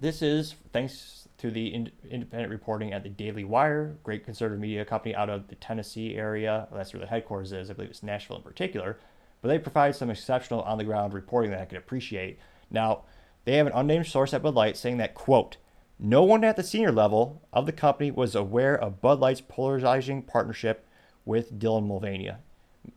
this 0.00 0.22
is 0.22 0.54
thanks 0.72 1.28
to 1.38 1.50
the 1.50 1.66
in- 1.68 1.92
independent 2.08 2.50
reporting 2.50 2.92
at 2.92 3.02
the 3.02 3.08
Daily 3.08 3.44
Wire, 3.44 3.96
great 4.02 4.24
conservative 4.24 4.60
media 4.60 4.84
company 4.84 5.14
out 5.14 5.28
of 5.28 5.48
the 5.48 5.54
Tennessee 5.56 6.16
area. 6.16 6.68
That's 6.72 6.92
where 6.92 7.00
the 7.00 7.06
headquarters 7.06 7.52
is. 7.52 7.70
I 7.70 7.74
believe 7.74 7.90
it's 7.90 8.02
Nashville 8.02 8.36
in 8.36 8.42
particular. 8.42 8.98
But 9.42 9.48
they 9.48 9.58
provide 9.58 9.94
some 9.94 10.10
exceptional 10.10 10.62
on 10.62 10.78
the 10.78 10.84
ground 10.84 11.12
reporting 11.12 11.50
that 11.50 11.60
I 11.60 11.66
can 11.66 11.76
appreciate. 11.76 12.38
Now, 12.70 13.02
they 13.44 13.56
have 13.56 13.66
an 13.66 13.74
unnamed 13.74 14.06
source 14.06 14.32
at 14.32 14.42
Bud 14.42 14.54
Light 14.54 14.76
saying 14.76 14.96
that, 14.98 15.14
quote, 15.14 15.58
no 16.04 16.22
one 16.22 16.44
at 16.44 16.56
the 16.56 16.62
senior 16.62 16.92
level 16.92 17.40
of 17.50 17.64
the 17.64 17.72
company 17.72 18.10
was 18.10 18.34
aware 18.34 18.78
of 18.78 19.00
Bud 19.00 19.20
Light's 19.20 19.40
polarizing 19.40 20.20
partnership 20.20 20.86
with 21.24 21.58
Dylan 21.58 21.86
Mulvaney. 21.86 22.30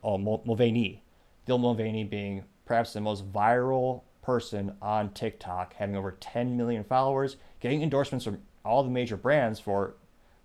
Uh, 0.04 0.18
Mulvaney. 0.18 1.02
Dylan 1.46 1.60
Mulvaney 1.60 2.04
being 2.04 2.44
perhaps 2.66 2.92
the 2.92 3.00
most 3.00 3.32
viral 3.32 4.02
person 4.20 4.74
on 4.82 5.14
TikTok, 5.14 5.72
having 5.74 5.96
over 5.96 6.12
10 6.20 6.54
million 6.54 6.84
followers, 6.84 7.36
getting 7.60 7.82
endorsements 7.82 8.26
from 8.26 8.42
all 8.62 8.82
the 8.82 8.90
major 8.90 9.16
brands 9.16 9.58
for 9.58 9.94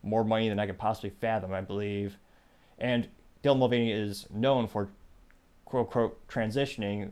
more 0.02 0.24
money 0.24 0.48
than 0.48 0.58
I 0.58 0.66
could 0.66 0.78
possibly 0.78 1.10
fathom, 1.10 1.52
I 1.52 1.60
believe. 1.60 2.18
And 2.80 3.10
Dylan 3.44 3.60
Mulvaney 3.60 3.92
is 3.92 4.26
known 4.34 4.70
for 4.70 4.90
quote 5.66 5.88
unquote 5.88 6.28
transitioning 6.30 7.12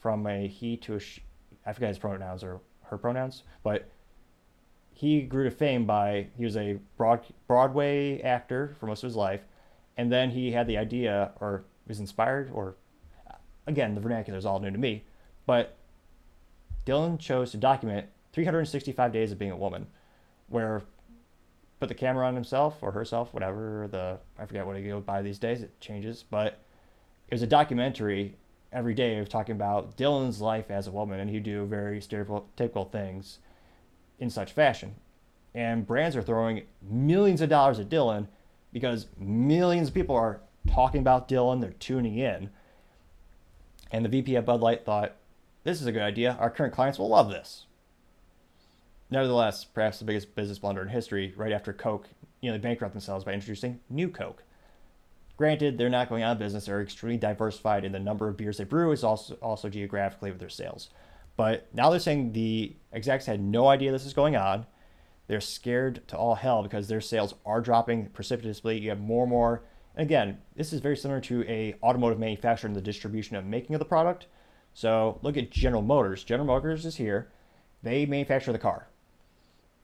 from 0.00 0.26
a 0.26 0.46
he 0.46 0.78
to 0.78 0.94
a 0.94 1.00
she. 1.00 1.22
I 1.66 1.74
forget 1.74 1.88
his 1.88 1.98
pronouns 1.98 2.42
or 2.42 2.60
her 2.84 2.96
pronouns, 2.96 3.42
but 3.62 3.90
he 4.96 5.20
grew 5.20 5.44
to 5.44 5.50
fame 5.50 5.84
by 5.84 6.26
he 6.38 6.44
was 6.44 6.56
a 6.56 6.78
broad, 6.96 7.20
Broadway 7.46 8.18
actor 8.22 8.74
for 8.80 8.86
most 8.86 9.02
of 9.02 9.08
his 9.08 9.16
life, 9.16 9.42
and 9.98 10.10
then 10.10 10.30
he 10.30 10.52
had 10.52 10.66
the 10.66 10.78
idea 10.78 11.32
or 11.38 11.64
was 11.86 12.00
inspired 12.00 12.50
or 12.50 12.76
again, 13.66 13.94
the 13.94 14.00
vernacular 14.00 14.38
is 14.38 14.46
all 14.46 14.58
new 14.58 14.70
to 14.70 14.78
me, 14.78 15.04
but 15.44 15.76
Dylan 16.86 17.18
chose 17.18 17.50
to 17.50 17.58
document 17.58 18.06
365 18.32 19.12
days 19.12 19.32
of 19.32 19.38
being 19.38 19.50
a 19.50 19.56
woman, 19.56 19.86
where 20.48 20.82
put 21.78 21.90
the 21.90 21.94
camera 21.94 22.26
on 22.26 22.34
himself 22.34 22.78
or 22.80 22.90
herself, 22.92 23.34
whatever 23.34 23.86
the 23.90 24.18
I 24.38 24.46
forget 24.46 24.64
what 24.64 24.76
he 24.76 24.82
goes 24.82 25.02
by 25.02 25.20
these 25.20 25.38
days. 25.38 25.60
It 25.60 25.78
changes, 25.78 26.24
but 26.30 26.58
it 27.28 27.34
was 27.34 27.42
a 27.42 27.46
documentary 27.46 28.34
every 28.72 28.94
day 28.94 29.18
of 29.18 29.28
talking 29.28 29.56
about 29.56 29.98
Dylan's 29.98 30.40
life 30.40 30.70
as 30.70 30.86
a 30.86 30.90
woman, 30.90 31.20
and 31.20 31.28
he'd 31.28 31.42
do 31.42 31.66
very 31.66 32.00
stereotypical 32.00 32.90
things 32.90 33.40
in 34.18 34.30
such 34.30 34.52
fashion. 34.52 34.94
And 35.54 35.86
brands 35.86 36.16
are 36.16 36.22
throwing 36.22 36.62
millions 36.82 37.40
of 37.40 37.48
dollars 37.48 37.78
at 37.78 37.88
Dylan 37.88 38.28
because 38.72 39.06
millions 39.18 39.88
of 39.88 39.94
people 39.94 40.14
are 40.14 40.40
talking 40.68 41.00
about 41.00 41.28
Dylan. 41.28 41.60
They're 41.60 41.70
tuning 41.72 42.18
in. 42.18 42.50
And 43.90 44.04
the 44.04 44.08
VP 44.08 44.36
at 44.36 44.44
Bud 44.44 44.60
Light 44.60 44.84
thought, 44.84 45.16
this 45.64 45.80
is 45.80 45.86
a 45.86 45.92
good 45.92 46.02
idea. 46.02 46.36
Our 46.38 46.50
current 46.50 46.74
clients 46.74 46.98
will 46.98 47.08
love 47.08 47.30
this. 47.30 47.66
Nevertheless, 49.10 49.64
perhaps 49.64 49.98
the 49.98 50.04
biggest 50.04 50.34
business 50.34 50.58
blunder 50.58 50.82
in 50.82 50.88
history, 50.88 51.32
right 51.36 51.52
after 51.52 51.72
Coke, 51.72 52.08
you 52.40 52.50
know, 52.50 52.56
they 52.56 52.62
bankrupt 52.62 52.92
themselves 52.92 53.24
by 53.24 53.32
introducing 53.32 53.80
New 53.88 54.08
Coke. 54.08 54.42
Granted, 55.36 55.76
they're 55.76 55.88
not 55.88 56.08
going 56.08 56.22
out 56.22 56.32
of 56.32 56.38
business. 56.38 56.66
They're 56.66 56.82
extremely 56.82 57.18
diversified 57.18 57.84
in 57.84 57.92
the 57.92 57.98
number 57.98 58.28
of 58.28 58.36
beers 58.36 58.58
they 58.58 58.64
brew, 58.64 58.92
is 58.92 59.04
also 59.04 59.34
also 59.42 59.68
geographically 59.68 60.30
with 60.30 60.40
their 60.40 60.48
sales. 60.48 60.88
But 61.36 61.68
now 61.74 61.90
they're 61.90 62.00
saying 62.00 62.32
the 62.32 62.76
execs 62.92 63.26
had 63.26 63.40
no 63.40 63.68
idea 63.68 63.92
this 63.92 64.06
is 64.06 64.14
going 64.14 64.36
on. 64.36 64.66
They're 65.26 65.40
scared 65.40 66.06
to 66.08 66.16
all 66.16 66.36
hell 66.36 66.62
because 66.62 66.88
their 66.88 67.00
sales 67.00 67.34
are 67.44 67.60
dropping 67.60 68.06
precipitously. 68.10 68.78
You 68.78 68.90
have 68.90 69.00
more 69.00 69.24
and 69.24 69.30
more 69.30 69.62
And 69.94 70.04
again, 70.04 70.38
this 70.54 70.72
is 70.72 70.80
very 70.80 70.96
similar 70.96 71.20
to 71.22 71.42
a 71.48 71.74
automotive 71.82 72.18
manufacturer 72.18 72.68
in 72.68 72.74
the 72.74 72.80
distribution 72.80 73.36
of 73.36 73.44
making 73.44 73.74
of 73.74 73.80
the 73.80 73.84
product. 73.84 74.26
So 74.72 75.18
look 75.22 75.36
at 75.36 75.50
General 75.50 75.82
Motors. 75.82 76.22
General 76.22 76.46
Motors 76.46 76.86
is 76.86 76.96
here. 76.96 77.30
They 77.82 78.06
manufacture 78.06 78.52
the 78.52 78.58
car. 78.58 78.88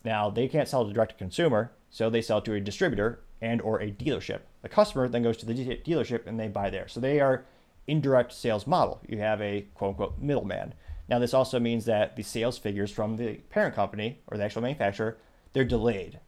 Now 0.04 0.30
they 0.30 0.48
can't 0.48 0.68
sell 0.68 0.86
to 0.86 0.92
direct 0.92 1.12
to 1.12 1.18
consumer, 1.18 1.72
so 1.90 2.08
they 2.08 2.22
sell 2.22 2.40
to 2.42 2.54
a 2.54 2.60
distributor, 2.60 3.20
and 3.42 3.60
or 3.60 3.80
a 3.80 3.90
dealership. 3.90 4.40
The 4.62 4.68
customer 4.68 5.08
then 5.08 5.24
goes 5.24 5.36
to 5.38 5.46
the 5.46 5.52
de- 5.52 5.76
dealership 5.78 6.26
and 6.26 6.38
they 6.38 6.48
buy 6.48 6.70
there. 6.70 6.88
So 6.88 7.00
they 7.00 7.20
are 7.20 7.44
indirect 7.86 8.32
sales 8.32 8.66
model. 8.66 9.00
You 9.08 9.18
have 9.18 9.42
a 9.42 9.66
quote 9.74 9.90
unquote 9.90 10.18
middleman. 10.18 10.74
Now 11.08 11.18
this 11.18 11.34
also 11.34 11.58
means 11.58 11.84
that 11.86 12.16
the 12.16 12.22
sales 12.22 12.58
figures 12.58 12.90
from 12.90 13.16
the 13.16 13.34
parent 13.50 13.74
company 13.74 14.20
or 14.26 14.36
the 14.36 14.44
actual 14.44 14.62
manufacturer, 14.62 15.18
they're 15.52 15.64
delayed. 15.64 16.20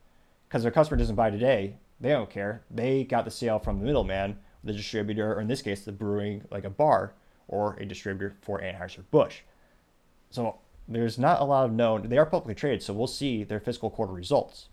Because 0.49 0.63
their 0.63 0.73
customer 0.73 0.99
doesn't 0.99 1.17
buy 1.17 1.31
today, 1.31 1.77
they 2.01 2.11
don't 2.11 2.31
care. 2.31 2.65
They 2.71 3.05
got 3.05 3.25
the 3.25 3.31
sale 3.31 3.59
from 3.59 3.79
the 3.79 3.87
middleman, 3.87 4.39
the 4.63 4.73
distributor, 4.73 5.35
or 5.35 5.41
in 5.41 5.49
this 5.49 5.63
case, 5.63 5.85
the 5.85 5.93
brewing, 5.93 6.45
like 6.51 6.65
a 6.65 6.71
bar 6.71 7.15
or 7.49 7.75
a 7.75 7.85
distributor 7.85 8.37
for 8.41 8.61
Anheuser-Busch. 8.61 9.41
So 10.31 10.59
there's 10.89 11.19
not 11.19 11.41
a 11.41 11.45
lot 11.45 11.65
of 11.67 11.73
known. 11.73 12.09
They 12.09 12.19
are 12.19 12.27
publicly 12.27 12.55
traded, 12.55 12.83
so 12.83 12.93
we'll 12.93 13.07
see 13.07 13.45
their 13.45 13.61
fiscal 13.61 13.91
quarter 13.91 14.13
results. 14.13 14.69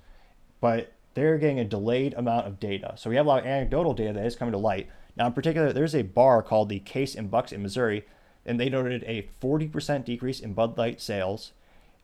But 0.60 0.94
they're 1.14 1.38
getting 1.38 1.60
a 1.60 1.66
delayed 1.66 2.14
amount 2.14 2.48
of 2.48 2.60
data. 2.60 2.94
So 2.98 3.10
we 3.10 3.16
have 3.18 3.26
a 3.26 3.30
lot 3.30 3.40
of 3.40 3.46
anecdotal 3.46 3.94
data 3.94 4.14
that 4.14 4.26
is 4.26 4.36
coming 4.36 4.54
to 4.54 4.58
light. 4.58 4.90
Now, 5.16 5.28
in 5.28 5.34
particular, 5.34 5.74
there's 5.74 5.96
a 5.96 6.04
bar 6.04 6.42
called 6.42 6.70
the 6.70 6.80
Case 6.80 7.16
and 7.16 7.30
Bucks 7.30 7.52
in 7.52 7.62
Missouri, 7.62 8.06
and 8.46 8.60
they 8.60 8.70
noted 8.70 9.04
a 9.04 9.28
40% 9.42 10.06
decrease 10.06 10.40
in 10.40 10.54
Bud 10.54 10.78
Light 10.78 11.02
sales. 11.02 11.52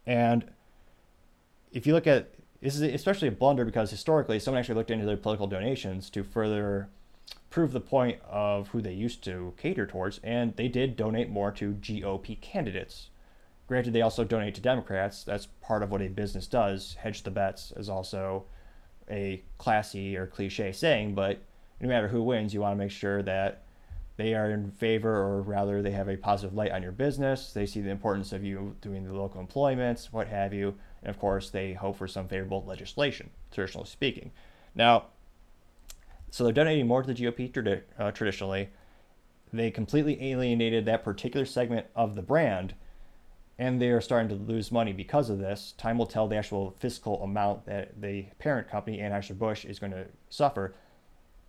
And 0.06 0.46
if 1.72 1.86
you 1.86 1.94
look 1.94 2.08
at 2.08 2.34
this 2.62 2.76
is 2.76 2.82
especially 2.82 3.28
a 3.28 3.32
blunder 3.32 3.66
because 3.66 3.92
historically 3.92 4.40
someone 4.40 4.60
actually 4.60 4.76
looked 4.76 4.92
into 4.92 5.06
their 5.06 5.18
political 5.18 5.48
donations 5.48 6.10
to 6.10 6.24
further 6.24 6.90
prove 7.50 7.72
the 7.72 7.80
point 7.80 8.20
of 8.28 8.70
who 8.70 8.82
they 8.82 8.94
used 8.94 9.24
to 9.24 9.54
cater 9.58 9.86
towards, 9.86 10.20
and 10.24 10.56
they 10.56 10.68
did 10.68 10.96
donate 10.96 11.30
more 11.30 11.52
to 11.52 11.74
GOP 11.74 12.40
candidates. 12.42 13.10
Granted, 13.68 13.94
they 13.94 14.02
also 14.02 14.24
donate 14.24 14.56
to 14.56 14.62
Democrats. 14.62 15.24
That's 15.24 15.48
part 15.62 15.84
of 15.84 15.92
what 15.92 16.02
a 16.02 16.08
business 16.08 16.48
does. 16.48 16.96
Hedge 16.96 17.24
the 17.24 17.32
bets 17.32 17.74
is 17.76 17.90
also 17.90 18.46
a 19.10 19.44
classy 19.58 20.16
or 20.16 20.26
cliche 20.26 20.72
saying, 20.72 21.16
but 21.16 21.42
no 21.80 21.88
matter 21.88 22.08
who 22.08 22.24
wins, 22.24 22.54
you 22.54 22.62
want 22.62 22.74
to 22.74 22.84
make 22.84 22.92
sure 22.92 23.22
that 23.24 23.64
they 24.18 24.34
are 24.34 24.49
in 24.49 24.72
favor, 24.72 25.15
or 25.15 25.41
rather, 25.43 25.82
they 25.82 25.91
have 25.91 26.09
a 26.09 26.18
positive 26.18 26.55
light 26.55 26.72
on 26.72 26.82
your 26.82 26.91
business. 26.91 27.53
They 27.53 27.68
see 27.68 27.82
the 27.82 27.91
importance 27.91 28.34
of 28.34 28.43
you 28.43 28.76
doing 28.82 29.05
the 29.05 29.13
local 29.13 29.39
employments, 29.39 30.11
what 30.11 30.28
have 30.28 30.53
you. 30.53 30.76
And 31.03 31.09
of 31.11 31.20
course, 31.20 31.51
they 31.51 31.74
hope 31.74 31.97
for 31.97 32.07
some 32.07 32.28
favorable 32.28 32.65
legislation, 32.65 33.30
traditionally 33.51 33.88
speaking. 33.88 34.32
Now, 34.74 35.05
so 36.32 36.43
they're 36.43 36.53
donating 36.53 36.88
more 36.88 37.03
to 37.03 37.13
the 37.13 37.13
GOP 37.13 37.51
tradi- 37.51 37.84
uh, 37.99 38.11
traditionally. 38.11 38.70
They 39.53 39.70
completely 39.70 40.32
alienated 40.32 40.86
that 40.86 41.03
particular 41.03 41.45
segment 41.45 41.86
of 41.95 42.15
the 42.15 42.24
brand, 42.24 42.74
and 43.59 43.80
they 43.80 43.89
are 43.89 44.01
starting 44.01 44.30
to 44.30 44.36
lose 44.51 44.72
money 44.72 44.93
because 44.93 45.30
of 45.30 45.38
this. 45.38 45.74
Time 45.78 45.99
will 45.99 46.07
tell 46.07 46.28
the 46.28 46.36
actual 46.36 46.76
fiscal 46.80 47.24
amount 47.24 47.65
that 47.68 48.01
the 48.01 48.26
parent 48.39 48.68
company, 48.68 48.97
Anheuser-Busch, 48.97 49.63
is 49.63 49.78
going 49.80 49.93
to 49.93 50.07
suffer. 50.30 50.74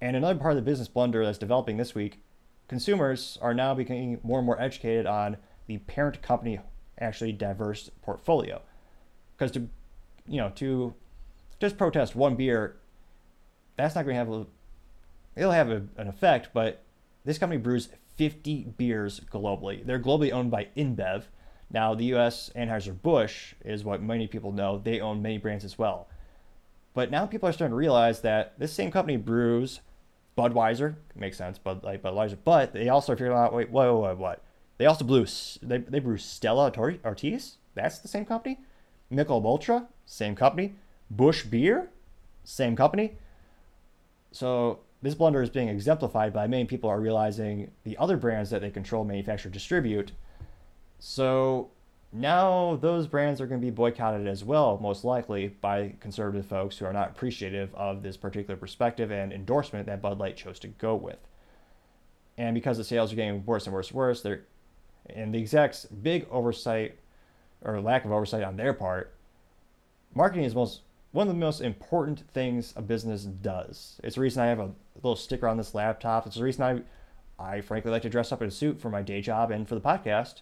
And 0.01 0.17
another 0.17 0.39
part 0.39 0.53
of 0.53 0.57
the 0.57 0.63
business 0.63 0.87
blunder 0.87 1.25
that's 1.25 1.39
developing 1.39 1.77
this 1.77 1.95
week, 1.95 2.21
consumers 2.69 3.39
are 3.41 3.55
now 3.55 3.75
becoming 3.75 4.21
more 4.23 4.39
and 4.39 4.47
more 4.47 4.61
educated 4.61 5.07
on 5.07 5.39
the 5.67 5.79
parent 5.79 6.23
company 6.23 6.61
actually 7.01 7.33
diverse 7.33 7.91
portfolio. 8.03 8.61
Because 9.37 9.51
to, 9.53 9.69
you 10.27 10.39
know, 10.39 10.51
to 10.57 10.95
just 11.61 11.79
protest 11.79 12.15
one 12.15 12.37
beer, 12.37 12.77
that's 13.77 13.95
not 13.95 14.05
going 14.05 14.15
to 14.15 14.19
have 14.19 14.31
a, 14.31 14.47
it'll 15.37 15.53
have 15.53 15.71
a, 15.71 15.83
an 15.97 16.09
effect, 16.09 16.49
but 16.53 16.85
this 17.25 17.39
company 17.39 17.61
brews 17.61 17.89
50 18.17 18.75
beers 18.77 19.21
globally. 19.33 19.85
They're 19.85 20.01
globally 20.01 20.33
owned 20.33 20.51
by 20.51 20.69
InBev. 20.77 21.25
Now, 21.71 21.95
the 21.95 22.15
US 22.17 22.51
Anheuser-Busch 22.57 23.55
is 23.65 23.85
what 23.85 24.03
many 24.03 24.27
people 24.27 24.53
know. 24.53 24.79
They 24.79 25.01
own 25.01 25.23
many 25.23 25.39
brands 25.39 25.65
as 25.65 25.79
well. 25.79 26.09
But 26.95 27.11
now 27.11 27.27
people 27.27 27.49
are 27.49 27.53
starting 27.53 27.73
to 27.73 27.77
realize 27.77 28.23
that 28.23 28.59
this 28.59 28.73
same 28.73 28.91
company 28.91 29.17
brews 29.17 29.81
Budweiser, 30.39 30.95
makes 31.17 31.37
sense, 31.37 31.59
Bud 31.59 31.83
like 31.83 32.03
Budweiser, 32.03 32.39
but 32.45 32.73
they 32.73 32.89
also 32.89 33.15
figured 33.15 33.33
out, 33.33 33.53
wait, 33.53 33.71
whoa, 33.71 33.99
whoa, 33.99 34.15
what? 34.15 34.45
They 34.79 34.87
also 34.87 35.05
blew, 35.05 35.27
they, 35.61 35.79
they 35.79 35.99
brew 35.99 36.17
Stella 36.17 36.71
Artois, 36.71 37.57
that's 37.75 37.99
the 37.99 38.09
same 38.09 38.25
company. 38.25 38.59
Michelob 39.13 39.45
Ultra, 39.45 39.89
same 40.07 40.35
company. 40.37 40.75
Busch 41.11 41.45
Beer, 41.45 41.91
same 42.45 42.77
company. 42.77 43.17
So 44.31 44.81
this 45.03 45.15
blunder 45.15 45.43
is 45.43 45.51
being 45.51 45.69
exemplified 45.69 46.33
by 46.33 46.47
many 46.47 46.65
people 46.65 46.91
are 46.91 47.01
realizing 47.01 47.71
the 47.85 47.97
other 47.99 48.17
brands 48.17 48.51
that 48.51 48.61
they 48.61 48.71
control, 48.71 49.05
manufacture, 49.05 49.49
distribute. 49.49 50.13
So 50.99 51.71
now 52.13 52.79
those 52.81 53.07
brands 53.07 53.41
are 53.41 53.47
going 53.47 53.61
to 53.61 53.67
be 53.67 53.71
boycotted 53.71 54.27
as 54.27 54.45
well, 54.45 54.79
most 54.81 55.05
likely 55.05 55.49
by 55.49 55.95
conservative 56.01 56.47
folks 56.47 56.79
who 56.79 56.87
are 56.87 56.93
not 56.93 57.11
appreciative 57.11 57.75
of 57.75 58.03
this 58.03 58.17
particular 58.17 58.57
perspective 58.57 59.11
and 59.11 59.33
endorsement 59.33 59.87
that 59.87 60.01
Bud 60.01 60.19
Light 60.19 60.37
chose 60.37 60.59
to 60.61 60.69
go 60.69 60.95
with. 60.95 61.19
And 62.39 62.55
because 62.55 62.79
the 62.79 62.85
sales 62.85 63.13
are 63.13 63.17
getting 63.17 63.45
worse 63.45 63.67
and 63.67 63.75
worse 63.75 63.89
and 63.89 63.97
worse, 63.97 64.23
they're 64.23 64.45
and 65.11 65.35
the 65.35 65.39
execs 65.39 65.87
big 65.87 66.27
oversight 66.31 66.99
or 67.63 67.81
lack 67.81 68.05
of 68.05 68.13
oversight 68.13 68.43
on 68.43 68.57
their 68.57 68.73
part. 68.73 69.15
Marketing 70.15 70.45
is 70.45 70.55
most 70.55 70.83
one 71.13 71.27
of 71.27 71.35
the 71.35 71.41
most 71.41 71.61
important 71.61 72.21
things 72.33 72.75
a 72.77 72.83
business 72.83 73.25
does. 73.25 73.99
It's 74.05 74.15
the 74.15 74.21
reason 74.21 74.43
I 74.43 74.47
have 74.47 74.61
a 74.61 74.71
little 74.97 75.17
sticker 75.17 75.49
on 75.49 75.57
this 75.57 75.75
laptop. 75.75 76.27
It's 76.27 76.37
the 76.37 76.45
reason 76.45 76.63
I 76.63 76.83
I 77.43 77.61
frankly 77.61 77.91
like 77.91 78.03
to 78.03 78.11
dress 78.11 78.33
up 78.33 78.43
in 78.43 78.49
a 78.49 78.51
suit 78.51 78.81
for 78.81 78.91
my 78.91 79.03
day 79.03 79.21
job 79.21 79.51
and 79.51 79.69
for 79.69 79.75
the 79.75 79.81
podcast. 79.81 80.41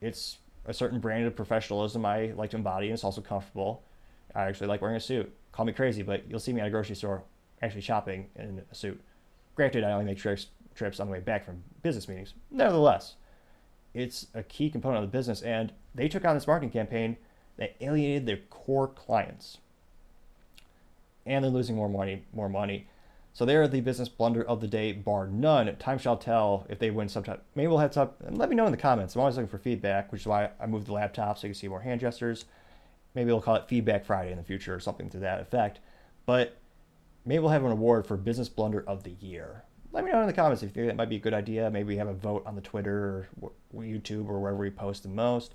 It's 0.00 0.38
a 0.66 0.74
certain 0.74 1.00
brand 1.00 1.26
of 1.26 1.34
professionalism 1.34 2.04
I 2.06 2.32
like 2.36 2.50
to 2.50 2.56
embody, 2.56 2.86
and 2.86 2.94
it's 2.94 3.04
also 3.04 3.20
comfortable. 3.20 3.82
I 4.34 4.42
actually 4.44 4.68
like 4.68 4.80
wearing 4.80 4.96
a 4.96 5.00
suit. 5.00 5.32
Call 5.52 5.66
me 5.66 5.72
crazy, 5.72 6.02
but 6.02 6.28
you'll 6.28 6.40
see 6.40 6.52
me 6.52 6.60
at 6.60 6.66
a 6.66 6.70
grocery 6.70 6.96
store 6.96 7.22
actually 7.60 7.82
shopping 7.82 8.28
in 8.36 8.62
a 8.70 8.74
suit. 8.74 9.00
Granted, 9.54 9.84
I 9.84 9.92
only 9.92 10.04
make 10.04 10.18
trips 10.18 10.46
trips 10.74 11.00
on 11.00 11.06
the 11.06 11.12
way 11.12 11.20
back 11.20 11.44
from 11.44 11.62
business 11.82 12.08
meetings. 12.08 12.32
Nevertheless, 12.50 13.16
it's 13.92 14.28
a 14.32 14.42
key 14.42 14.70
component 14.70 15.04
of 15.04 15.10
the 15.10 15.16
business, 15.16 15.42
and 15.42 15.72
they 15.94 16.08
took 16.08 16.24
on 16.24 16.34
this 16.34 16.46
marketing 16.46 16.70
campaign 16.70 17.18
that 17.58 17.76
alienated 17.80 18.24
their 18.26 18.38
core 18.48 18.88
clients, 18.88 19.58
and 21.26 21.44
they're 21.44 21.50
losing 21.50 21.76
more 21.76 21.90
money. 21.90 22.24
More 22.32 22.48
money. 22.48 22.88
So 23.34 23.46
they're 23.46 23.66
the 23.66 23.80
business 23.80 24.10
blunder 24.10 24.42
of 24.42 24.60
the 24.60 24.68
day, 24.68 24.92
bar 24.92 25.26
none. 25.26 25.74
Time 25.76 25.98
shall 25.98 26.18
tell 26.18 26.66
if 26.68 26.78
they 26.78 26.90
win 26.90 27.08
sometime. 27.08 27.40
Maybe 27.54 27.68
we'll 27.68 27.78
heads 27.78 27.96
up 27.96 28.20
and 28.26 28.36
let 28.36 28.50
me 28.50 28.56
know 28.56 28.66
in 28.66 28.72
the 28.72 28.76
comments. 28.76 29.14
I'm 29.14 29.20
always 29.20 29.36
looking 29.36 29.48
for 29.48 29.58
feedback, 29.58 30.12
which 30.12 30.22
is 30.22 30.26
why 30.26 30.50
I 30.60 30.66
moved 30.66 30.86
the 30.86 30.92
laptop 30.92 31.38
so 31.38 31.46
you 31.46 31.54
can 31.54 31.58
see 31.58 31.68
more 31.68 31.80
hand 31.80 32.00
gestures. 32.00 32.44
Maybe 33.14 33.30
we'll 33.30 33.40
call 33.40 33.56
it 33.56 33.68
Feedback 33.68 34.04
Friday 34.04 34.32
in 34.32 34.38
the 34.38 34.44
future 34.44 34.74
or 34.74 34.80
something 34.80 35.08
to 35.10 35.18
that 35.18 35.40
effect. 35.40 35.80
But 36.26 36.58
maybe 37.24 37.38
we'll 37.38 37.50
have 37.50 37.64
an 37.64 37.72
award 37.72 38.06
for 38.06 38.16
Business 38.16 38.48
Blunder 38.48 38.84
of 38.86 39.02
the 39.02 39.12
Year. 39.12 39.64
Let 39.92 40.04
me 40.04 40.12
know 40.12 40.20
in 40.20 40.26
the 40.26 40.32
comments 40.32 40.62
if 40.62 40.68
you 40.68 40.74
think 40.74 40.86
that 40.88 40.96
might 40.96 41.10
be 41.10 41.16
a 41.16 41.20
good 41.20 41.34
idea. 41.34 41.70
Maybe 41.70 41.88
we 41.88 41.96
have 41.96 42.08
a 42.08 42.14
vote 42.14 42.42
on 42.46 42.54
the 42.54 42.62
Twitter 42.62 43.28
or 43.40 43.52
YouTube 43.74 44.28
or 44.28 44.40
wherever 44.40 44.58
we 44.58 44.70
post 44.70 45.02
the 45.02 45.08
most. 45.08 45.54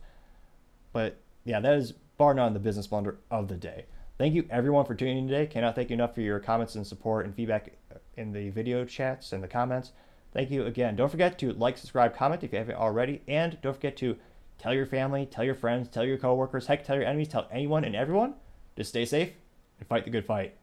But 0.94 1.18
yeah, 1.46 1.60
that 1.60 1.74
is 1.76 1.94
bar 2.18 2.34
none 2.34 2.54
the 2.54 2.60
business 2.60 2.88
blunder 2.88 3.18
of 3.30 3.48
the 3.48 3.56
day. 3.56 3.86
Thank 4.18 4.34
you 4.34 4.48
everyone 4.50 4.86
for 4.86 4.96
tuning 4.96 5.20
in 5.20 5.28
today. 5.28 5.46
Cannot 5.46 5.76
thank 5.76 5.92
you 5.92 5.94
enough 5.94 6.16
for 6.16 6.22
your 6.22 6.40
comments 6.40 6.74
and 6.74 6.88
support 6.88 7.28
and 7.28 7.36
feedback 7.36 7.74
in 8.16 8.32
the 8.32 8.50
video 8.50 8.84
chats 8.84 9.32
and 9.32 9.44
the 9.44 9.48
comments. 9.48 9.92
Thank 10.34 10.50
you 10.50 10.66
again. 10.66 10.96
Don't 10.96 11.10
forget 11.10 11.38
to 11.38 11.54
like, 11.54 11.78
subscribe, 11.78 12.16
comment 12.16 12.44
if 12.44 12.52
you 12.52 12.58
haven't 12.58 12.78
already, 12.78 13.22
and 13.28 13.60
don't 13.62 13.76
forget 13.76 13.96
to 13.98 14.18
tell 14.58 14.74
your 14.74 14.88
family, 14.88 15.28
tell 15.28 15.44
your 15.44 15.54
friends, 15.54 15.88
tell 15.88 16.04
your 16.04 16.18
coworkers, 16.18 16.66
heck, 16.66 16.84
tell 16.84 16.96
your 16.96 17.06
enemies, 17.06 17.28
tell 17.28 17.48
anyone 17.52 17.84
and 17.84 17.96
everyone 17.96 18.34
to 18.76 18.84
stay 18.84 19.06
safe 19.06 19.34
and 19.78 19.88
fight 19.88 20.04
the 20.04 20.10
good 20.10 20.26
fight. 20.26 20.56